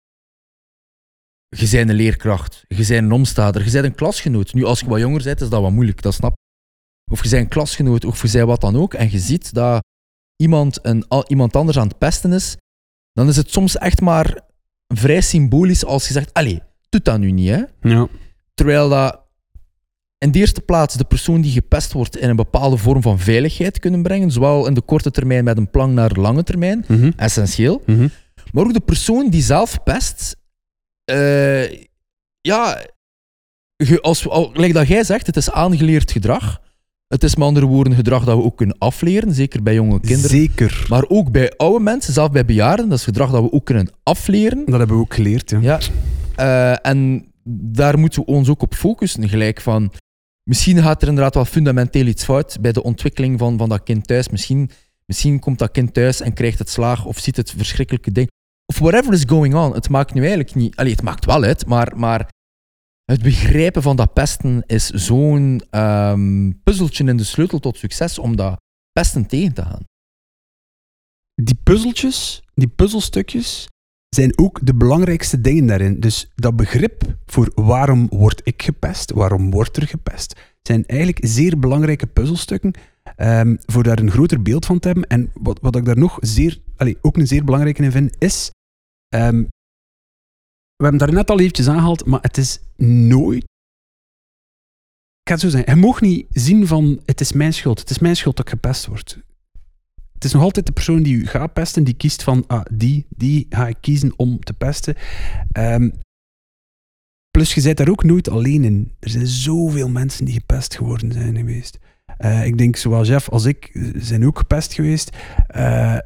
je 1.59 1.67
bent 1.69 1.89
een 1.89 1.95
leerkracht, 1.95 2.63
je 2.67 2.75
bent 2.75 2.89
een 2.89 3.11
omstaander, 3.11 3.65
je 3.65 3.71
bent 3.71 3.85
een 3.85 3.95
klasgenoot. 3.95 4.53
Nu, 4.53 4.63
als 4.65 4.79
je 4.79 4.85
wat 4.87 4.99
jonger 4.99 5.23
bent, 5.23 5.41
is 5.41 5.49
dat 5.49 5.61
wat 5.61 5.71
moeilijk, 5.71 6.01
dat 6.01 6.13
snap. 6.13 6.33
Of 7.11 7.23
je 7.23 7.29
bent 7.29 7.41
een 7.43 7.49
klasgenoot, 7.49 8.05
of 8.05 8.21
je 8.21 8.31
bent 8.31 8.47
wat 8.47 8.61
dan 8.61 8.75
ook, 8.75 8.93
en 8.93 9.11
je 9.11 9.19
ziet 9.19 9.53
dat 9.53 9.83
iemand, 10.35 10.79
een, 10.81 11.05
iemand 11.27 11.55
anders 11.55 11.77
aan 11.77 11.87
het 11.87 11.97
pesten 11.97 12.33
is, 12.33 12.55
dan 13.13 13.27
is 13.27 13.35
het 13.35 13.51
soms 13.51 13.77
echt 13.77 14.01
maar 14.01 14.41
vrij 14.87 15.21
symbolisch 15.21 15.85
als 15.85 16.07
je 16.07 16.13
zegt, 16.13 16.33
allee, 16.33 16.61
doe 16.89 17.01
dat 17.01 17.19
nu 17.19 17.31
niet, 17.31 17.49
hè. 17.49 17.63
Ja. 17.81 18.07
Terwijl 18.53 18.89
dat 18.89 19.23
in 20.17 20.31
de 20.31 20.39
eerste 20.39 20.61
plaats 20.61 20.95
de 20.95 21.03
persoon 21.03 21.41
die 21.41 21.51
gepest 21.51 21.91
wordt 21.93 22.17
in 22.17 22.29
een 22.29 22.35
bepaalde 22.35 22.77
vorm 22.77 23.01
van 23.01 23.19
veiligheid 23.19 23.79
kunnen 23.79 24.03
brengen, 24.03 24.31
zowel 24.31 24.67
in 24.67 24.73
de 24.73 24.81
korte 24.81 25.11
termijn 25.11 25.43
met 25.43 25.57
een 25.57 25.69
plan 25.69 25.93
naar 25.93 26.13
de 26.13 26.19
lange 26.19 26.43
termijn, 26.43 26.85
Mhm. 26.87 27.11
essentieel. 27.15 27.81
Mhm. 27.85 28.07
Maar 28.51 28.63
ook 28.63 28.73
de 28.73 28.79
persoon 28.79 29.29
die 29.29 29.41
zelf 29.41 29.83
pest, 29.83 30.35
eh, 31.05 31.83
ja, 32.41 32.85
als, 34.01 34.29
al, 34.29 34.51
like 34.53 34.73
dat 34.73 34.87
jij 34.87 35.03
zegt, 35.03 35.25
het 35.25 35.37
is 35.37 35.51
aangeleerd 35.51 36.11
gedrag. 36.11 36.63
Het 37.07 37.23
is 37.23 37.35
met 37.35 37.47
andere 37.47 37.65
woorden 37.65 37.93
gedrag 37.93 38.23
dat 38.23 38.37
we 38.37 38.43
ook 38.43 38.57
kunnen 38.57 38.77
afleren, 38.77 39.33
zeker 39.33 39.63
bij 39.63 39.73
jonge 39.73 39.99
kinderen. 39.99 40.29
Zeker. 40.29 40.85
Maar 40.89 41.05
ook 41.07 41.31
bij 41.31 41.53
oude 41.57 41.83
mensen, 41.83 42.13
zelfs 42.13 42.31
bij 42.31 42.45
bejaarden, 42.45 42.89
dat 42.89 42.97
is 42.97 43.03
gedrag 43.03 43.31
dat 43.31 43.41
we 43.41 43.51
ook 43.51 43.65
kunnen 43.65 43.89
afleren. 44.03 44.65
Dat 44.65 44.77
hebben 44.77 44.95
we 44.95 45.01
ook 45.01 45.13
geleerd. 45.13 45.49
Ja. 45.49 45.59
Ja. 45.61 45.79
Eh, 46.35 46.91
en 46.91 47.31
daar 47.49 47.99
moeten 47.99 48.21
we 48.21 48.27
ons 48.27 48.49
ook 48.49 48.61
op 48.61 48.73
focussen. 48.73 49.29
Gelijk 49.29 49.61
van, 49.61 49.91
misschien 50.43 50.81
gaat 50.81 51.01
er 51.01 51.07
inderdaad 51.07 51.35
wel 51.35 51.45
fundamenteel 51.45 52.05
iets 52.05 52.23
fout 52.23 52.57
bij 52.61 52.71
de 52.71 52.83
ontwikkeling 52.83 53.39
van, 53.39 53.57
van 53.57 53.69
dat 53.69 53.83
kind 53.83 54.07
thuis. 54.07 54.29
Misschien, 54.29 54.69
misschien 55.05 55.39
komt 55.39 55.59
dat 55.59 55.71
kind 55.71 55.93
thuis 55.93 56.21
en 56.21 56.33
krijgt 56.33 56.59
het 56.59 56.69
slaag 56.69 57.05
of 57.05 57.19
ziet 57.19 57.35
het 57.37 57.53
verschrikkelijke 57.57 58.11
ding. 58.11 58.27
Of 58.65 58.79
whatever 58.79 59.13
is 59.13 59.23
going 59.27 59.55
on. 59.55 59.73
Het 59.73 59.89
maakt 59.89 60.13
nu 60.13 60.19
eigenlijk 60.19 60.55
niet... 60.55 60.75
Allee, 60.75 60.91
het 60.91 61.01
maakt 61.01 61.25
wel 61.25 61.43
uit, 61.43 61.65
maar, 61.65 61.97
maar 61.97 62.29
het 63.05 63.21
begrijpen 63.21 63.81
van 63.81 63.95
dat 63.95 64.13
pesten 64.13 64.63
is 64.65 64.89
zo'n 64.89 65.61
ehm, 65.69 66.51
puzzeltje 66.63 67.03
in 67.03 67.17
de 67.17 67.23
sleutel 67.23 67.59
tot 67.59 67.77
succes 67.77 68.19
om 68.19 68.35
dat 68.35 68.61
pesten 68.91 69.25
tegen 69.25 69.53
te 69.53 69.61
gaan. 69.61 69.83
Die 71.33 71.59
puzzeltjes, 71.63 72.43
die 72.53 72.67
puzzelstukjes, 72.67 73.67
zijn 74.15 74.37
ook 74.39 74.59
de 74.65 74.75
belangrijkste 74.75 75.41
dingen 75.41 75.65
daarin. 75.65 75.99
Dus 75.99 76.31
dat 76.35 76.55
begrip 76.55 77.03
voor 77.25 77.51
waarom 77.55 78.07
word 78.09 78.41
ik 78.43 78.63
gepest, 78.63 79.11
waarom 79.11 79.51
wordt 79.51 79.77
er 79.77 79.87
gepest, 79.87 80.39
zijn 80.61 80.85
eigenlijk 80.85 81.27
zeer 81.27 81.59
belangrijke 81.59 82.07
puzzelstukken 82.07 82.73
ehm, 83.15 83.55
voor 83.65 83.83
daar 83.83 83.99
een 83.99 84.11
groter 84.11 84.41
beeld 84.41 84.65
van 84.65 84.79
te 84.79 84.87
hebben. 84.87 85.07
En 85.07 85.31
wat, 85.33 85.59
wat 85.61 85.75
ik 85.75 85.85
daar 85.85 85.97
nog 85.97 86.17
zeer, 86.21 86.59
allee, 86.77 86.97
ook 87.01 87.17
een 87.17 87.27
zeer 87.27 87.43
belangrijke 87.43 87.83
in 87.83 87.91
vind, 87.91 88.15
is... 88.19 88.51
ehm, 89.07 89.43
we 90.75 90.83
hebben 90.83 90.99
daar 90.99 91.13
net 91.13 91.29
al 91.29 91.39
eventjes 91.39 91.67
aangehaald, 91.67 92.05
maar 92.05 92.21
het 92.21 92.37
is 92.37 92.59
nooit... 93.07 93.43
Ik 95.21 95.31
ga 95.31 95.37
zo 95.37 95.49
zeggen, 95.49 95.75
je 95.75 95.81
mag 95.81 96.01
niet 96.01 96.27
zien 96.29 96.67
van 96.67 97.01
het 97.05 97.21
is 97.21 97.31
mijn 97.31 97.53
schuld, 97.53 97.79
het 97.79 97.89
is 97.89 97.99
mijn 97.99 98.15
schuld 98.15 98.35
dat 98.37 98.45
ik 98.45 98.51
gepest 98.51 98.85
word 98.85 99.17
het 100.15 100.23
is 100.23 100.39
nog 100.39 100.41
altijd 100.41 100.65
de 100.65 100.71
persoon 100.71 101.03
die 101.03 101.15
u 101.15 101.27
gaat 101.27 101.53
pesten, 101.53 101.83
die 101.83 101.93
kiest 101.93 102.23
van, 102.23 102.43
ah, 102.47 102.65
die, 102.71 103.05
die 103.09 103.45
ga 103.49 103.67
ik 103.67 103.77
kiezen 103.81 104.13
om 104.15 104.39
te 104.39 104.53
pesten. 104.53 104.95
Ehm, 105.51 105.89
plus, 107.31 107.53
je 107.53 107.61
bent 107.61 107.77
daar 107.77 107.89
ook 107.89 108.03
nooit 108.03 108.29
alleen 108.29 108.63
in. 108.63 108.91
Er 108.99 109.09
zijn 109.09 109.27
zoveel 109.27 109.89
mensen 109.89 110.25
die 110.25 110.33
gepest 110.33 110.75
geworden 110.75 111.11
zijn 111.11 111.37
geweest. 111.37 111.79
Eh, 112.17 112.45
ik 112.45 112.57
denk, 112.57 112.75
zowel 112.75 113.05
Jeff 113.05 113.29
als 113.29 113.45
ik 113.45 113.69
eh, 113.73 113.83
zijn 113.95 114.25
ook 114.25 114.37
gepest 114.37 114.73
geweest. 114.73 115.17
Eh, 115.47 115.97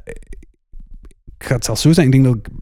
ik 1.40 1.46
ga 1.46 1.54
het 1.54 1.64
zelfs 1.64 1.82
zo 1.82 1.92
zeggen, 1.92 2.14
ik 2.14 2.22
denk 2.22 2.24
dat 2.24 2.46
ik 2.46 2.54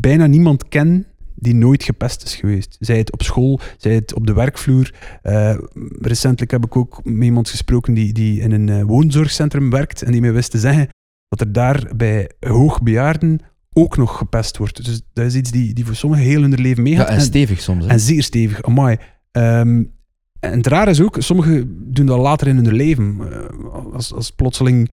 bijna 0.00 0.26
niemand 0.26 0.68
ken 0.68 1.06
die 1.34 1.54
nooit 1.54 1.82
gepest 1.82 2.22
is 2.22 2.34
geweest. 2.34 2.76
Zij 2.80 2.98
het 2.98 3.12
op 3.12 3.22
school, 3.22 3.60
zij 3.76 3.94
het 3.94 4.14
op 4.14 4.26
de 4.26 4.32
werkvloer. 4.32 4.94
Eh, 5.22 5.58
recentelijk 6.00 6.50
heb 6.50 6.64
ik 6.64 6.76
ook 6.76 7.00
met 7.04 7.22
iemand 7.24 7.48
gesproken 7.48 7.94
die, 7.94 8.12
die 8.12 8.40
in 8.40 8.52
een 8.52 8.68
eh, 8.68 8.82
woonzorgcentrum 8.82 9.70
werkt 9.70 10.02
en 10.02 10.12
die 10.12 10.20
mij 10.20 10.32
wist 10.32 10.50
te 10.50 10.58
zeggen 10.58 10.88
dat 11.28 11.40
er 11.40 11.52
daar 11.52 11.90
bij 11.96 12.30
hoogbejaarden 12.40 13.38
ook 13.72 13.96
nog 13.96 14.16
gepest 14.18 14.56
wordt. 14.56 14.84
Dus 14.84 15.02
dat 15.12 15.26
is 15.26 15.34
iets 15.34 15.50
die, 15.50 15.74
die 15.74 15.86
voor 15.86 15.94
sommigen 15.94 16.24
heel 16.26 16.40
hun 16.40 16.60
leven 16.60 16.84
Ja, 16.84 16.90
meegaat. 16.90 17.08
en 17.08 17.20
stevig 17.20 17.60
soms. 17.60 17.84
hè. 17.84 17.90
En 17.90 18.00
zeer 18.00 18.22
stevig, 18.22 18.62
amai. 18.62 18.96
Ehm, 19.30 19.84
en 20.40 20.52
het 20.56 20.66
raar 20.66 20.88
is 20.88 21.00
ook, 21.00 21.16
sommigen 21.18 21.76
doen 21.92 22.06
dat 22.06 22.18
later 22.18 22.46
in 22.48 22.56
hun 22.56 22.72
leven. 22.74 23.18
Eh, 23.32 23.92
als, 23.94 24.12
als 24.14 24.30
plotseling 24.30 24.88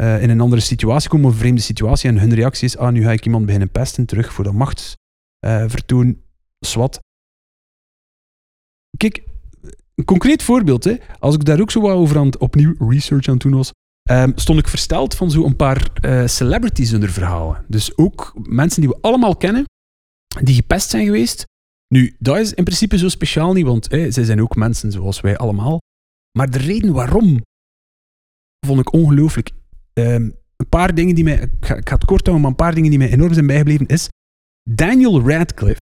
eh, 0.00 0.22
in 0.22 0.30
een 0.30 0.40
andere 0.40 0.62
situatie 0.62 1.08
komen, 1.08 1.30
een 1.30 1.36
vreemde 1.36 1.60
situatie, 1.60 2.10
en 2.10 2.18
hun 2.18 2.34
reactie 2.34 2.64
is, 2.64 2.76
ah, 2.76 2.92
nu 2.92 3.02
ga 3.02 3.12
ik 3.12 3.24
iemand 3.24 3.44
beginnen 3.44 3.70
pesten, 3.70 4.06
terug 4.06 4.32
voor 4.32 4.44
dat 4.44 4.52
machtsvertoon, 4.52 6.22
swat. 6.66 6.98
Kijk, 8.96 9.22
een 9.94 10.04
concreet 10.04 10.42
voorbeeld, 10.42 10.84
hè. 10.84 10.96
als 11.18 11.34
ik 11.34 11.44
daar 11.44 11.60
ook 11.60 11.70
zo 11.70 11.80
wat 11.80 11.96
over 11.96 12.18
aan 12.18 12.26
het 12.26 12.38
opnieuw 12.38 12.74
research 12.88 13.26
aan 13.26 13.34
het 13.34 13.42
doen 13.42 13.54
was, 13.54 13.70
ehm, 14.02 14.32
stond 14.34 14.58
ik 14.58 14.68
versteld 14.68 15.14
van 15.14 15.30
zo'n 15.30 15.56
paar 15.56 15.90
eh, 16.00 16.26
celebrities 16.26 16.94
onder 16.94 17.10
verhalen. 17.10 17.64
Dus 17.68 17.96
ook 17.96 18.32
mensen 18.42 18.80
die 18.80 18.90
we 18.90 18.98
allemaal 19.00 19.36
kennen, 19.36 19.64
die 20.42 20.54
gepest 20.54 20.90
zijn 20.90 21.04
geweest, 21.04 21.44
nu, 21.88 22.16
dat 22.18 22.38
is 22.38 22.52
in 22.52 22.64
principe 22.64 22.98
zo 22.98 23.08
speciaal 23.08 23.52
niet, 23.52 23.66
want 23.66 23.90
hè, 23.90 24.10
zij 24.10 24.24
zijn 24.24 24.42
ook 24.42 24.56
mensen 24.56 24.92
zoals 24.92 25.20
wij 25.20 25.36
allemaal. 25.36 25.78
Maar 26.38 26.50
de 26.50 26.58
reden 26.58 26.92
waarom 26.92 27.42
vond 28.66 28.80
ik 28.80 28.92
ongelooflijk. 28.92 29.50
Ehm, 29.96 30.30
een 30.56 30.68
paar 30.68 30.94
dingen 30.94 31.14
die 31.14 31.24
mij, 31.24 31.36
ik 31.40 31.50
ga, 31.66 31.74
ik 31.74 31.88
ga 31.88 31.94
het 31.94 32.04
kort 32.04 32.26
houden, 32.26 32.40
maar 32.40 32.50
een 32.50 32.56
paar 32.66 32.74
dingen 32.74 32.90
die 32.90 32.98
mij 32.98 33.10
enorm 33.10 33.32
zijn 33.32 33.46
bijgebleven 33.46 33.86
is. 33.86 34.08
Daniel 34.70 35.28
Radcliffe 35.28 35.80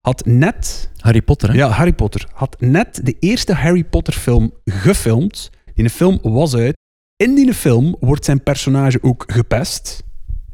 had 0.00 0.24
net, 0.26 0.90
Harry 0.96 1.22
Potter, 1.22 1.48
hè? 1.50 1.54
ja, 1.56 1.68
Harry 1.68 1.92
Potter, 1.92 2.28
had 2.32 2.60
net 2.60 3.00
de 3.06 3.16
eerste 3.18 3.54
Harry 3.54 3.84
Potter 3.84 4.12
film 4.14 4.52
gefilmd. 4.64 5.50
Die 5.74 5.90
film 5.90 6.18
was 6.22 6.54
uit. 6.54 6.76
In 7.16 7.34
die 7.34 7.54
film 7.54 7.96
wordt 8.00 8.24
zijn 8.24 8.42
personage 8.42 9.02
ook 9.02 9.24
gepest. 9.26 10.02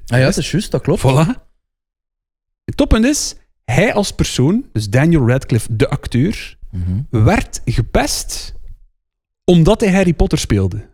Ah 0.07 0.19
ja, 0.19 0.25
dat 0.25 0.37
is 0.37 0.51
juist, 0.51 0.71
dat 0.71 0.83
klopt. 0.83 1.01
Voilà. 1.01 1.47
Het 2.65 2.77
toppunt 2.77 3.05
is, 3.05 3.35
hij 3.65 3.95
als 3.95 4.13
persoon, 4.13 4.69
dus 4.73 4.91
Daniel 4.91 5.29
Radcliffe, 5.29 5.77
de 5.77 5.89
acteur, 5.89 6.57
Mhm. 6.71 7.03
werd 7.11 7.61
gepest 7.65 8.55
omdat 9.45 9.81
hij 9.81 9.93
Harry 9.93 10.13
Potter 10.15 10.39
speelde. 10.39 10.89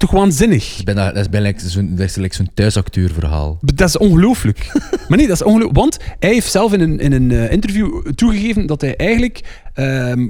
Dat 0.00 0.08
toch 0.08 0.18
waanzinnig? 0.18 0.76
is 0.76 0.82
bijna, 0.82 1.06
dat 1.12 1.16
is 1.16 1.28
bijna 1.28 1.52
zo'n 1.56 1.94
dat 1.96 2.06
is 2.06 2.16
like 2.16 2.34
zo'n 2.34 2.50
thuisacteurverhaal. 2.54 3.58
Dat 3.60 3.88
is 3.88 3.98
ongelooflijk. 3.98 4.70
maar 5.08 5.18
nee, 5.18 5.26
dat 5.26 5.36
is 5.36 5.42
ongelooflijk. 5.42 5.78
Want 5.78 5.98
hij 6.18 6.32
heeft 6.32 6.50
zelf 6.50 6.72
in 6.72 6.80
een, 6.80 7.00
in 7.00 7.12
een 7.12 7.30
eh, 7.30 7.52
interview 7.52 8.12
toegegeven 8.14 8.66
dat 8.66 8.80
hij 8.80 8.96
eigenlijk 8.96 9.40
ehm, 9.74 10.28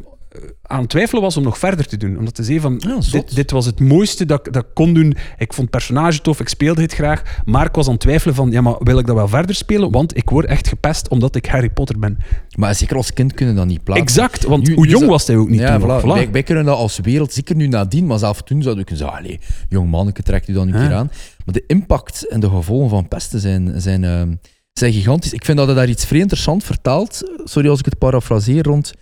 aan 0.62 0.81
het 0.81 0.88
twijfelen 0.88 1.23
was 1.23 1.37
om 1.37 1.43
nog 1.43 1.59
verder 1.59 1.87
te 1.87 1.97
doen. 1.97 2.19
Omdat 2.19 2.37
hij 2.37 2.47
zei 2.47 2.61
van, 2.61 2.75
Ja, 2.79 3.01
zot. 3.01 3.12
dit, 3.12 3.35
dit 3.35 3.51
was 3.51 3.66
het 3.66 3.81
mooiste 3.81 4.25
dat, 4.27 4.47
ik- 4.47 4.53
dat 4.53 4.62
ik 4.64 4.69
kon 4.75 4.95
doen. 4.95 5.09
Ik 5.38 5.53
vond 5.53 5.57
het 5.57 5.71
personage 5.71 6.21
tof, 6.21 6.40
ik 6.40 6.49
speelde 6.49 6.83
het 6.83 6.93
graag. 6.95 7.23
Maar 7.45 7.66
ik 7.66 7.75
was 7.75 7.87
aan 7.87 7.93
het 7.93 8.01
twijfelen 8.01 8.35
van, 8.35 8.51
ja, 8.51 8.61
maar 8.61 8.75
wil 8.79 8.99
ik 8.99 9.07
dat 9.07 9.16
wel 9.16 9.29
verder 9.29 9.55
spelen? 9.55 9.90
Want 9.90 10.16
ik 10.16 10.31
word 10.31 10.47
echt 10.47 10.69
gepest 10.69 11.09
omdat 11.09 11.37
ik 11.37 11.47
Harry 11.47 11.71
Potter 11.71 11.99
ben. 11.99 12.19
Maar 12.57 12.75
zeker 12.75 12.97
als 12.97 13.12
kind 13.12 13.35
kunnen 13.35 13.55
dat 13.55 13.66
niet 13.66 13.85
plaatsen. 13.85 14.07
Exact, 14.07 14.45
want 14.45 14.66
Nu- 14.69 14.75
hoe 14.75 14.85
nu 14.85 14.90
jong 14.90 15.03
dat- 15.03 15.11
was 15.11 15.27
hij 15.27 15.37
ook 15.37 15.49
niet 15.49 15.61
ja, 15.61 15.79
toen 15.79 15.88
nog? 15.88 16.01
voilà. 16.01 16.05
Voilà. 16.05 16.07
Wij, 16.07 16.31
wij 16.31 16.43
kunnen 16.43 16.64
dat 16.64 16.77
als 16.77 16.99
wereld, 16.99 17.33
zeker 17.33 17.57
nu 17.57 17.66
nadien, 17.66 18.07
maar 18.07 18.19
zelf 18.19 18.43
toen 18.43 18.62
zouden 18.62 18.85
we 18.85 18.95
kunnen 18.95 19.11
zeggen, 19.23 19.38
jong 19.69 19.90
manneke, 19.90 20.23
trekt 20.23 20.49
u 20.49 20.53
dan 20.53 20.69
een 20.69 20.81
Ja. 20.81 20.87
keer 20.87 20.97
aan. 20.97 21.11
Maar 21.45 21.55
de 21.55 21.64
impact 21.66 22.29
en 22.29 22.40
de 22.40 22.49
gevolgen 22.51 22.90
van 22.90 23.09
pesten 23.09 23.40
zijn, 23.40 23.81
zijn, 23.81 24.05
ehm, 24.05 24.35
zijn 24.73 24.93
gigantisch. 24.93 25.33
Ik 25.33 25.45
vind 25.45 25.59
dat 25.59 25.66
hij 25.66 25.77
daar 25.77 25.88
iets 25.88 26.05
vrij 26.05 26.21
interessant 26.21 26.64
vertaalt. 26.64 27.23
Sorry 27.45 27.69
als 27.69 27.79
ik 27.79 27.85
het 27.85 27.99
parafraseer 27.99 28.62
rond... 28.62 28.93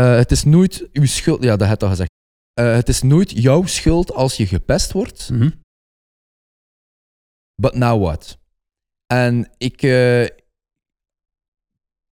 eh, 0.00 0.16
het 0.16 0.30
is 0.30 0.44
nooit 0.44 0.88
uw 0.92 1.06
schuld... 1.06 1.42
Ja, 1.42 1.56
dat 1.56 1.68
had 1.68 1.82
al 1.82 1.88
gezegd. 1.88 2.10
Eh, 2.60 2.74
het 2.74 2.88
is 2.88 3.02
nooit 3.02 3.30
jouw 3.30 3.66
schuld 3.66 4.12
als 4.12 4.36
je 4.36 4.46
gepest 4.46 4.92
wordt. 4.92 5.30
Mhm. 5.30 5.50
But 7.54 7.74
now 7.74 8.02
what? 8.02 8.38
En 9.06 9.50
ik 9.58 9.82
eh, 9.82 10.26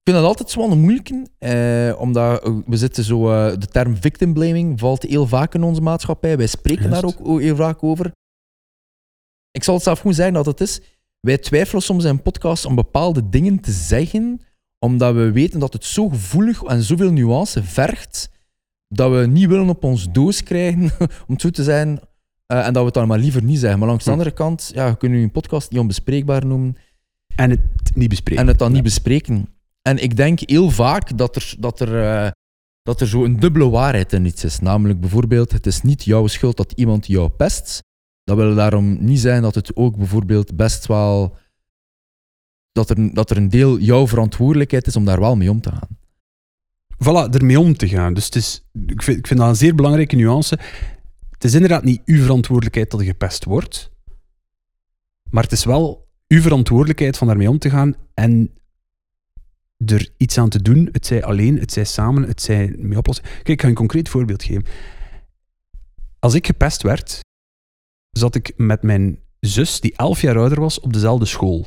vind 0.03 0.17
dat 0.17 0.25
altijd 0.25 0.51
zo 0.51 0.61
wel 0.61 0.71
een 0.71 0.81
moeilijke, 0.81 1.27
eh, 1.39 2.01
omdat 2.01 2.43
we 2.67 2.77
zitten 2.77 3.05
zo, 3.05 3.27
de 3.57 3.67
term 3.67 3.97
victim 3.97 4.33
blaming 4.33 4.81
valt 4.81 5.03
heel 5.03 5.27
vaak 5.27 5.55
in 5.55 5.63
onze 5.63 5.81
maatschappij. 5.81 6.37
Wij 6.37 6.47
spreken 6.47 6.91
daar 6.91 7.05
ook 7.05 7.41
heel 7.41 7.57
vaak 7.57 7.83
over. 7.83 8.13
Ik 9.51 9.65
zal 9.65 9.75
het 9.75 9.83
zelf 9.83 9.99
gewoon 9.99 10.15
zeggen 10.15 10.35
dat 10.35 10.47
het 10.47 10.61
is. 10.61 10.81
Wij 11.21 11.39
twijfelen 11.39 11.83
soms 11.83 12.05
in 12.05 12.23
podcasts 12.23 12.67
om 12.67 12.75
bepaalde 12.75 13.29
dingen 13.29 13.61
te 13.61 13.73
zeggen, 13.73 14.41
omdat 14.79 15.15
we 15.15 15.33
weten 15.33 15.61
dat 15.61 15.73
het 15.73 15.85
zo 15.85 16.09
gevoelig 16.09 16.63
en 16.63 16.83
zoveel 16.83 17.13
nuance 17.13 17.63
vergt, 17.63 18.31
dat 18.89 19.11
we 19.11 19.27
niet 19.27 19.49
willen 19.49 19.69
op 19.69 19.85
ons 19.85 20.07
doos 20.13 20.43
krijgen, 20.43 20.83
om 21.27 21.33
het 21.33 21.41
zo 21.41 21.51
te 21.51 21.63
zijn, 21.63 22.01
eh, 22.47 22.59
en 22.67 22.73
dat 22.73 22.77
we 22.77 22.85
het 22.85 22.95
dan 22.95 23.09
maar 23.09 23.19
liever 23.19 23.43
niet 23.43 23.59
zeggen. 23.59 23.79
Maar 23.79 23.89
langs 23.89 24.05
de 24.05 24.11
Hm. 24.11 24.17
andere 24.17 24.35
kant, 24.35 24.71
ja, 24.75 24.91
we 24.91 24.97
kunnen 24.97 25.19
een 25.23 25.31
podcast 25.31 25.71
niet 25.71 25.81
onbespreekbaar 25.81 26.47
noemen 26.47 26.77
En 27.37 27.51
het 27.51 27.61
niet 27.95 28.09
bespreken. 28.09 28.43
en 28.43 28.49
het 28.49 28.59
dan 28.59 28.73
niet 28.73 28.83
bespreken. 28.83 29.49
En 29.83 29.99
ik 30.03 30.17
denk 30.17 30.41
heel 30.41 30.71
vaak 30.71 31.19
dat 31.19 31.37
er, 31.37 31.55
dat 31.59 31.81
er, 31.81 32.03
eh, 32.03 32.31
dat 32.83 33.01
er 33.01 33.07
zo 33.09 33.25
een 33.25 33.41
dubbele 33.41 33.69
waarheid 33.69 34.13
in 34.13 34.25
iets 34.25 34.45
is. 34.45 34.59
Namelijk 34.59 35.01
bijvoorbeeld, 35.01 35.53
het 35.53 35.67
is 35.67 35.83
niet 35.83 36.05
jouw 36.05 36.27
schuld 36.27 36.57
dat 36.57 36.73
iemand 36.77 37.07
jou 37.07 37.29
pest. 37.29 37.83
Dat 38.25 38.37
wil 38.37 38.55
daarom 38.55 38.97
niet 39.05 39.21
zijn 39.21 39.43
dat 39.43 39.55
het 39.55 39.77
ook 39.77 39.97
bijvoorbeeld 39.97 40.57
best 40.57 40.87
wel... 40.87 41.37
Dat 42.79 42.91
er, 42.91 43.15
dat 43.15 43.31
er 43.31 43.37
een 43.37 43.49
deel 43.49 43.79
jouw 43.79 44.07
verantwoordelijkheid 44.07 44.87
is 44.87 44.97
om 44.97 45.05
daar 45.05 45.21
wel 45.21 45.37
mee 45.37 45.51
om 45.51 45.61
te 45.61 45.71
gaan. 45.71 45.99
voilà, 47.05 47.35
ermee 47.35 47.61
om 47.61 47.77
te 47.77 47.89
gaan. 47.89 48.15
Dus 48.15 48.25
het 48.25 48.35
is, 48.35 48.65
ik, 48.87 49.03
vind, 49.03 49.19
ik 49.19 49.27
vind 49.27 49.41
dat 49.41 49.49
een 49.49 49.57
zeer 49.57 49.75
belangrijke 49.75 50.17
nuance. 50.17 50.59
Het 51.31 51.45
is 51.45 51.55
inderdaad 51.55 51.85
niet 51.85 52.03
uw 52.05 52.23
verantwoordelijkheid 52.23 52.91
dat 52.91 53.03
gepest 53.03 53.45
wordt, 53.45 53.91
maar 55.31 55.43
het 55.43 55.53
is 55.53 55.65
wel 55.65 56.09
uw 56.29 56.41
verantwoordelijkheid 56.41 57.17
van 57.17 57.27
daarmee 57.27 57.51
om 57.51 57.59
te 57.59 57.71
gaan 57.71 57.95
en 58.15 58.51
er 59.85 60.09
iets 60.17 60.39
aan 60.39 60.49
te 60.49 60.63
doen. 60.63 60.89
Het 60.93 61.07
zij 61.07 61.25
alleen, 61.25 61.59
het 61.59 61.73
zij 61.73 61.85
samen, 61.85 62.23
het 62.23 62.43
zij 62.43 62.75
mee 62.79 62.99
oplossen. 62.99 63.25
Kijk, 63.25 63.49
ik 63.49 63.61
ga 63.61 63.69
een 63.69 63.75
concreet 63.75 64.09
voorbeeld 64.09 64.43
geven. 64.43 64.65
Als 66.19 66.35
ik 66.35 66.47
gepest 66.47 66.83
werd, 66.83 67.21
zat 68.11 68.35
ik 68.35 68.53
met 68.57 68.83
mijn 68.83 69.19
zus, 69.41 69.81
die 69.81 69.97
elf 69.97 70.21
jaar 70.21 70.39
ouder 70.39 70.61
was, 70.61 70.81
op 70.81 70.93
dezelfde 70.93 71.27
school. 71.27 71.65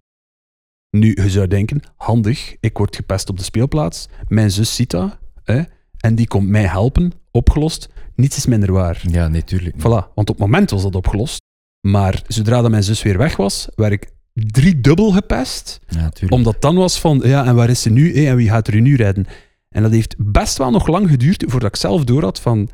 Nu, 0.91 1.17
je 1.21 1.29
zou 1.29 1.47
denken, 1.47 1.81
handig, 1.95 2.55
ik 2.59 2.77
word 2.77 2.95
gepest 2.95 3.29
op 3.29 3.37
de 3.37 3.43
speelplaats, 3.43 4.07
mijn 4.27 4.51
zus 4.51 4.75
ziet 4.75 4.89
dat, 4.89 5.17
hè, 5.43 5.61
en 5.97 6.15
die 6.15 6.27
komt 6.27 6.47
mij 6.47 6.65
helpen, 6.65 7.11
opgelost. 7.31 7.89
Niets 8.15 8.37
is 8.37 8.45
minder 8.45 8.71
waar. 8.71 9.03
Ja, 9.09 9.27
natuurlijk. 9.27 9.75
Voilà, 9.77 10.13
want 10.15 10.15
op 10.15 10.27
het 10.27 10.37
moment 10.37 10.69
was 10.69 10.81
dat 10.81 10.95
opgelost. 10.95 11.41
Maar 11.81 12.23
zodra 12.27 12.61
dat 12.61 12.71
mijn 12.71 12.83
zus 12.83 13.03
weer 13.03 13.17
weg 13.17 13.35
was, 13.35 13.67
werd 13.75 13.91
ik 13.91 14.09
driedubbel 14.33 15.11
gepest. 15.11 15.79
Ja. 15.87 16.11
Omdat 16.29 16.61
dan 16.61 16.75
was 16.75 16.99
van, 16.99 17.21
ja, 17.23 17.45
en 17.45 17.55
waar 17.55 17.69
is 17.69 17.81
ze 17.81 17.89
nu? 17.89 18.15
hè, 18.15 18.29
En 18.29 18.35
wie 18.35 18.49
gaat 18.49 18.67
er 18.67 18.81
nu 18.81 18.95
rijden? 18.95 19.25
En 19.69 19.81
dat 19.81 19.91
heeft 19.91 20.15
best 20.17 20.57
wel 20.57 20.71
nog 20.71 20.87
lang 20.87 21.09
geduurd 21.09 21.43
voordat 21.47 21.69
ik 21.69 21.75
zelf 21.75 22.03
door 22.03 22.23
had 22.23 22.39
van, 22.39 22.69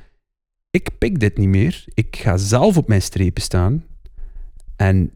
ik 0.72 0.98
pik 0.98 1.20
dit 1.20 1.38
niet 1.38 1.48
meer. 1.48 1.84
Ik 1.94 2.16
ga 2.16 2.38
zelf 2.38 2.78
op 2.78 2.88
mijn 2.88 3.02
strepen 3.02 3.42
staan. 3.44 3.86
En 4.76 5.12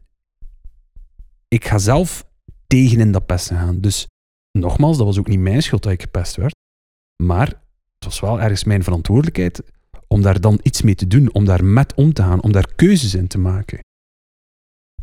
ik 1.47 1.65
ga 1.65 1.77
zelf 1.77 2.25
tegen 2.71 2.99
in 2.99 3.11
dat 3.11 3.25
pesten 3.25 3.57
gaan. 3.57 3.79
Dus 3.79 4.07
nogmaals, 4.51 4.97
dat 4.97 5.05
was 5.05 5.19
ook 5.19 5.27
niet 5.27 5.39
mijn 5.39 5.61
schuld 5.61 5.83
dat 5.83 5.91
ik 5.91 6.01
gepest 6.01 6.35
werd. 6.35 6.55
Maar 7.23 7.47
het 7.47 8.05
was 8.05 8.19
wel 8.19 8.41
ergens 8.41 8.63
mijn 8.63 8.83
verantwoordelijkheid 8.83 9.61
om 10.07 10.21
daar 10.21 10.41
dan 10.41 10.59
iets 10.63 10.81
mee 10.81 10.95
te 10.95 11.07
doen, 11.07 11.33
om 11.33 11.45
daar 11.45 11.63
met 11.63 11.93
om 11.93 12.13
te 12.13 12.21
gaan, 12.21 12.41
om 12.41 12.51
daar 12.51 12.75
keuzes 12.75 13.13
in 13.13 13.27
te 13.27 13.37
maken. 13.37 13.79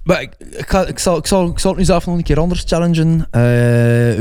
Maar 0.02 0.22
ik, 0.22 0.34
ik, 0.38 0.68
zal, 0.68 0.86
ik, 0.86 0.98
zal, 0.98 1.48
ik 1.48 1.58
zal 1.58 1.70
het 1.70 1.76
nu 1.76 1.84
zelf 1.84 2.06
nog 2.06 2.16
een 2.16 2.22
keer 2.22 2.38
anders 2.38 2.64
challengen. 2.66 3.20
Eh, 3.30 3.40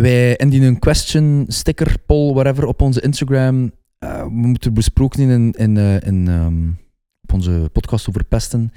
wij 0.02 0.36
indienen 0.36 0.68
een 0.68 0.80
question, 0.80 1.46
sticker, 1.48 2.00
poll, 2.06 2.34
whatever, 2.34 2.66
op 2.66 2.82
onze 2.82 3.02
Instagram. 3.02 3.72
Eh, 3.98 4.22
we 4.22 4.30
moeten 4.30 4.74
besproken 4.74 5.20
in, 5.22 5.30
in, 5.30 5.52
in, 5.52 5.78
eh, 5.78 6.08
in, 6.08 6.28
ehm, 6.28 6.70
op 7.22 7.34
onze 7.34 7.70
podcast 7.72 8.10
over 8.10 8.24
pesten. 8.24 8.72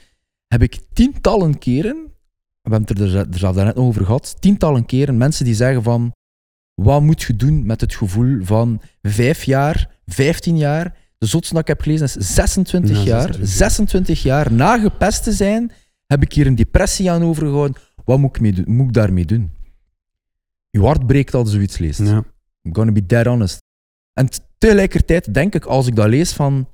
Heb 0.46 0.62
ik 0.62 0.80
tientallen 0.92 1.58
keren, 1.58 2.09
we 2.70 2.76
hebben 2.76 2.96
het 2.96 3.14
er, 3.14 3.32
er 3.32 3.38
zelf 3.38 3.54
daarnet 3.54 3.74
nog 3.74 3.84
over 3.84 4.04
gehad, 4.04 4.36
tientallen 4.40 4.86
keren 4.86 5.16
mensen 5.16 5.44
die 5.44 5.54
zeggen 5.54 5.82
van, 5.82 6.12
wat 6.74 7.02
moet 7.02 7.22
je 7.22 7.36
doen 7.36 7.66
met 7.66 7.80
het 7.80 7.94
gevoel 7.94 8.44
van 8.44 8.80
vijf 9.02 9.44
jaar, 9.44 10.00
vijftien 10.06 10.56
jaar, 10.56 10.96
de 11.18 11.26
zotste 11.26 11.54
dat 11.54 11.62
ik 11.62 11.68
heb 11.68 11.80
gelezen 11.80 12.06
is 12.06 12.12
26 12.12 12.96
Ja, 12.96 13.04
jaar, 13.04 13.34
26 13.34 13.42
jaar. 13.42 13.46
26 13.46 14.22
jaar 14.22 14.52
na 14.52 14.78
gepest 14.78 15.22
te 15.22 15.32
zijn, 15.32 15.72
heb 16.06 16.22
ik 16.22 16.32
hier 16.32 16.46
een 16.46 16.54
depressie 16.54 17.10
aan 17.10 17.22
overgehouden. 17.22 17.82
Wat 18.04 18.18
moet 18.18 18.36
ik, 18.36 18.42
mee 18.42 18.52
doen? 18.52 18.64
moet 18.74 18.86
ik 18.86 18.92
daarmee 18.92 19.24
doen? 19.24 19.50
Je 20.70 20.80
hart 20.80 21.06
breekt 21.06 21.34
als 21.34 21.48
je 21.48 21.54
zoiets 21.54 21.78
leest. 21.78 21.98
Ja. 21.98 22.24
I'm 22.62 22.74
gonna 22.74 22.92
be 22.92 23.06
dead 23.06 23.26
honest. 23.26 23.62
En 24.12 24.28
tegelijkertijd 24.58 25.34
denk 25.34 25.54
ik, 25.54 25.64
als 25.64 25.86
ik 25.86 25.96
dat 25.96 26.08
lees, 26.08 26.32
van... 26.32 26.68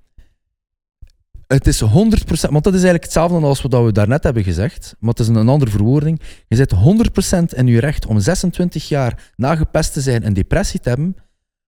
Het 1.46 1.66
is 1.66 1.84
100%... 1.84 1.86
Want 1.86 2.64
dat 2.64 2.74
is 2.74 2.82
eigenlijk 2.82 3.04
hetzelfde 3.04 3.46
als 3.46 3.62
wat 3.62 3.84
we 3.84 3.92
daarnet 3.92 4.24
hebben 4.24 4.44
gezegd. 4.44 4.96
Maar 4.98 5.10
het 5.10 5.18
is 5.18 5.28
een, 5.28 5.48
andere 5.48 5.70
verwoording. 5.70 6.20
Je 6.48 6.56
zit 6.56 6.74
100% 6.74 7.56
in 7.56 7.66
je 7.66 7.80
recht 7.80 8.06
om 8.06 8.20
26 8.20 8.88
jaar 8.88 9.32
na 9.36 9.56
gepest 9.56 9.92
te 9.92 10.00
zijn 10.00 10.22
en 10.22 10.32
depressie 10.32 10.80
te 10.80 10.88
hebben. 10.88 11.16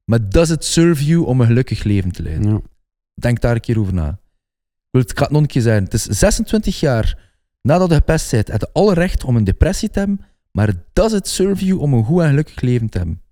Maar 0.04 0.28
does 0.28 0.50
it 0.50 0.64
serve 0.64 1.04
you 1.04 1.24
om 1.24 1.40
een 1.40 1.46
gelukkig 1.46 1.82
leven 1.82 2.12
te 2.12 2.22
leiden? 2.22 2.50
Ja. 2.50 2.60
Denk 3.14 3.40
daar 3.40 3.54
een 3.54 3.60
keer 3.60 3.78
over 3.78 3.94
na. 3.94 4.08
Ik 4.08 4.88
wil 4.90 5.00
het, 5.00 5.10
ik 5.10 5.18
ga 5.18 5.24
het 5.24 5.32
nog 5.32 5.42
een 5.42 5.48
keer 5.48 5.62
zeggen. 5.62 5.84
Het 5.84 5.94
is 5.94 6.04
26 6.04 6.80
jaar 6.80 7.28
nadat 7.62 7.88
je 7.88 7.94
gepest 7.94 8.30
bent, 8.30 8.48
heb 8.48 8.60
je 8.60 8.68
alle 8.72 8.94
recht 8.94 9.24
om 9.24 9.36
een 9.36 9.44
depressie 9.44 9.90
te 9.90 9.98
hebben, 9.98 10.20
maar 10.50 10.72
does 10.92 11.12
it 11.12 11.28
serve 11.28 11.64
you 11.64 11.78
om 11.78 11.92
een 11.92 12.04
goed 12.04 12.22
en 12.22 12.28
gelukkig 12.28 12.60
leven 12.60 12.88
te 12.88 12.98
hebben? 12.98 13.22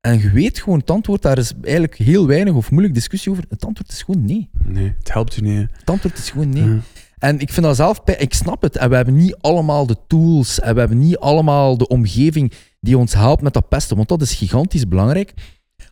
En 0.00 0.18
je 0.20 0.30
weet 0.30 0.58
gewoon, 0.58 0.78
het 0.78 0.90
antwoord, 0.90 1.22
daar 1.22 1.38
is 1.38 1.52
eigenlijk 1.62 1.94
heel 1.94 2.26
weinig 2.26 2.54
of 2.54 2.70
moeilijk 2.70 2.94
discussie 2.94 3.32
over. 3.32 3.44
Het 3.48 3.64
antwoord 3.64 3.92
is 3.92 4.02
gewoon 4.02 4.24
nee. 4.24 4.50
Nee, 4.64 4.94
het 4.98 5.12
helpt 5.12 5.36
u 5.36 5.40
niet. 5.40 5.56
hè. 5.56 5.64
Het 5.78 5.90
antwoord 5.90 6.18
is 6.18 6.30
gewoon 6.30 6.48
nee. 6.48 6.64
Ja. 6.64 6.78
En 7.18 7.38
ik 7.38 7.52
vind 7.52 7.66
dat 7.66 7.76
zelf, 7.76 8.00
ik 8.04 8.34
snap 8.34 8.62
het. 8.62 8.76
En 8.76 8.88
we 8.90 8.96
hebben 8.96 9.16
niet 9.16 9.36
allemaal 9.40 9.86
de 9.86 9.96
tools 10.06 10.60
en 10.60 10.74
we 10.74 10.80
hebben 10.80 10.98
niet 10.98 11.18
allemaal 11.18 11.78
de 11.78 11.88
omgeving 11.88 12.52
die 12.80 12.98
ons 12.98 13.14
helpt 13.14 13.42
met 13.42 13.52
dat 13.52 13.68
pesten, 13.68 13.96
want 13.96 14.08
dat 14.08 14.22
is 14.22 14.34
gigantisch 14.34 14.88
belangrijk. 14.88 15.34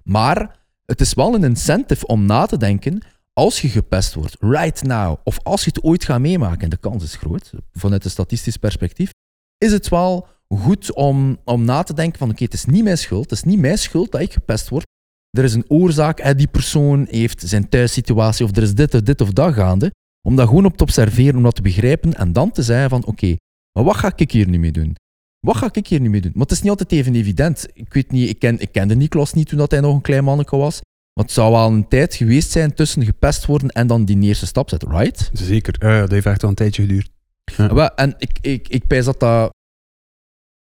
Maar 0.05 0.57
het 0.85 1.01
is 1.01 1.15
wel 1.15 1.35
een 1.35 1.45
incentive 1.45 2.07
om 2.07 2.25
na 2.25 2.47
te 2.47 2.57
denken, 2.57 3.03
als 3.33 3.61
je 3.61 3.69
gepest 3.69 4.15
wordt, 4.15 4.37
right 4.41 4.83
now, 4.83 5.17
of 5.25 5.39
als 5.43 5.65
je 5.65 5.71
het 5.75 5.83
ooit 5.83 6.05
gaat 6.05 6.21
meemaken, 6.21 6.61
en 6.61 6.71
de 6.71 6.77
kans 6.77 7.05
is 7.05 7.17
groot, 7.17 7.53
vanuit 7.73 8.05
een 8.05 8.11
statistisch 8.11 8.57
perspectief, 8.57 9.11
is 9.59 9.73
het 9.73 9.89
wel 9.89 10.29
goed 10.49 10.93
om, 10.93 11.39
om 11.45 11.65
na 11.65 11.83
te 11.83 11.95
denken 11.95 12.19
van 12.19 12.31
oké, 12.31 12.45
het 12.45 12.55
is 12.55 12.65
niet 12.65 12.85
mijn 12.85 12.99
schuld, 12.99 13.31
het 13.31 13.39
is 13.39 13.45
niet 13.45 13.59
mijn 13.59 13.79
schuld 13.79 14.13
dat 14.13 14.21
ik 14.21 14.33
gepest 14.33 14.69
word. 14.69 14.85
Er 15.31 15.45
is 15.45 15.55
een 15.55 15.71
oorzaak, 15.71 16.19
en 16.19 16.37
die 16.37 16.47
persoon 16.47 17.07
heeft 17.11 17.43
zijn 17.47 17.69
thuissituatie, 17.69 18.45
of 18.45 18.57
er 18.57 18.63
is 18.63 18.75
dit 18.75 18.95
of 18.95 19.01
dit 19.01 19.21
of 19.21 19.33
dat 19.33 19.55
gaande. 19.55 19.91
Om 20.29 20.37
dat 20.37 20.49
gewoon 20.49 20.65
op 20.65 20.77
te 20.77 20.83
observeren, 20.83 21.37
om 21.37 21.43
dat 21.43 21.55
te 21.55 21.63
begrijpen 21.63 22.15
en 22.15 22.33
dan 22.33 22.51
te 22.51 22.63
zeggen 22.63 22.91
van 22.91 23.05
oké, 23.05 23.37
maar 23.73 23.85
wat 23.85 23.97
ga 23.97 24.13
ik 24.17 24.31
hier 24.31 24.49
nu 24.49 24.59
mee 24.59 24.73
doen? 24.73 24.97
Wat 25.47 25.57
ga 25.57 25.69
ik 25.73 25.87
hier 25.87 26.01
nu 26.01 26.11
mee 26.11 26.21
doen? 26.21 26.33
Maar 26.35 26.43
het 26.43 26.51
is 26.51 26.61
niet 26.61 26.71
altijd 26.71 26.93
even 26.93 27.15
evident. 27.15 27.67
Ik 27.73 27.95
weet 27.95 28.11
niet, 28.11 28.29
ik, 28.29 28.39
ken, 28.39 28.61
ik 28.61 28.73
kende 28.73 28.95
Niklas 28.95 29.33
niet 29.33 29.49
toen 29.49 29.59
dat 29.59 29.71
hij 29.71 29.81
nog 29.81 29.95
een 29.95 30.01
klein 30.01 30.25
manneke 30.25 30.57
was. 30.57 30.81
Maar 31.13 31.25
het 31.25 31.35
zou 31.35 31.53
wel 31.53 31.67
een 31.67 31.89
tijd 31.89 32.15
geweest 32.15 32.51
zijn 32.51 32.75
tussen 32.75 33.05
gepest 33.05 33.47
worden 33.47 33.69
en 33.69 33.87
dan 33.87 34.05
die 34.05 34.21
eerste 34.21 34.47
stap 34.47 34.69
zetten, 34.69 34.91
right? 34.91 35.31
Zeker. 35.33 35.75
Ja, 35.79 36.01
dat 36.01 36.11
heeft 36.11 36.27
echt 36.27 36.41
wel 36.41 36.51
een 36.51 36.57
tijdje 36.57 36.83
geduurd. 36.83 37.11
Ja. 37.57 37.95
En 37.95 38.15
ik, 38.19 38.39
ik, 38.41 38.69
ik 38.69 38.87
pijs 38.87 39.05
dat 39.05 39.21
dat... 39.21 39.55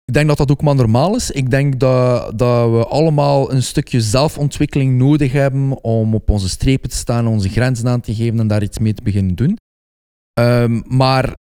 Ik 0.10 0.16
denk 0.16 0.28
dat 0.28 0.38
dat 0.38 0.52
ook 0.52 0.62
maar 0.62 0.76
normaal 0.76 1.16
is. 1.16 1.32
Ik 1.32 1.50
denk 1.50 1.80
dat, 1.80 2.38
dat 2.38 2.72
we 2.72 2.86
allemaal 2.86 3.52
een 3.52 3.64
stukje 3.64 4.02
zelfontwikkeling 4.02 4.98
nodig 4.98 5.32
hebben 5.32 5.84
om 5.84 6.14
op 6.14 6.30
onze 6.30 6.50
strepen 6.50 6.90
te 6.90 6.96
staan, 6.96 7.28
onze 7.28 7.50
grenzen 7.50 7.88
aan 7.88 8.02
te 8.02 8.16
geven 8.16 8.40
en 8.40 8.48
daar 8.48 8.64
iets 8.64 8.80
mee 8.80 8.94
te 8.94 9.04
beginnen 9.04 9.36
doen. 9.36 9.58
Ehm, 10.34 10.82
maar 10.86 11.36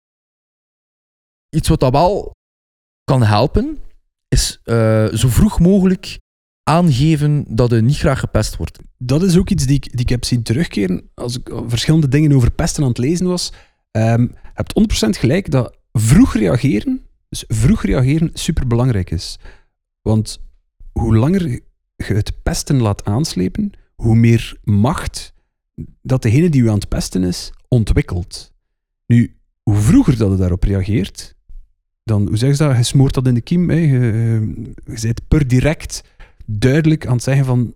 iets 1.50 1.68
wat 1.68 1.80
dat 1.80 1.92
wel 1.92 2.32
kan 3.04 3.24
helpen, 3.24 3.80
is 4.28 4.60
eh, 4.64 5.06
zo 5.06 5.28
vroeg 5.28 5.60
mogelijk 5.60 6.20
aangeven 6.64 7.46
dat 7.48 7.70
je 7.70 7.82
niet 7.82 7.98
graag 7.98 8.20
gepest 8.20 8.58
wordt. 8.58 8.80
Dat 8.98 9.24
is 9.24 9.38
ook 9.38 9.50
iets 9.50 9.66
die 9.66 9.76
ik, 9.76 9.92
die 9.92 10.02
ik 10.02 10.10
heb 10.10 10.26
zien 10.26 10.44
terugkeren 10.44 11.10
als 11.14 11.38
ik 11.38 11.50
verschillende 11.68 12.08
dingen 12.08 12.34
over 12.34 12.52
pesten 12.52 12.84
aan 12.84 12.90
het 12.90 12.98
lezen 12.98 13.28
was. 13.28 13.54
Um, 13.92 14.22
je 14.22 14.52
hebt 14.54 15.08
100% 15.08 15.20
gelijk 15.20 15.52
dat 15.52 15.78
vroeg 15.92 16.34
reageren, 16.34 17.06
dus 17.36 17.58
vroeg 17.58 17.84
reageren, 17.84 18.30
superbelangrijk 18.34 19.12
is. 19.12 19.40
Want 20.02 20.40
hoe 20.92 21.16
langer 21.16 21.50
je 21.50 21.62
het 21.96 22.44
pesten 22.44 22.82
laat 22.82 23.06
aanslepen, 23.06 23.72
hoe 23.96 24.16
meer 24.16 24.58
macht 24.64 25.34
dat 26.02 26.22
degene 26.22 26.50
die 26.50 26.62
u 26.62 26.70
aan 26.70 26.76
het 26.76 26.88
pesten 26.88 27.24
is, 27.24 27.52
ontwikkelt. 27.68 28.54
Nu, 29.06 29.36
hoe 29.64 29.76
vroeger 29.76 30.18
dat 30.18 30.32
je 30.32 30.38
daarop 30.38 30.64
reageert, 30.64 31.36
dan, 32.04 32.28
hoe 32.28 32.38
zeg 32.38 32.52
je 32.52 32.64
dat, 32.64 32.78
je 32.78 32.84
smoort 32.84 33.14
dat 33.14 33.28
in 33.28 33.34
de 33.34 33.42
kiem, 33.42 33.70
hè? 33.70 33.76
Je, 33.76 34.74
je 34.86 35.00
bent 35.02 35.28
per 35.28 35.48
direct 35.48 36.04
duidelijk 36.46 37.06
aan 37.06 37.14
het 37.14 37.24
zeggen 37.24 37.46
van, 37.46 37.74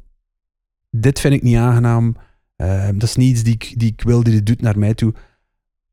dit 0.90 1.20
vind 1.20 1.34
ik 1.34 1.42
niet 1.42 1.56
aangenaam, 1.56 2.16
uh, 2.58 2.90
dat 2.94 3.04
is 3.04 3.16
niet 3.16 3.32
iets 3.32 3.44
die 3.44 3.54
ik, 3.54 3.74
die 3.78 3.92
ik 3.92 4.02
wil, 4.02 4.24
die 4.24 4.34
dit 4.34 4.46
doet 4.46 4.62
naar 4.62 4.80
mij 4.80 4.94
toe. 4.94 5.14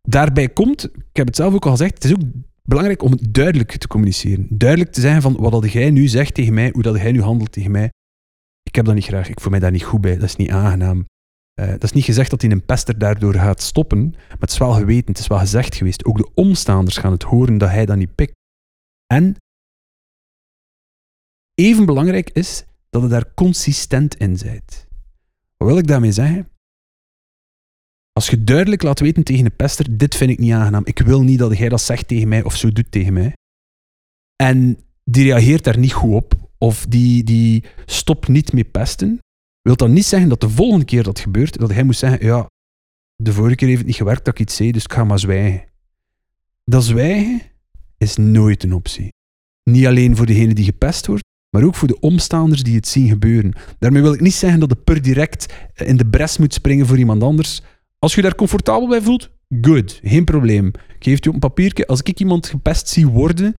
Daarbij 0.02 0.48
komt, 0.48 0.84
ik 0.84 1.16
heb 1.16 1.26
het 1.26 1.36
zelf 1.36 1.54
ook 1.54 1.64
al 1.64 1.70
gezegd, 1.70 1.94
het 1.94 2.04
is 2.04 2.12
ook 2.12 2.22
belangrijk 2.66 3.02
om 3.02 3.18
duidelijk 3.30 3.76
te 3.76 3.86
communiceren. 3.86 4.46
Duidelijk 4.50 4.92
te 4.92 5.00
zeggen 5.00 5.22
van, 5.22 5.36
wat 5.36 5.52
dat 5.52 5.72
jij 5.72 5.90
nu 5.90 6.08
zegt 6.08 6.34
tegen 6.34 6.54
mij, 6.54 6.70
hoe 6.72 6.82
dat 6.82 6.96
jij 6.96 7.12
nu 7.12 7.22
handelt 7.22 7.52
tegen 7.52 7.70
mij, 7.70 7.90
ik 8.62 8.74
heb 8.74 8.84
dat 8.84 8.94
niet 8.94 9.04
graag, 9.04 9.28
ik 9.28 9.40
voel 9.40 9.50
mij 9.50 9.60
daar 9.60 9.70
niet 9.70 9.84
goed 9.84 10.00
bij, 10.00 10.14
dat 10.14 10.22
is 10.22 10.36
niet 10.36 10.50
aangenaam. 10.50 11.04
Uh, 11.60 11.68
dat 11.68 11.82
is 11.82 11.92
niet 11.92 12.04
gezegd 12.04 12.30
dat 12.30 12.42
hij 12.42 12.50
een 12.50 12.64
pester 12.64 12.98
daardoor 12.98 13.34
gaat 13.34 13.62
stoppen, 13.62 14.10
maar 14.10 14.38
het 14.38 14.50
is 14.50 14.58
wel 14.58 14.72
geweten, 14.72 15.06
het 15.06 15.18
is 15.18 15.26
wel 15.26 15.38
gezegd 15.38 15.74
geweest. 15.74 16.04
Ook 16.04 16.16
de 16.16 16.30
omstaanders 16.34 16.96
gaan 16.96 17.12
het 17.12 17.22
horen 17.22 17.58
dat 17.58 17.70
hij 17.70 17.86
dat 17.86 17.96
niet 17.96 18.14
pikt. 18.14 18.34
En 19.06 19.36
even 21.54 21.86
belangrijk 21.86 22.30
is 22.30 22.64
dat 22.90 23.02
je 23.02 23.08
daar 23.08 23.34
consistent 23.34 24.14
in 24.14 24.38
bent. 24.42 24.86
Wat 25.56 25.68
wil 25.68 25.78
ik 25.78 25.86
daarmee 25.86 26.12
zeggen? 26.12 26.48
Als 28.16 28.28
je 28.28 28.44
duidelijk 28.44 28.82
laat 28.82 29.00
weten 29.00 29.22
tegen 29.22 29.44
een 29.44 29.56
pester, 29.56 29.96
dit 29.96 30.14
vind 30.14 30.30
ik 30.30 30.38
niet 30.38 30.52
aangenaam, 30.52 30.86
ik 30.86 30.98
wil 30.98 31.22
niet 31.22 31.38
dat 31.38 31.58
jij 31.58 31.68
dat 31.68 31.80
zegt 31.80 32.08
tegen 32.08 32.28
mij 32.28 32.42
of 32.42 32.56
zo 32.56 32.72
doet 32.72 32.90
tegen 32.90 33.12
mij, 33.12 33.32
en 34.42 34.78
die 35.04 35.24
reageert 35.24 35.64
daar 35.64 35.78
niet 35.78 35.92
goed 35.92 36.14
op, 36.14 36.34
of 36.58 36.86
die, 36.86 37.24
die 37.24 37.64
stopt 37.86 38.28
niet 38.28 38.52
mee 38.52 38.64
pesten, 38.64 39.18
wil 39.62 39.76
dat 39.76 39.88
niet 39.88 40.04
zeggen 40.04 40.28
dat 40.28 40.40
de 40.40 40.48
volgende 40.48 40.84
keer 40.84 41.02
dat 41.02 41.18
gebeurt, 41.18 41.58
dat 41.58 41.72
hij 41.72 41.82
moet 41.82 41.96
zeggen, 41.96 42.26
ja, 42.26 42.46
de 43.16 43.32
vorige 43.32 43.56
keer 43.56 43.68
heeft 43.68 43.78
het 43.78 43.86
niet 43.86 43.96
gewerkt 43.96 44.24
dat 44.24 44.34
ik 44.34 44.40
iets 44.40 44.56
zei, 44.56 44.72
dus 44.72 44.84
ik 44.84 44.92
ga 44.92 45.04
maar 45.04 45.18
zwijgen. 45.18 45.64
Dat 46.64 46.84
zwijgen 46.84 47.42
is 47.98 48.16
nooit 48.16 48.62
een 48.62 48.72
optie. 48.72 49.12
Niet 49.62 49.86
alleen 49.86 50.16
voor 50.16 50.26
degene 50.26 50.54
die 50.54 50.64
gepest 50.64 51.06
wordt, 51.06 51.24
maar 51.50 51.64
ook 51.64 51.74
voor 51.74 51.88
de 51.88 52.00
omstaanders 52.00 52.62
die 52.62 52.76
het 52.76 52.88
zien 52.88 53.08
gebeuren. 53.08 53.52
Daarmee 53.78 54.02
wil 54.02 54.12
ik 54.12 54.20
niet 54.20 54.34
zeggen 54.34 54.60
dat 54.60 54.70
je 54.70 54.76
per 54.76 55.02
direct 55.02 55.54
in 55.74 55.96
de 55.96 56.06
bres 56.06 56.38
moet 56.38 56.54
springen 56.54 56.86
voor 56.86 56.98
iemand 56.98 57.22
anders. 57.22 57.62
Als 57.98 58.14
je 58.14 58.22
daar 58.22 58.34
comfortabel 58.34 58.88
bij 58.88 59.02
voelt, 59.02 59.30
good, 59.60 60.00
geen 60.02 60.24
probleem. 60.24 60.66
Ik 60.66 61.04
geef 61.04 61.24
je 61.24 61.28
op 61.28 61.34
een 61.34 61.40
papiertje, 61.40 61.86
als 61.86 62.02
ik 62.02 62.20
iemand 62.20 62.46
gepest 62.46 62.88
zie 62.88 63.08
worden, 63.08 63.54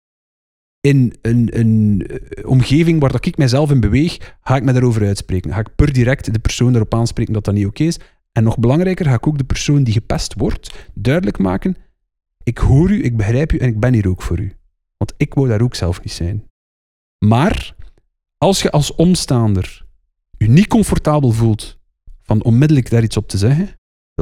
in 0.80 1.16
een, 1.22 1.60
een 1.60 2.06
eh, 2.08 2.50
omgeving 2.50 3.00
waar 3.00 3.12
dat 3.12 3.26
ik 3.26 3.38
mijzelf 3.38 3.72
in 3.72 3.80
beweeg, 3.80 4.38
ga 4.42 4.56
ik 4.56 4.64
me 4.64 4.74
daarover 4.74 5.06
uitspreken. 5.06 5.54
Ga 5.54 5.60
ik 5.60 5.76
per 5.76 5.94
direct 5.94 6.34
de 6.34 6.40
persoon 6.40 6.72
daarop 6.72 6.94
aanspreken 6.94 7.34
dat 7.34 7.44
dat 7.44 7.54
niet 7.54 7.66
oké 7.66 7.84
is. 7.84 8.00
En 8.32 8.44
nog 8.44 8.60
belangrijker, 8.60 9.06
ga 9.06 9.14
ik 9.14 9.28
ook 9.28 9.38
de 9.38 9.44
persoon 9.44 9.84
die 9.84 9.94
gepest 9.94 10.34
wordt 10.34 10.90
duidelijk 10.94 11.38
maken: 11.38 11.78
ik 12.44 12.58
hoor 12.58 12.92
u, 12.92 13.04
ik 13.04 13.18
begrijp 13.18 13.54
u 13.54 13.58
en 13.58 13.68
ik 13.68 13.80
ben 13.80 13.94
hier 13.94 14.08
ook 14.08 14.22
voor 14.22 14.40
u. 14.40 14.54
Want 14.98 15.14
ik 15.18 15.34
wou 15.34 15.48
daar 15.48 15.62
ook 15.62 15.76
zelf 15.76 16.04
niet 16.04 16.14
zijn. 16.14 16.44
Maar 17.26 17.76
als 18.38 18.62
je 18.62 18.72
als 18.72 18.96
omstaander 18.96 19.86
je 20.38 20.50
niet 20.50 20.68
comfortabel 20.68 21.32
voelt 21.32 21.78
van 22.24 22.44
onmiddellijk 22.44 22.90
daar 22.90 23.04
iets 23.04 23.18
op 23.18 23.28
te 23.28 23.38
zeggen, 23.38 23.70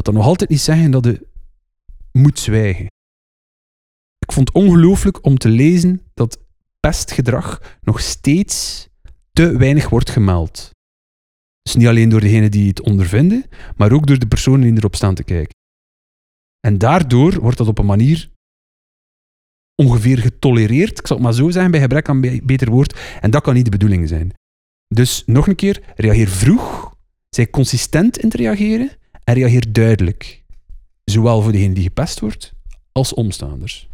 dat 0.04 0.14
nog 0.14 0.26
altijd 0.26 0.50
niet 0.50 0.60
zeggen 0.60 0.92
dat 0.92 1.06
je 1.06 1.28
moet 2.12 2.40
zwijgen. 2.40 2.86
Ik 4.18 4.32
vond 4.32 4.48
het 4.48 4.58
ongelooflijk 4.58 5.26
om 5.26 5.38
te 5.38 5.50
lezen 5.50 6.02
dat 6.14 6.40
pestgedrag 6.80 7.78
nog 7.82 8.00
steeds 8.00 8.88
te 9.34 9.58
weinig 9.58 9.90
wordt 9.90 10.10
gemeld. 10.10 10.70
Dus 11.62 11.76
niet 11.76 11.88
alleen 11.88 12.10
door 12.10 12.20
degenen 12.20 12.52
die 12.52 12.68
het 12.68 12.82
ondervinden, 12.82 13.46
maar 13.76 13.92
ook 13.92 14.08
door 14.08 14.20
de 14.20 14.28
personen 14.28 14.62
die 14.62 14.78
erop 14.78 14.96
staan 14.96 15.16
te 15.16 15.24
kijken. 15.24 15.56
En 16.60 16.78
daardoor 16.78 17.40
wordt 17.40 17.58
dat 17.58 17.68
op 17.68 17.78
een 17.78 17.86
manier 17.86 18.30
ongeveer 19.76 20.18
getolereerd, 20.18 21.00
ik 21.00 21.08
zal 21.08 21.16
het 21.16 21.26
maar 21.26 21.36
zo 21.36 21.50
zeggen, 21.50 21.72
bij 21.72 21.80
gebrek 21.82 22.10
aan 22.10 22.24
een 22.24 22.42
beter 22.46 22.70
woord. 22.70 23.00
En 23.22 23.32
dat 23.32 23.44
kan 23.44 23.54
niet 23.54 23.66
de 23.66 23.72
bedoeling 23.72 24.08
zijn. 24.08 24.34
Dus 24.88 25.24
nog 25.26 25.48
een 25.48 25.56
keer, 25.56 25.94
reageer 25.96 26.28
vroeg, 26.28 26.96
zij 27.30 27.50
consistent 27.50 28.18
in 28.18 28.30
te 28.30 28.38
reageren 28.38 28.98
en 29.26 29.34
reageer 29.34 29.72
duidelijk. 29.72 30.44
Zowel 31.04 31.42
voor 31.42 31.52
degene 31.52 31.74
die 31.74 31.84
gepest 31.84 32.20
wordt, 32.20 32.54
als 32.92 33.14
omstaanders. 33.14 33.90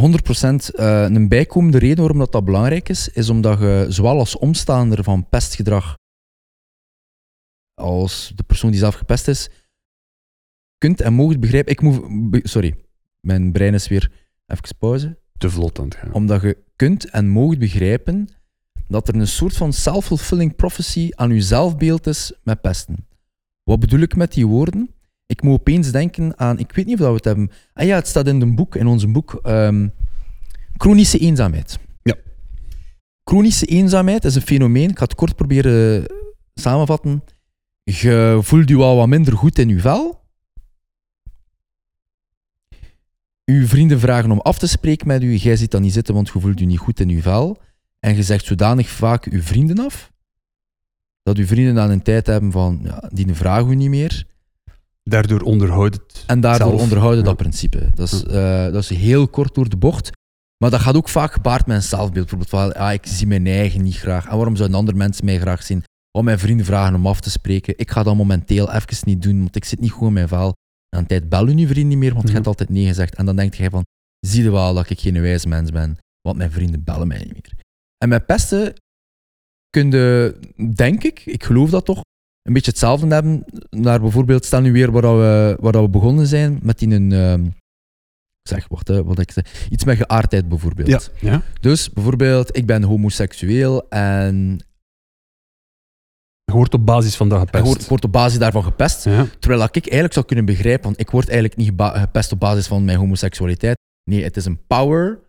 100% 0.00 0.04
uh, 0.04 1.02
een 1.02 1.28
bijkomende 1.28 1.78
reden 1.78 1.98
waarom 1.98 2.18
dat, 2.18 2.32
dat 2.32 2.44
belangrijk 2.44 2.88
is, 2.88 3.08
is 3.08 3.28
omdat 3.28 3.58
je 3.58 3.86
zowel 3.88 4.18
als 4.18 4.38
omstaander 4.38 5.04
van 5.04 5.28
pestgedrag 5.28 5.94
als 7.74 8.32
de 8.34 8.42
persoon 8.42 8.70
die 8.70 8.78
zelf 8.78 8.94
gepest 8.94 9.28
is, 9.28 9.48
kunt 10.78 11.00
en 11.00 11.12
mogen 11.12 11.40
begrijpen. 11.40 11.72
Ik 11.72 11.80
moet, 11.80 12.48
sorry, 12.48 12.74
mijn 13.20 13.52
brein 13.52 13.74
is 13.74 13.88
weer 13.88 14.12
even 14.46 14.76
pauze. 14.78 15.20
Te 15.38 15.50
vlot 15.50 15.78
aan 15.78 15.84
het 15.84 15.94
gaan. 15.94 16.12
Omdat 16.12 16.42
je 16.42 16.58
kunt 16.76 17.10
en 17.10 17.28
mogen 17.28 17.58
begrijpen 17.58 18.28
dat 18.88 19.08
er 19.08 19.14
een 19.14 19.26
soort 19.28 19.56
van 19.56 19.72
self-fulfilling 19.72 20.56
prophecy 20.56 21.08
aan 21.14 21.34
je 21.34 21.40
zelfbeeld 21.40 22.06
is 22.06 22.32
met 22.42 22.60
pesten. 22.60 23.06
Wat 23.72 23.80
bedoel 23.80 24.00
ik 24.00 24.16
met 24.16 24.32
die 24.32 24.46
woorden? 24.46 24.90
Ik 25.26 25.42
moet 25.42 25.52
opeens 25.52 25.90
denken 25.90 26.38
aan, 26.38 26.58
ik 26.58 26.72
weet 26.72 26.86
niet 26.86 27.00
of 27.00 27.06
we 27.06 27.14
het 27.14 27.24
hebben. 27.24 27.50
Ah 27.74 27.86
ja, 27.86 27.94
het 27.94 28.06
staat 28.06 28.26
in 28.26 28.40
een 28.40 28.54
boek, 28.54 28.76
in 28.76 28.86
ons 28.86 29.10
boek, 29.10 29.40
um, 29.46 29.92
chronische 30.76 31.18
eenzaamheid. 31.18 31.78
Ja. 32.02 32.14
Chronische 33.24 33.66
eenzaamheid 33.66 34.24
is 34.24 34.34
een 34.34 34.42
fenomeen, 34.42 34.90
ik 34.90 34.98
ga 34.98 35.04
het 35.04 35.14
kort 35.14 35.36
proberen 35.36 36.06
samenvatten. 36.54 37.24
Je 37.82 38.38
voelt 38.42 38.68
je 38.68 38.76
wel 38.76 38.96
wat 38.96 39.08
minder 39.08 39.36
goed 39.36 39.58
in 39.58 39.68
je 39.68 39.80
vel. 39.80 40.20
Uw 43.44 43.66
vrienden 43.66 44.00
vragen 44.00 44.30
om 44.30 44.40
af 44.40 44.58
te 44.58 44.68
spreken 44.68 45.06
met 45.06 45.22
u, 45.22 45.34
jij 45.34 45.56
zit 45.56 45.70
dan 45.70 45.82
niet 45.82 45.92
zitten, 45.92 46.14
want 46.14 46.30
je 46.32 46.40
voelt 46.40 46.58
je 46.58 46.66
niet 46.66 46.78
goed 46.78 47.00
in 47.00 47.08
je 47.08 47.22
vel. 47.22 47.60
En 48.00 48.16
je 48.16 48.22
zegt 48.22 48.44
zodanig 48.44 48.88
vaak 48.88 49.24
uw 49.24 49.42
vrienden 49.42 49.78
af, 49.78 50.11
dat 51.22 51.36
uw 51.36 51.46
vrienden 51.46 51.74
dan 51.74 51.90
een 51.90 52.02
tijd 52.02 52.26
hebben 52.26 52.52
van, 52.52 52.80
ja, 52.82 53.10
die 53.12 53.34
vragen 53.34 53.70
u 53.70 53.74
niet 53.74 53.90
meer. 53.90 54.26
Daardoor 55.02 55.40
onderhoudt 55.40 55.94
het 55.94 56.24
En 56.26 56.40
daardoor 56.40 56.68
zelf. 56.68 56.80
onderhouden 56.82 57.24
dat 57.24 57.36
principe. 57.36 57.90
Dat 57.94 58.12
is, 58.12 58.24
uh, 58.24 58.64
dat 58.64 58.82
is 58.82 58.88
heel 58.88 59.28
kort 59.28 59.54
door 59.54 59.68
de 59.68 59.76
bocht. 59.76 60.10
Maar 60.62 60.70
dat 60.70 60.80
gaat 60.80 60.96
ook 60.96 61.08
vaak 61.08 61.32
gepaard 61.32 61.66
met 61.66 61.76
een 61.76 61.82
zelfbeeld. 61.82 62.30
Bijvoorbeeld 62.30 62.50
van, 62.50 62.74
ah, 62.74 62.92
ik 62.92 63.06
zie 63.06 63.26
mijn 63.26 63.46
eigen 63.46 63.82
niet 63.82 63.96
graag. 63.96 64.28
En 64.28 64.36
waarom 64.36 64.56
zouden 64.56 64.78
andere 64.78 64.96
mensen 64.96 65.24
mij 65.24 65.38
graag 65.38 65.62
zien? 65.62 65.84
Om 66.18 66.24
mijn 66.24 66.38
vrienden 66.38 66.66
vragen 66.66 66.94
om 66.94 67.06
af 67.06 67.20
te 67.20 67.30
spreken. 67.30 67.78
Ik 67.78 67.90
ga 67.90 68.02
dat 68.02 68.16
momenteel 68.16 68.72
even 68.72 68.96
niet 69.04 69.22
doen, 69.22 69.38
want 69.38 69.56
ik 69.56 69.64
zit 69.64 69.80
niet 69.80 69.90
goed 69.90 70.06
in 70.06 70.12
mijn 70.12 70.28
vel. 70.28 70.52
En 70.88 70.98
een 70.98 71.06
tijd 71.06 71.28
bellen 71.28 71.58
je 71.58 71.66
vrienden 71.66 71.88
niet 71.88 71.98
meer, 71.98 72.14
want 72.14 72.26
je 72.26 72.32
hebt 72.32 72.40
mhm. 72.40 72.48
altijd 72.48 72.68
nee 72.68 72.86
gezegd. 72.86 73.14
En 73.14 73.26
dan 73.26 73.36
denk 73.36 73.54
je 73.54 73.70
van, 73.70 73.84
zie 74.20 74.42
je 74.42 74.50
wel 74.50 74.74
dat 74.74 74.90
ik 74.90 75.00
geen 75.00 75.20
wijze 75.20 75.48
mens 75.48 75.70
ben, 75.70 75.96
want 76.20 76.36
mijn 76.36 76.50
vrienden 76.50 76.84
bellen 76.84 77.08
mij 77.08 77.18
niet 77.18 77.32
meer. 77.32 77.52
En 77.98 78.08
met 78.08 78.26
pesten 78.26 78.74
kun 79.72 79.90
je, 79.90 80.36
denk 80.74 81.02
ik, 81.04 81.22
ik 81.24 81.44
geloof 81.44 81.70
dat 81.70 81.84
toch, 81.84 82.00
een 82.42 82.52
beetje 82.52 82.70
hetzelfde 82.70 83.14
hebben 83.14 83.44
naar 83.70 84.00
bijvoorbeeld, 84.00 84.44
stel 84.44 84.60
nu 84.60 84.72
weer 84.72 84.92
waar 84.92 85.18
we, 85.18 85.56
waar 85.60 85.82
we 85.82 85.88
begonnen 85.88 86.26
zijn, 86.26 86.58
met 86.62 86.78
die 86.78 86.94
een... 86.94 87.10
Uh, 87.10 87.34
zeg, 88.42 88.68
wacht, 88.68 88.88
wat 88.88 89.18
ik 89.18 89.30
zeg. 89.30 89.68
Iets 89.70 89.84
met 89.84 89.96
geaardheid 89.96 90.48
bijvoorbeeld. 90.48 90.88
Ja, 91.20 91.30
ja. 91.30 91.42
Dus 91.60 91.90
bijvoorbeeld, 91.90 92.56
ik 92.56 92.66
ben 92.66 92.82
homoseksueel 92.82 93.88
en 93.88 94.60
je 96.44 96.52
wordt 96.52 96.74
op 96.74 96.86
basis 96.86 97.16
van 97.16 97.28
dat 97.28 97.38
gepest. 97.38 97.80
Je 97.82 97.88
wordt, 97.88 98.04
op 98.04 98.12
basis 98.12 98.38
daarvan 98.38 98.64
gepest. 98.64 99.02
Terwijl 99.38 99.62
ik 99.62 99.76
eigenlijk 99.76 100.12
zou 100.12 100.26
kunnen 100.26 100.44
begrijpen, 100.44 100.84
want 100.84 101.00
ik 101.00 101.10
word 101.10 101.28
eigenlijk 101.28 101.58
niet 101.58 101.72
gepest 101.76 102.32
op 102.32 102.40
basis 102.40 102.66
van 102.66 102.84
mijn 102.84 102.98
homoseksualiteit. 102.98 103.76
Nee, 104.10 104.22
het 104.22 104.36
is 104.36 104.44
een 104.44 104.66
power, 104.66 105.20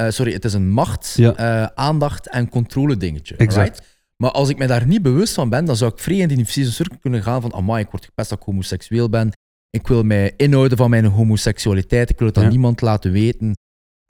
uh, 0.00 0.08
sorry, 0.10 0.32
het 0.32 0.44
is 0.44 0.52
een 0.52 0.70
macht, 0.70 1.16
uh, 1.18 1.64
aandacht 1.64 2.28
en 2.28 2.48
controle 2.48 2.96
dingetje. 2.96 3.36
Exact. 3.36 3.91
Maar 4.22 4.30
als 4.30 4.48
ik 4.48 4.58
me 4.58 4.66
daar 4.66 4.86
niet 4.86 5.02
bewust 5.02 5.34
van 5.34 5.48
ben, 5.48 5.64
dan 5.64 5.76
zou 5.76 5.92
ik 5.92 5.98
vrij 5.98 6.16
in 6.16 6.28
die 6.28 6.46
cirkel 6.46 6.98
kunnen 7.00 7.22
gaan 7.22 7.40
van 7.40 7.54
amai, 7.54 7.84
ik 7.84 7.90
word 7.90 8.04
gepest 8.04 8.28
dat 8.28 8.38
ik 8.38 8.44
homoseksueel 8.44 9.08
ben. 9.08 9.32
Ik 9.70 9.86
wil 9.86 10.02
mij 10.02 10.34
inhouden 10.36 10.78
van 10.78 10.90
mijn 10.90 11.04
homoseksualiteit. 11.04 12.10
Ik 12.10 12.18
wil 12.18 12.28
het 12.28 12.38
aan 12.38 12.48
niemand 12.48 12.80
laten 12.80 13.12
weten. 13.12 13.52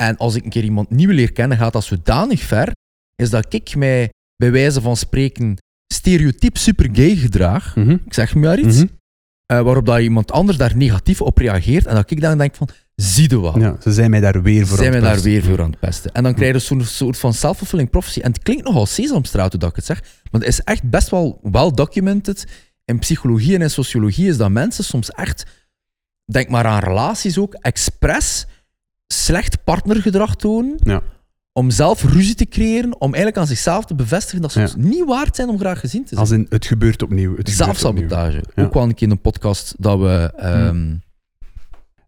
En 0.03 0.17
als 0.17 0.35
ik 0.35 0.45
een 0.45 0.51
keer 0.51 0.65
iemand 0.65 0.91
nieuw 0.91 1.11
leer 1.11 1.33
kennen, 1.33 1.59
gaat 1.59 1.73
dat 1.73 1.85
zodanig 1.85 2.41
ver, 2.41 2.73
is 3.17 3.31
dat 3.31 3.55
ik 3.55 3.77
mij 3.77 4.11
bij 4.37 4.53
wijze 4.53 4.81
van 4.81 4.97
spreken 4.97 5.57
stereotyp 5.95 6.57
super 6.57 6.89
gay 6.93 7.17
gedrag. 7.17 7.77
Mhm. 7.77 7.91
Ik 7.91 8.15
zeg 8.15 8.35
maar 8.35 8.59
iets. 8.59 8.85
Eh, 9.47 9.61
waarop 9.61 9.87
dat 9.87 10.01
iemand 10.01 10.33
anders 10.33 10.59
daar 10.59 10.77
negatief 10.77 11.21
op 11.21 11.39
reageert. 11.39 11.87
En 11.87 11.95
dat 11.95 12.11
ik 12.11 12.21
dan 12.21 12.39
denk 12.39 12.55
van, 12.55 12.69
zie 12.95 13.31
je 13.31 13.41
wat? 13.41 13.55
Ja, 13.55 13.77
ze 13.81 13.93
zijn 13.93 14.11
mij 14.11 14.21
daar 14.21 14.43
weer 14.43 14.67
voor 14.67 14.77
zijn 14.77 14.89
aan 14.89 14.95
het 14.95 15.03
daar 15.05 15.13
pesten. 15.13 15.31
weer 15.33 15.43
voor 15.45 15.61
aan 15.63 15.71
het 15.71 15.79
pesten. 15.79 16.13
En 16.13 16.23
dan 16.23 16.35
krijg 16.35 16.53
je 16.53 16.59
zo'n 16.59 16.85
soort 16.85 17.19
van 17.19 17.35
self-fulfilling 17.35 17.91
prophecy. 17.91 18.21
En 18.21 18.33
het 18.33 18.43
klinkt 18.43 18.65
nogal 18.65 18.87
sesamstraat 18.87 19.61
dat 19.61 19.71
ik 19.71 19.77
het 19.77 19.85
zeg, 19.85 20.01
maar 20.31 20.41
het 20.41 20.49
is 20.51 20.61
echt 20.61 20.91
best 20.91 21.09
wel 21.11 21.39
wel 21.43 21.75
documented. 21.75 22.47
In 22.85 22.99
psychologie 22.99 23.55
en 23.55 23.63
in 23.63 23.71
sociologie 23.71 24.29
is 24.29 24.37
dat 24.37 24.51
mensen 24.51 24.85
soms 24.85 25.11
echt, 25.11 25.47
denk 26.25 26.49
maar 26.49 26.65
aan 26.67 26.81
relaties 26.81 27.39
ook, 27.39 27.55
expres 27.55 28.47
slecht 29.07 29.65
partnergedrag 29.65 30.37
tonen 30.37 30.77
Ja. 30.83 31.03
om 31.53 31.71
zelf 31.71 32.05
ruzie 32.05 32.35
te 32.35 32.47
creëren, 32.47 32.95
om 33.01 33.07
eigenlijk 33.15 33.37
aan 33.37 33.47
zichzelf 33.47 33.85
te 33.85 33.95
bevestigen 33.95 34.43
dat 34.43 34.53
ze 34.53 34.61
Ja. 34.61 34.69
niet 34.77 35.05
waard 35.05 35.37
zijn 35.37 35.49
om 35.49 35.59
graag 35.59 35.81
gezien 35.81 36.03
te 36.03 36.09
zijn. 36.09 36.21
Als 36.21 36.31
in, 36.31 36.47
het 36.49 36.67
gebeurt 36.67 37.03
opnieuw. 37.03 37.37
Het 37.37 37.49
gebeurt 37.51 37.61
opnieuw. 37.79 37.81
Zelfsabotage. 38.09 38.43
Ook 38.57 38.75
wel 38.75 38.83
een 38.83 38.95
keer 38.95 39.07
in 39.07 39.13
een 39.13 39.21
podcast 39.21 39.75
dat 39.79 39.99
we... 39.99 40.33
ehm, 40.37 40.95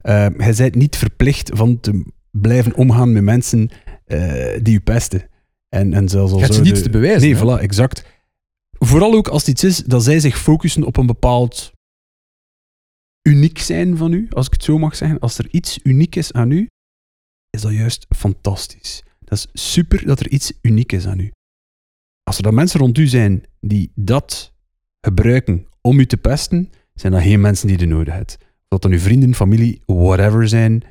Eh, 0.04 0.26
jij 0.38 0.54
bent 0.56 0.74
niet 0.74 0.96
verplicht 0.96 1.50
van 1.54 1.80
te 1.80 2.04
blijven 2.30 2.74
omgaan 2.74 3.12
met 3.12 3.22
mensen 3.22 3.70
eh, 4.04 4.58
die 4.62 4.72
je 4.72 4.80
pesten. 4.80 5.28
En, 5.68 5.92
en 5.92 6.08
zelfs 6.08 6.32
al 6.32 6.38
Je 6.38 6.52
ze 6.52 6.60
niets 6.60 6.82
te 6.82 6.90
bewijzen, 6.90 7.20
Nee, 7.20 7.34
hè? 7.34 7.58
voilà, 7.58 7.60
exact. 7.62 8.04
Vooral 8.70 9.14
ook 9.14 9.28
als 9.28 9.46
het 9.46 9.50
iets 9.50 9.64
is 9.64 9.76
dat 9.76 10.04
zij 10.04 10.20
zich 10.20 10.38
focussen 10.38 10.84
op 10.84 10.96
een 10.96 11.06
bepaald 11.06 11.72
uniek 13.22 13.58
zijn 13.58 13.96
van 13.96 14.12
u, 14.12 14.26
als 14.30 14.46
ik 14.46 14.52
het 14.52 14.64
zo 14.64 14.78
mag 14.78 14.96
zeggen. 14.96 15.18
Als 15.18 15.38
er 15.38 15.48
iets 15.50 15.80
uniek 15.82 16.16
is 16.16 16.32
aan 16.32 16.50
u, 16.50 16.68
is 17.50 17.60
dat 17.60 17.72
juist 17.72 18.06
fantastisch. 18.16 19.02
Dat 19.20 19.38
is 19.38 19.72
super 19.72 20.06
dat 20.06 20.20
er 20.20 20.28
iets 20.28 20.52
uniek 20.62 20.92
is 20.92 21.06
aan 21.06 21.18
u. 21.18 21.30
Als 22.22 22.36
er 22.36 22.42
dan 22.42 22.54
mensen 22.54 22.80
rond 22.80 22.98
u 22.98 23.06
zijn 23.06 23.42
die 23.60 23.92
dat 23.94 24.52
gebruiken 25.00 25.66
om 25.80 25.98
u 25.98 26.06
te 26.06 26.16
pesten, 26.16 26.70
zijn 26.94 27.12
dat 27.12 27.22
geen 27.22 27.40
mensen 27.40 27.68
die 27.68 27.78
je 27.78 27.86
nodig 27.86 28.14
hebt. 28.14 28.38
Dat 28.74 28.82
dan 28.82 28.92
uw 28.92 28.98
vrienden, 28.98 29.34
familie, 29.34 29.80
whatever 29.86 30.48
zijn. 30.48 30.82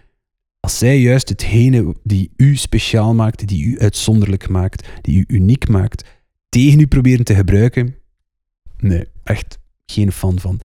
Als 0.59 0.77
zij 0.77 0.99
juist 0.99 1.29
hetgene 1.29 1.95
die 2.03 2.31
u 2.38 2.55
speciaal 2.55 3.13
maakt, 3.13 3.47
die 3.47 3.65
u 3.65 3.79
uitzonderlijk 3.79 4.49
maakt, 4.49 4.88
die 5.01 5.17
u 5.17 5.23
uniek 5.27 5.67
maakt, 5.67 6.09
tegen 6.49 6.79
u 6.79 6.88
proberen 6.88 7.25
te 7.25 7.36
gebruiken, 7.36 7.95
nee, 8.77 9.07
echt 9.23 9.59
geen 9.86 10.11
fan 10.11 10.39
van. 10.39 10.59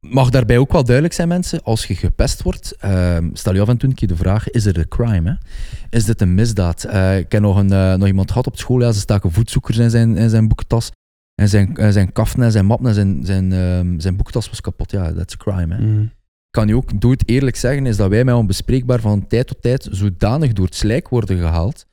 mag 0.00 0.30
daarbij 0.30 0.58
ook 0.58 0.72
wel 0.72 0.84
duidelijk 0.84 1.14
zijn, 1.14 1.28
mensen, 1.28 1.62
als 1.62 1.86
je 1.86 1.94
gepest 1.94 2.42
wordt, 2.42 2.76
ehm, 2.78 3.30
stel 3.32 3.54
je 3.54 3.60
af 3.60 3.68
en 3.68 3.76
toe 3.76 3.88
een 3.88 3.94
keer 3.94 4.08
de 4.08 4.16
vraag, 4.16 4.50
is 4.50 4.66
er 4.66 4.78
een 4.78 4.88
crime? 4.88 5.30
Hè? 5.30 5.36
Is 5.98 6.04
dit 6.04 6.20
een 6.20 6.34
misdaad? 6.34 6.84
Eh, 6.84 7.18
ik 7.18 7.32
heb 7.32 7.42
nog, 7.42 7.56
een, 7.56 7.72
eh, 7.72 7.94
nog 7.94 8.06
iemand 8.06 8.30
gehad 8.30 8.46
op 8.46 8.58
school, 8.58 8.80
ja, 8.80 8.92
ze 8.92 9.00
staken 9.00 9.32
voetzoekers 9.32 9.78
in 9.78 9.90
zijn, 9.90 10.16
in 10.16 10.30
zijn 10.30 10.48
boekentas. 10.48 10.90
En 11.34 11.48
zijn, 11.48 11.76
eh, 11.76 11.90
zijn 11.90 12.12
kaften 12.12 12.42
en 12.42 12.52
zijn 12.52 12.66
mappen 12.66 12.86
en 12.86 12.94
zijn, 12.94 13.24
zijn, 13.24 13.52
ehm, 13.52 14.00
zijn 14.00 14.16
boekentas 14.16 14.48
was 14.48 14.60
kapot. 14.60 14.90
Ja, 14.90 15.12
dat 15.12 15.28
is 15.28 15.36
crime. 15.36 15.74
Hè? 15.74 15.80
Mm. 15.80 16.10
Kan 16.54 16.68
je 16.68 16.76
ook 16.76 17.00
dood 17.00 17.22
eerlijk 17.26 17.56
zeggen, 17.56 17.86
is 17.86 17.96
dat 17.96 18.08
wij 18.10 18.24
mij 18.24 18.34
onbespreekbaar 18.34 19.00
van 19.00 19.26
tijd 19.26 19.46
tot 19.46 19.62
tijd 19.62 19.88
zodanig 19.90 20.52
door 20.52 20.64
het 20.64 20.74
slijk 20.74 21.08
worden 21.08 21.38
gehaald. 21.38 21.86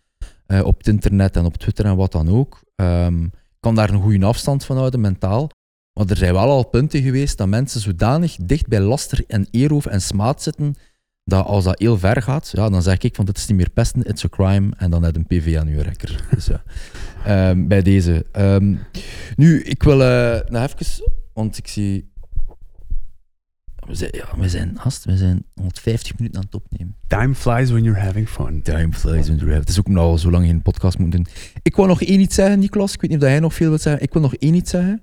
eh, 0.45 0.64
op 0.66 0.78
het 0.78 0.88
internet 0.88 1.36
en 1.36 1.45
op 1.45 1.57
Twitter 1.57 1.86
en 1.86 1.95
wat 1.95 2.12
dan 2.12 2.30
ook. 2.30 2.59
Ik 2.76 3.59
kan 3.59 3.76
daar 3.76 3.89
een 3.89 4.01
goede 4.01 4.26
afstand 4.26 4.66
van 4.66 4.78
houden, 4.78 5.01
mentaal. 5.01 5.49
Maar 5.93 6.05
er 6.09 6.18
zijn 6.18 6.34
wel 6.34 6.49
al 6.49 6.68
punten 6.68 7.01
geweest 7.01 7.38
dat 7.38 7.47
mensen 7.47 7.82
zodanig 7.82 8.36
dicht 8.41 8.68
bij 8.68 8.80
laster 8.80 9.24
en 9.28 9.47
eeroof 9.51 9.86
en 9.86 10.01
smaad 10.01 10.41
zitten, 10.41 10.76
dat 11.24 11.45
als 11.45 11.64
dat 11.64 11.80
heel 11.80 11.97
ver 11.97 12.22
gaat, 12.22 12.51
ja, 12.53 12.70
dan 12.70 12.82
zeg 12.82 12.97
ik 12.97 13.16
van 13.16 13.26
dit 13.26 13.38
is 13.38 13.47
niet 13.47 13.57
meer 13.57 13.70
pesten, 13.70 14.03
it's 14.03 14.26
a 14.26 14.28
crime, 14.30 14.72
en 14.78 14.91
dan 14.91 15.01
net 15.01 15.16
een 15.16 15.28
PV 15.28 15.57
aan 15.59 15.68
uw 15.68 15.82
rekker. 15.82 16.24
Dus 16.36 16.45
ja, 16.45 16.64
Ehm, 17.26 17.68
bij 17.68 17.82
deze. 17.82 18.26
Ehm, 18.32 18.76
nu, 19.36 19.62
ik 19.64 19.84
wil 19.84 20.03
eh, 20.03 20.39
nog 20.49 20.64
even, 20.64 21.05
want 21.34 21.57
ik 21.57 21.68
zie... 21.68 22.11
We 23.91 23.97
zijn, 23.97 24.11
ja, 24.13 24.37
we 24.37 24.49
zijn, 24.49 24.79
gast, 24.79 25.05
we 25.05 25.17
zijn 25.17 25.45
150 25.55 26.17
minuten 26.17 26.39
aan 26.39 26.45
het 26.45 26.55
opnemen. 26.55 26.95
Time 27.07 27.35
flies 27.35 27.69
when 27.71 27.83
you're 27.83 27.99
having 27.99 28.29
fun. 28.29 28.61
Time 28.61 28.93
flies 28.93 29.25
when 29.27 29.37
you're 29.37 29.39
having- 29.39 29.59
Het 29.59 29.69
is 29.69 29.79
ook 29.79 29.87
nou 29.87 30.17
zo 30.17 30.31
lang 30.31 30.45
geen 30.45 30.61
podcast 30.61 30.97
moeten 30.97 31.23
doen. 31.23 31.33
Ik 31.61 31.75
wil 31.75 31.85
nog 31.85 32.01
één 32.01 32.19
iets 32.19 32.35
zeggen, 32.35 32.59
Niklas. 32.59 32.93
Ik 32.93 33.01
weet 33.01 33.09
niet 33.09 33.21
of 33.23 33.27
jij 33.29 33.39
nog 33.39 33.53
veel 33.53 33.69
wilt 33.69 33.81
zeggen. 33.81 34.01
Ik 34.03 34.13
wil 34.13 34.21
nog 34.21 34.35
één 34.35 34.53
iets 34.53 34.69
zeggen. 34.69 35.01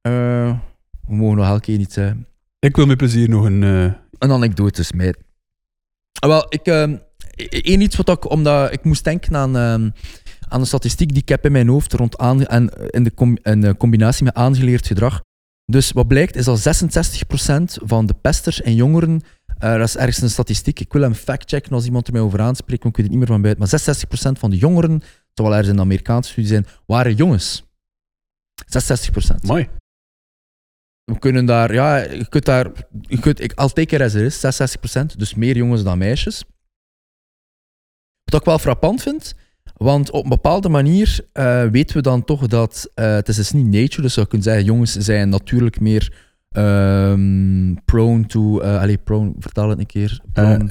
Eh, 0.00 0.58
we 1.06 1.14
mogen 1.14 1.36
nog 1.36 1.46
elke 1.46 1.60
keer 1.60 1.78
iets 1.78 1.94
zeggen. 1.94 2.26
Ik 2.58 2.76
wil 2.76 2.86
met 2.86 2.96
plezier 2.96 3.28
nog 3.28 3.44
een... 3.44 3.62
eh, 3.62 3.92
Een 4.18 4.32
anekdote 4.32 4.82
smijt. 4.82 5.18
Ah, 6.18 6.28
wel, 6.28 6.46
ik, 6.48 6.66
ehm, 6.66 6.96
één 7.48 7.80
iets 7.80 7.96
wat 7.96 8.08
ik, 8.08 8.30
omdat 8.30 8.72
ik 8.72 8.84
moest 8.84 9.04
denken 9.04 9.36
aan, 9.36 9.56
ehm, 9.56 9.90
aan 10.48 10.60
een 10.60 10.66
statistiek 10.66 11.08
die 11.08 11.22
ik 11.22 11.28
heb 11.28 11.44
in 11.44 11.52
mijn 11.52 11.68
hoofd 11.68 11.92
rond 11.92 12.18
aan, 12.18 12.44
en 12.46 12.68
in, 12.90 13.04
de 13.04 13.14
com- 13.14 13.38
in 13.42 13.60
de 13.60 13.76
combinatie 13.76 14.24
met 14.24 14.34
aangeleerd 14.34 14.86
gedrag. 14.86 15.22
Dus 15.64 15.92
wat 15.92 16.06
blijkt 16.06 16.36
is 16.36 16.44
dat 16.44 16.58
66% 16.58 17.82
van 17.84 18.06
de 18.06 18.14
pesters 18.14 18.62
en 18.62 18.74
jongeren, 18.74 19.22
eh, 19.58 19.76
dat 19.76 19.88
is 19.88 19.96
ergens 19.96 20.22
een 20.22 20.30
statistiek, 20.30 20.80
ik 20.80 20.92
wil 20.92 21.02
hem 21.02 21.14
factchecken 21.14 21.72
als 21.72 21.84
iemand 21.84 22.06
er 22.06 22.12
mij 22.12 22.22
over 22.22 22.40
aanspreekt, 22.40 22.82
want 22.82 22.96
ik 22.96 23.02
weet 23.02 23.10
het 23.10 23.18
niet 23.18 23.28
meer 23.28 23.34
van 23.34 23.42
buiten, 23.42 23.62
maar 23.62 23.80
66% 23.80 24.38
van 24.38 24.50
de 24.50 24.56
jongeren, 24.56 25.02
terwijl 25.34 25.56
er 25.56 25.68
een 25.68 25.80
Amerikaanse 25.80 26.30
studie 26.30 26.50
zijn, 26.50 26.66
waren 26.86 27.14
jongens. 27.14 27.64
66%. 28.66 29.42
mooi. 29.42 29.68
We 31.04 31.18
kunnen 31.18 31.46
daar, 31.46 31.72
ja, 31.72 31.96
je 31.96 32.28
kunt 32.28 32.44
daar, 32.44 32.70
je 33.00 33.18
kunt, 33.18 33.40
ik, 33.40 33.52
it 33.52 34.00
as 34.00 34.14
it 34.14 34.14
is, 34.14 34.40
66%, 34.40 35.16
dus 35.16 35.34
meer 35.34 35.56
jongens 35.56 35.82
dan 35.82 35.98
meisjes. 35.98 36.44
Wat 38.24 38.40
ik 38.40 38.46
wel 38.46 38.58
frappant 38.58 39.02
vind, 39.02 39.34
want 39.82 40.10
op 40.10 40.22
een 40.24 40.28
bepaalde 40.28 40.68
manier 40.68 41.20
eh, 41.32 41.64
weten 41.64 41.96
we 41.96 42.02
dan 42.02 42.24
toch 42.24 42.46
dat 42.46 42.90
eh, 42.94 43.14
het 43.14 43.28
is 43.28 43.36
dus 43.36 43.52
niet 43.52 43.66
nature, 43.66 44.02
dus 44.02 44.14
je 44.14 44.26
kunt 44.26 44.42
zeggen, 44.42 44.64
jongens 44.64 44.92
zijn 44.92 45.28
natuurlijk 45.28 45.80
meer 45.80 46.12
ehm, 46.50 47.74
prone 47.84 48.26
to, 48.26 48.60
eh 48.60 48.80
allee, 48.80 48.98
prone, 48.98 49.32
vertaal 49.38 49.68
het 49.68 49.78
een 49.78 49.86
keer. 49.86 50.20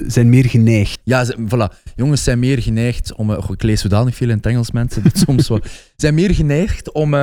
Zijn 0.06 0.28
meer 0.28 0.44
geneigd. 0.44 1.00
ja, 1.04 1.24
ze, 1.24 1.36
voilà. 1.38 1.92
Jongens 1.96 2.24
zijn 2.24 2.38
meer 2.38 2.62
geneigd 2.62 3.14
om... 3.14 3.30
goh, 3.30 3.50
ik 3.52 3.62
lees 3.62 3.80
zodanig 3.80 4.14
veel 4.14 4.28
in 4.28 4.36
het 4.36 4.46
Engels, 4.46 4.70
mensen. 4.70 5.02
Dat 5.02 5.18
soms 5.26 5.48
wel. 5.48 5.60
Zijn 5.96 6.14
meer 6.14 6.34
geneigd 6.34 6.92
om, 6.92 7.14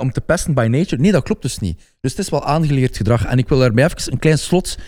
om 0.00 0.12
te 0.12 0.22
pesten 0.26 0.54
by 0.54 0.66
nature. 0.70 1.02
Nee, 1.02 1.12
dat 1.12 1.22
klopt 1.22 1.42
dus 1.42 1.58
niet. 1.58 1.78
Dus 2.00 2.10
het 2.10 2.20
is 2.20 2.30
wel 2.30 2.44
aangeleerd 2.44 2.96
gedrag. 2.96 3.24
En 3.24 3.38
ik 3.38 3.48
wil 3.48 3.58
daarbij 3.58 3.84
even 3.84 4.12
een 4.12 4.18
klein 4.18 4.38
slot 4.38 4.78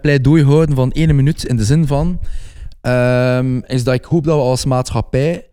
pleidooi 0.00 0.44
houden 0.44 0.74
van 0.74 0.92
één 0.92 1.16
minuut. 1.16 1.44
In 1.44 1.56
de 1.56 1.64
zin 1.64 1.86
van... 1.86 2.20
ehm, 2.80 3.60
is 3.66 3.84
dat 3.84 3.94
ik 3.94 4.04
hoop 4.04 4.24
dat 4.24 4.36
we 4.36 4.42
als 4.42 4.64
maatschappij 4.64 5.49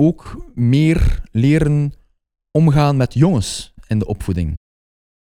ook 0.00 0.50
meer 0.54 1.22
leren 1.30 1.92
omgaan 2.50 2.96
met 2.96 3.14
jongens 3.14 3.74
in 3.86 3.98
de 3.98 4.06
opvoeding. 4.06 4.54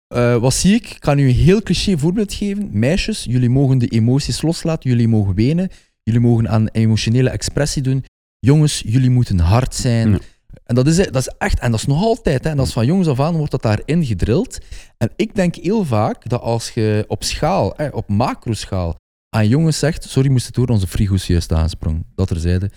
Eh, 0.07 0.37
wat 0.37 0.53
zie 0.53 0.75
ik? 0.75 0.89
Ik 0.89 0.99
kan 0.99 1.19
u 1.19 1.27
een 1.27 1.35
heel 1.35 1.61
cliché 1.61 1.97
voorbeeld 1.97 2.33
geven. 2.33 2.69
Meisjes, 2.71 3.23
jullie 3.23 3.49
mogen 3.49 3.77
de 3.77 3.87
emoties 3.87 4.41
loslaten, 4.41 4.89
jullie 4.89 5.07
mogen 5.07 5.33
wenen, 5.33 5.69
jullie 6.03 6.19
mogen 6.19 6.49
aan 6.49 6.67
emotionele 6.67 7.29
expressie 7.29 7.81
doen. 7.81 8.05
Jongens, 8.39 8.83
jullie 8.85 9.09
moeten 9.09 9.39
hard 9.39 9.75
zijn. 9.75 10.11
Ja. 10.11 10.19
En 10.63 10.75
dat 10.75 10.87
is, 10.87 10.95
dat 10.95 11.15
is 11.15 11.33
echt, 11.37 11.59
en 11.59 11.71
dat 11.71 11.79
is 11.79 11.85
nog 11.85 12.03
altijd, 12.03 12.43
hè, 12.43 12.49
en 12.49 12.57
dat 12.57 12.67
is 12.67 12.73
van 12.73 12.85
jongens 12.85 13.07
af 13.07 13.19
aan 13.19 13.35
wordt 13.35 13.51
dat 13.51 13.61
daarin 13.61 14.05
gedrild. 14.05 14.57
En 14.97 15.11
ik 15.15 15.35
denk 15.35 15.55
heel 15.55 15.85
vaak 15.85 16.29
dat 16.29 16.41
als 16.41 16.69
je 16.69 17.05
op 17.07 17.23
schaal, 17.23 17.73
hè, 17.75 17.87
op 17.87 18.07
macroschaal, 18.07 18.95
aan 19.29 19.47
jongens 19.47 19.79
zegt, 19.79 20.09
sorry, 20.09 20.29
moest 20.29 20.45
het 20.45 20.55
door 20.55 20.67
onze 20.67 20.87
frigo's 20.87 21.27
juist 21.27 21.51
aansprong, 21.51 22.05
dat 22.15 22.29
er 22.29 22.39
zeiden. 22.39 22.71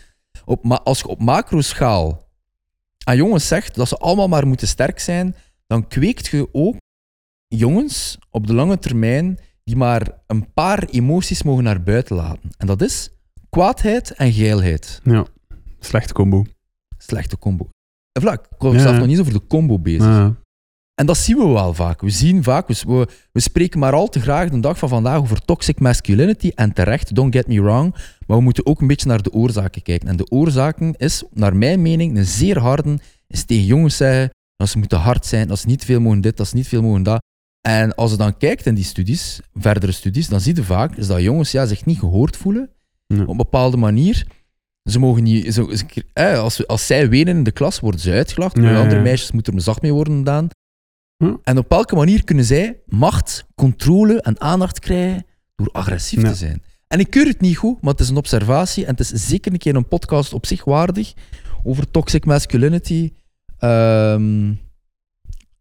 Op, 0.45 0.65
ma- 0.65 0.81
als 0.83 0.99
je 0.99 1.09
op 1.09 1.21
macroschaal 1.21 2.23
aan 3.05 3.17
jongens 3.17 3.49
zegt 3.49 3.75
dat 3.75 3.89
ze 3.89 3.97
allemaal 3.97 4.29
maar 4.29 4.47
moeten 4.47 4.69
sterk 4.69 4.99
zijn, 4.99 5.37
dan 5.67 5.89
kweekt 5.89 6.27
je 6.27 6.49
ook 6.53 6.77
jongens 7.49 8.19
op 8.31 8.47
de 8.47 8.55
lange 8.55 8.79
termijn 8.79 9.39
die 9.65 9.77
maar 9.77 10.09
een 10.27 10.53
paar 10.53 10.85
emoties 10.85 11.43
mogen 11.43 11.65
naar 11.65 11.83
buiten 11.83 12.17
laten. 12.17 12.51
En 12.57 12.67
dat 12.67 12.83
is 12.83 13.11
kwaadheid 13.51 14.11
en 14.11 14.33
geilheid. 14.33 15.01
Ja, 15.05 15.27
slechte 15.81 16.13
combo. 16.13 16.45
Slechte 16.99 17.39
combo. 17.39 17.69
En 18.13 18.23
vlak, 18.23 18.45
ik 18.45 18.59
was 18.59 18.75
Ja. 18.75 18.81
zelf 18.81 18.97
nog 18.99 19.07
niet 19.07 19.21
over 19.21 19.33
de 19.33 19.47
combo 19.47 19.79
bezig. 19.79 20.05
Ja. 20.07 20.35
En 20.95 21.07
dat 21.07 21.17
zien 21.17 21.37
we 21.37 21.47
wel 21.47 21.75
vaak. 21.75 22.01
We 22.01 22.11
zien 22.11 22.43
vaak, 22.43 22.69
we, 22.69 23.07
we, 23.33 23.41
spreken 23.41 23.79
maar 23.79 23.93
al 23.93 24.09
te 24.09 24.21
graag 24.21 24.51
de 24.51 24.61
dag 24.61 24.79
van 24.79 24.89
vandaag 24.89 25.19
over 25.19 25.45
toxic 25.45 25.81
masculinity. 25.81 26.51
En 26.55 26.73
terecht, 26.73 27.15
don't 27.15 27.35
get 27.35 27.47
me 27.47 27.63
wrong. 27.63 27.95
Maar 28.27 28.37
we 28.37 28.43
moeten 28.43 28.67
ook 28.67 28.81
een 28.81 28.87
beetje 28.87 29.09
naar 29.09 29.23
de 29.23 29.33
oorzaken 29.33 29.83
kijken. 29.83 30.09
En 30.09 30.17
de 30.17 30.31
oorzaken 30.31 30.95
is, 30.97 31.23
naar 31.33 31.57
mijn 31.57 31.83
mening, 31.83 32.17
een 32.17 32.25
zeer 32.25 32.59
harde, 32.59 32.99
is 33.29 33.45
tegen 33.45 33.65
jongens 33.65 33.97
zeggen 33.97 34.31
dat 34.57 34.69
ze 34.69 34.79
moeten 34.79 34.99
hard 34.99 35.27
zijn, 35.27 35.49
dat 35.49 35.59
ze 35.59 35.67
niet 35.67 35.85
veel 35.85 36.01
mogen 36.01 36.21
dit, 36.21 36.37
dat 36.37 36.49
ze 36.49 36.57
niet 36.57 36.69
veel 36.69 36.83
mogen 36.83 37.03
dat. 37.03 37.23
En 37.61 37.95
als 37.95 38.11
je 38.11 38.17
dan 38.17 38.37
kijkt 38.37 38.67
in 38.67 38.75
die 38.75 38.85
studies, 38.85 39.41
verdere 39.55 39.93
studies, 39.93 40.29
dan 40.29 40.41
zie 40.41 40.57
je 40.57 40.63
vaak 40.65 40.97
is 40.97 41.07
dat 41.07 41.21
jongens 41.23 41.51
ja, 41.51 41.67
zich 41.67 41.85
niet 41.85 41.99
gehoord 41.99 42.37
voelen 42.37 42.71
op 43.23 43.29
een 43.29 43.37
bepaalde 43.37 43.77
manier. 43.77 44.27
Ze 44.91 44.99
mogen 44.99 45.23
niet, 45.23 45.55
ze- 45.55 46.05
eh, 46.13 46.39
als, 46.39 46.67
als 46.67 46.87
zij 46.87 47.09
wenen 47.09 47.37
in 47.37 47.43
de 47.45 47.51
klas, 47.53 47.81
worden 47.81 48.01
ze 48.01 48.11
uitgelachen. 48.11 48.63
Ja, 48.63 48.69
andere 48.81 49.01
meisjes 49.03 49.31
moet 49.33 49.47
er 49.47 49.61
zacht 49.61 49.83
mee 49.83 49.93
worden 49.93 50.17
gedaan. 50.17 50.49
Ja. 51.17 51.37
En 51.43 51.59
op 51.59 51.69
welke 51.69 51.95
manier 51.95 52.25
kunnen 52.25 52.45
zij 52.45 52.81
macht, 52.87 53.45
controle 53.55 54.21
en 54.21 54.41
aandacht 54.41 54.79
krijgen 54.79 55.27
door 55.57 55.69
agressief 55.73 56.23
Ja. 56.23 56.29
te 56.29 56.35
zijn? 56.35 56.63
En 56.89 57.01
ik 57.01 57.11
keur 57.11 57.27
het 57.27 57.41
niet 57.41 57.57
goed, 57.57 57.81
maar 57.83 57.93
het 57.93 58.01
is 58.01 58.09
een 58.09 58.17
observatie 58.17 58.85
en 58.85 58.91
het 58.91 59.01
is 59.01 59.09
zeker 59.09 59.53
een 59.53 59.59
keer 59.59 59.77
een 59.77 59.89
podcast 59.89 60.33
op 60.33 60.47
zich 60.47 60.65
waardig 60.65 61.13
over 61.63 61.91
toxic 61.91 62.25
masculinity. 62.25 63.13
Ehm, 63.59 64.51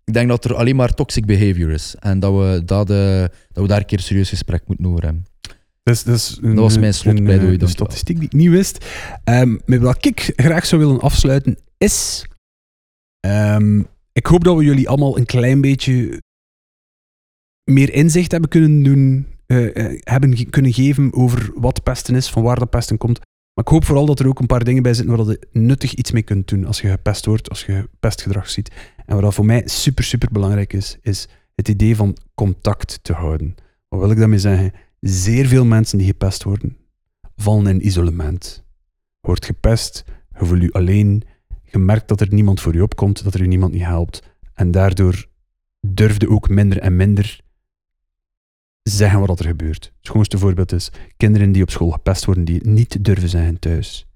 ik 0.03 0.13
denk 0.13 0.29
dat 0.29 0.45
er 0.45 0.55
alleen 0.55 0.75
maar 0.75 0.93
toxic 0.93 1.25
behavior 1.25 1.69
is. 1.71 1.95
En 1.99 2.19
dat 2.19 2.33
we, 2.33 2.61
dat, 2.65 2.89
eh, 2.89 3.19
dat 3.51 3.63
we 3.63 3.67
daar 3.67 3.79
een 3.79 3.85
keer 3.85 3.97
een 3.97 4.03
serieus 4.03 4.29
gesprek 4.29 4.63
moeten 4.67 4.85
over 4.85 5.03
hebben. 5.03 5.25
Dat, 5.83 5.95
is, 5.95 6.03
dat, 6.03 6.15
is 6.15 6.37
een, 6.41 6.55
Dat 6.55 6.63
was 6.63 6.77
mijn 6.77 6.93
slotpleidooi, 6.93 7.39
een, 7.39 7.53
een, 7.53 7.57
dank 7.57 7.71
je 7.71 7.77
statistiek 7.77 8.15
die 8.15 8.25
ik 8.25 8.33
niet 8.33 8.49
wist. 8.49 8.85
Ehm, 9.23 9.57
met 9.65 9.81
wat 9.81 10.05
ik 10.05 10.33
graag 10.35 10.65
zou 10.65 10.81
willen 10.81 10.99
afsluiten 10.99 11.57
is... 11.77 12.25
ehm, 13.19 13.81
ik 14.13 14.25
hoop 14.25 14.43
dat 14.43 14.57
we 14.57 14.63
jullie 14.63 14.89
allemaal 14.89 15.17
een 15.17 15.25
klein 15.25 15.61
beetje 15.61 16.21
meer 17.63 17.93
inzicht 17.93 18.31
hebben 18.31 18.49
kunnen 18.49 18.83
doen, 18.83 19.27
eh, 19.45 19.75
eh, 19.75 19.99
hebben 20.03 20.49
kunnen 20.49 20.73
geven 20.73 21.13
over 21.13 21.51
wat 21.55 21.83
pesten 21.83 22.15
is, 22.15 22.29
van 22.29 22.43
waar 22.43 22.59
dat 22.59 22.69
pesten 22.69 22.97
komt. 22.97 23.19
Maar 23.53 23.65
ik 23.65 23.71
hoop 23.71 23.85
vooral 23.85 24.05
dat 24.05 24.19
er 24.19 24.27
ook 24.27 24.39
een 24.39 24.45
paar 24.45 24.63
dingen 24.63 24.83
bij 24.83 24.93
zitten 24.93 25.17
waar 25.17 25.25
je 25.25 25.47
nuttig 25.51 25.93
iets 25.93 26.11
mee 26.11 26.21
kunt 26.21 26.47
doen 26.47 26.65
als 26.65 26.81
je 26.81 26.89
gepest 26.89 27.25
wordt, 27.25 27.49
als 27.49 27.65
je 27.65 27.89
pestgedrag 27.99 28.49
ziet. 28.49 28.71
En 29.05 29.21
wat 29.21 29.33
voor 29.33 29.45
mij 29.45 29.61
super, 29.65 30.03
super 30.03 30.29
belangrijk 30.31 30.73
is, 30.73 30.97
is 31.01 31.27
het 31.55 31.67
idee 31.67 31.95
van 31.95 32.17
contact 32.35 32.99
te 33.01 33.13
houden. 33.13 33.55
Wat 33.87 33.99
wil 33.99 34.11
ik 34.11 34.17
daarmee 34.17 34.39
zeggen? 34.39 34.71
Zeer 34.99 35.45
veel 35.45 35.65
mensen 35.65 35.97
die 35.97 36.07
gepest 36.07 36.43
worden, 36.43 36.77
vallen 37.35 37.67
in 37.67 37.85
isolement. 37.85 38.63
Wordt 39.19 39.45
gepest, 39.45 40.03
je 40.39 40.45
voelt 40.45 40.61
je 40.61 40.71
alleen, 40.71 41.23
je 41.73 41.79
merkt 41.79 42.07
dat 42.07 42.21
er 42.21 42.33
niemand 42.33 42.61
voor 42.61 42.73
je 42.73 42.83
opkomt, 42.83 43.23
dat 43.23 43.33
er 43.33 43.41
je 43.41 43.47
niemand 43.47 43.73
niet 43.73 43.83
helpt. 43.83 44.21
En 44.53 44.71
daardoor 44.71 45.25
durfde 45.81 46.29
ook 46.29 46.49
minder 46.49 46.79
en 46.79 46.95
minder 46.95 47.41
zeggen 48.83 49.19
wat 49.19 49.39
er 49.39 49.45
gebeurt. 49.45 49.83
Het 49.83 49.93
schoonste 50.05 50.37
voorbeeld 50.37 50.71
is 50.71 50.91
kinderen 51.17 51.51
die 51.51 51.61
op 51.61 51.69
school 51.69 51.91
gepest 51.91 52.25
worden, 52.25 52.45
die 52.45 52.67
niet 52.67 53.05
durven 53.05 53.29
zeggen 53.29 53.59
thuis. 53.59 54.07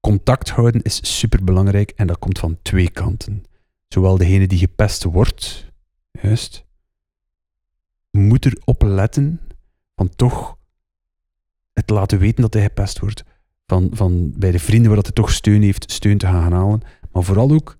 Contact 0.00 0.50
houden 0.50 0.82
is 0.82 1.18
superbelangrijk 1.18 1.90
en 1.90 2.06
dat 2.06 2.18
komt 2.18 2.38
van 2.38 2.58
twee 2.62 2.90
kanten. 2.90 3.42
Zowel 3.88 4.16
degene 4.16 4.46
die 4.46 4.58
gepest 4.58 5.04
wordt, 5.04 5.70
juist, 6.10 6.64
moet 8.10 8.46
erop 8.46 8.82
letten 8.82 9.40
van 9.94 10.08
toch 10.08 10.56
het 11.72 11.90
laten 11.90 12.18
weten 12.18 12.42
dat 12.42 12.54
hij 12.54 12.62
gepest 12.62 12.98
wordt. 12.98 13.24
Van, 13.66 13.90
van 13.92 14.32
bij 14.36 14.50
de 14.50 14.58
vrienden 14.58 14.86
waar 14.86 14.96
dat 14.96 15.06
hij 15.06 15.14
toch 15.14 15.32
steun 15.32 15.62
heeft, 15.62 15.92
steun 15.92 16.18
te 16.18 16.26
gaan 16.26 16.52
halen. 16.52 16.82
Maar 17.12 17.22
vooral 17.22 17.50
ook 17.50 17.78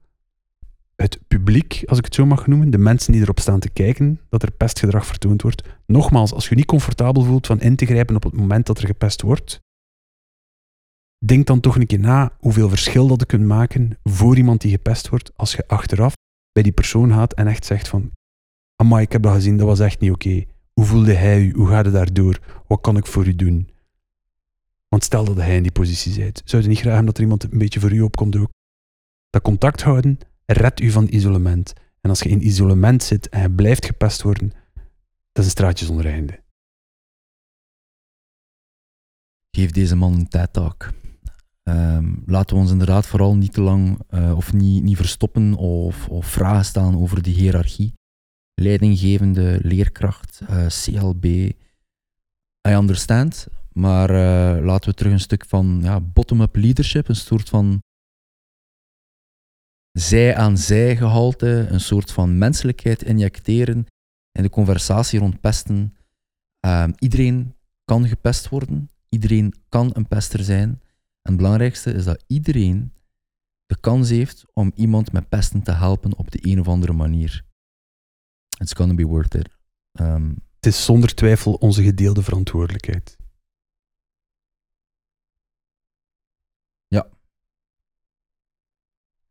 het 0.97 1.18
publiek, 1.28 1.82
als 1.87 1.99
ik 1.99 2.05
het 2.05 2.14
zo 2.14 2.26
mag 2.26 2.47
noemen, 2.47 2.70
de 2.70 2.78
mensen 2.78 3.12
die 3.12 3.22
erop 3.22 3.41
staan 3.41 3.61
te 3.61 3.70
kijken 3.70 4.20
dat 4.28 4.43
er 4.43 4.51
pestgedrag 4.51 5.07
vertoond 5.07 5.43
wordt. 5.43 5.62
Nogmaals, 5.87 6.32
als 6.32 6.49
je 6.49 6.55
niet 6.55 6.66
comfortabel 6.66 7.22
voelt 7.22 7.47
van 7.47 7.61
in 7.61 7.76
te 7.76 7.87
grijpen 7.87 8.16
op 8.16 8.22
het 8.22 8.37
moment 8.37 8.66
dat 8.66 8.78
er 8.78 8.87
gepest 8.87 9.22
wordt, 9.22 9.61
denk 11.26 11.47
dan 11.47 11.61
toch 11.61 11.76
een 11.76 11.87
keer 11.87 11.99
na 11.99 12.32
hoeveel 12.39 12.68
verschil 12.68 13.07
dat 13.07 13.20
je 13.20 13.26
kunt 13.26 13.47
maken 13.47 13.99
voor 14.03 14.37
iemand 14.37 14.61
die 14.61 14.70
gepest 14.70 15.09
wordt, 15.09 15.32
als 15.37 15.53
je 15.53 15.68
achteraf 15.68 16.14
bij 16.53 16.62
die 16.62 16.72
persoon 16.72 17.12
gaat 17.12 17.35
en 17.35 17.47
echt 17.47 17.64
zegt 17.64 17.89
van 17.89 18.11
Amai, 18.76 19.03
ik 19.03 19.12
heb 19.12 19.22
dat 19.22 19.35
gezien, 19.35 19.57
dat 19.57 19.66
was 19.66 19.80
echt 19.80 20.01
niet 20.01 20.11
oké. 20.11 20.45
Hoe 20.72 20.85
voelde 20.85 21.12
hij 21.12 21.41
u? 21.41 21.53
Hoe 21.53 21.68
gaat 21.68 21.85
het 21.85 21.95
daardoor? 21.95 22.39
Wat 22.66 22.80
kan 22.80 22.97
ik 22.97 23.07
voor 23.07 23.26
u 23.26 23.35
doen? 23.35 23.68
Want 24.95 25.07
stel 25.07 25.24
dat 25.24 25.36
hij 25.36 25.57
in 25.57 25.62
die 25.62 25.72
positie 25.72 26.12
zit, 26.12 26.42
zou 26.45 26.62
je 26.62 26.68
niet 26.68 26.78
graag 26.78 26.95
hebben 26.95 27.07
dat 27.07 27.16
er 27.16 27.22
iemand 27.22 27.42
een 27.42 27.59
beetje 27.59 27.80
voor 27.80 27.92
u 27.92 28.01
opkomt? 28.01 28.32
Dat 29.30 29.42
contact 29.42 29.82
houden 29.82 30.18
redt 30.47 30.80
u 30.80 30.90
van 30.90 31.07
isolement. 31.11 31.72
En 32.01 32.11
als 32.11 32.20
je 32.20 32.28
in 32.28 32.47
isolement 32.47 33.03
zit 33.03 33.28
en 33.28 33.42
je 33.42 33.51
blijft 33.51 33.86
gepest 33.86 34.22
worden, 34.22 34.49
dat 35.32 35.38
is 35.38 35.45
een 35.45 35.51
straatje 35.51 35.84
zonder 35.86 36.07
einde. 36.07 36.42
Geef 39.51 39.70
deze 39.70 39.97
man 39.97 40.12
een 40.12 40.28
TED-talk. 40.28 40.92
Ehm, 41.62 42.14
laten 42.26 42.57
we 42.57 42.62
ons 42.62 42.70
inderdaad 42.70 43.07
vooral 43.07 43.36
niet 43.36 43.53
te 43.53 43.61
lang 43.61 43.99
eh, 44.09 44.36
of 44.36 44.53
niet, 44.53 44.82
niet 44.82 44.97
verstoppen 44.97 45.55
of, 45.55 46.09
of 46.09 46.26
vragen 46.26 46.64
stellen 46.64 46.99
over 46.99 47.22
die 47.22 47.34
hiërarchie. 47.34 47.92
Leidinggevende, 48.55 49.59
leerkracht, 49.62 50.40
eh, 50.47 50.66
CLB. 50.66 51.24
I 52.68 52.72
understand, 52.72 53.49
maar 53.74 54.10
eh, 54.10 54.64
laten 54.64 54.90
we 54.90 54.96
terug 54.96 55.12
een 55.12 55.20
stuk 55.20 55.44
van 55.46 55.78
ja, 55.82 56.00
bottom-up 56.00 56.56
leadership, 56.56 57.08
een 57.08 57.16
soort 57.16 57.48
van 57.48 57.82
zij-aan-zij 59.92 60.96
gehalte, 60.96 61.66
een 61.70 61.80
soort 61.80 62.12
van 62.12 62.38
menselijkheid 62.38 63.02
injecteren 63.02 63.86
in 64.32 64.42
de 64.42 64.50
conversatie 64.50 65.18
rond 65.18 65.40
pesten. 65.40 65.96
Ehm, 66.60 66.92
iedereen 66.98 67.54
kan 67.84 68.08
gepest 68.08 68.48
worden, 68.48 68.90
iedereen 69.08 69.54
kan 69.68 69.90
een 69.92 70.08
pester 70.08 70.44
zijn. 70.44 70.68
En 71.22 71.32
het 71.32 71.36
belangrijkste 71.36 71.92
is 71.92 72.04
dat 72.04 72.24
iedereen 72.26 72.92
de 73.66 73.76
kans 73.80 74.08
heeft 74.08 74.44
om 74.52 74.72
iemand 74.74 75.12
met 75.12 75.28
pesten 75.28 75.62
te 75.62 75.72
helpen 75.72 76.16
op 76.16 76.30
de 76.30 76.38
een 76.40 76.60
of 76.60 76.68
andere 76.68 76.92
manier. 76.92 77.44
It's 78.58 78.72
gonna 78.72 78.94
be 78.94 79.06
worth 79.06 79.34
it. 79.34 79.48
Ehm, 79.92 80.32
Het 80.54 80.72
is 80.72 80.84
zonder 80.84 81.14
twijfel 81.14 81.52
onze 81.52 81.82
gedeelde 81.82 82.22
verantwoordelijkheid. 82.22 83.16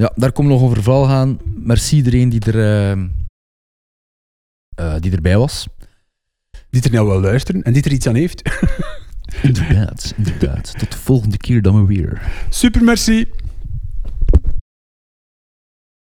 Ja, 0.03 0.11
daar 0.15 0.31
komt 0.31 0.47
nog 0.47 0.61
over 0.61 0.83
verhaal 0.83 1.05
gaan. 1.05 1.39
Merci 1.55 1.95
iedereen 1.95 2.29
die, 2.29 2.39
er, 2.39 2.89
ehm, 2.89 3.07
eh, 4.75 4.95
die 4.99 5.11
erbij 5.11 5.37
was. 5.37 5.67
Die 6.69 6.83
er 6.83 6.91
nou 6.91 7.07
wel 7.07 7.21
luisteren 7.21 7.63
en 7.63 7.73
die 7.73 7.83
er 7.83 7.91
iets 7.91 8.07
aan 8.07 8.15
heeft. 8.15 8.41
Inderdaad, 9.41 10.13
inderdaad. 10.17 10.79
Tot 10.79 10.91
de 10.91 10.97
volgende 10.97 11.37
keer 11.37 11.61
dan 11.61 11.81
we 11.81 11.85
weer. 11.85 12.21
Super, 12.49 12.83
merci. 12.83 13.25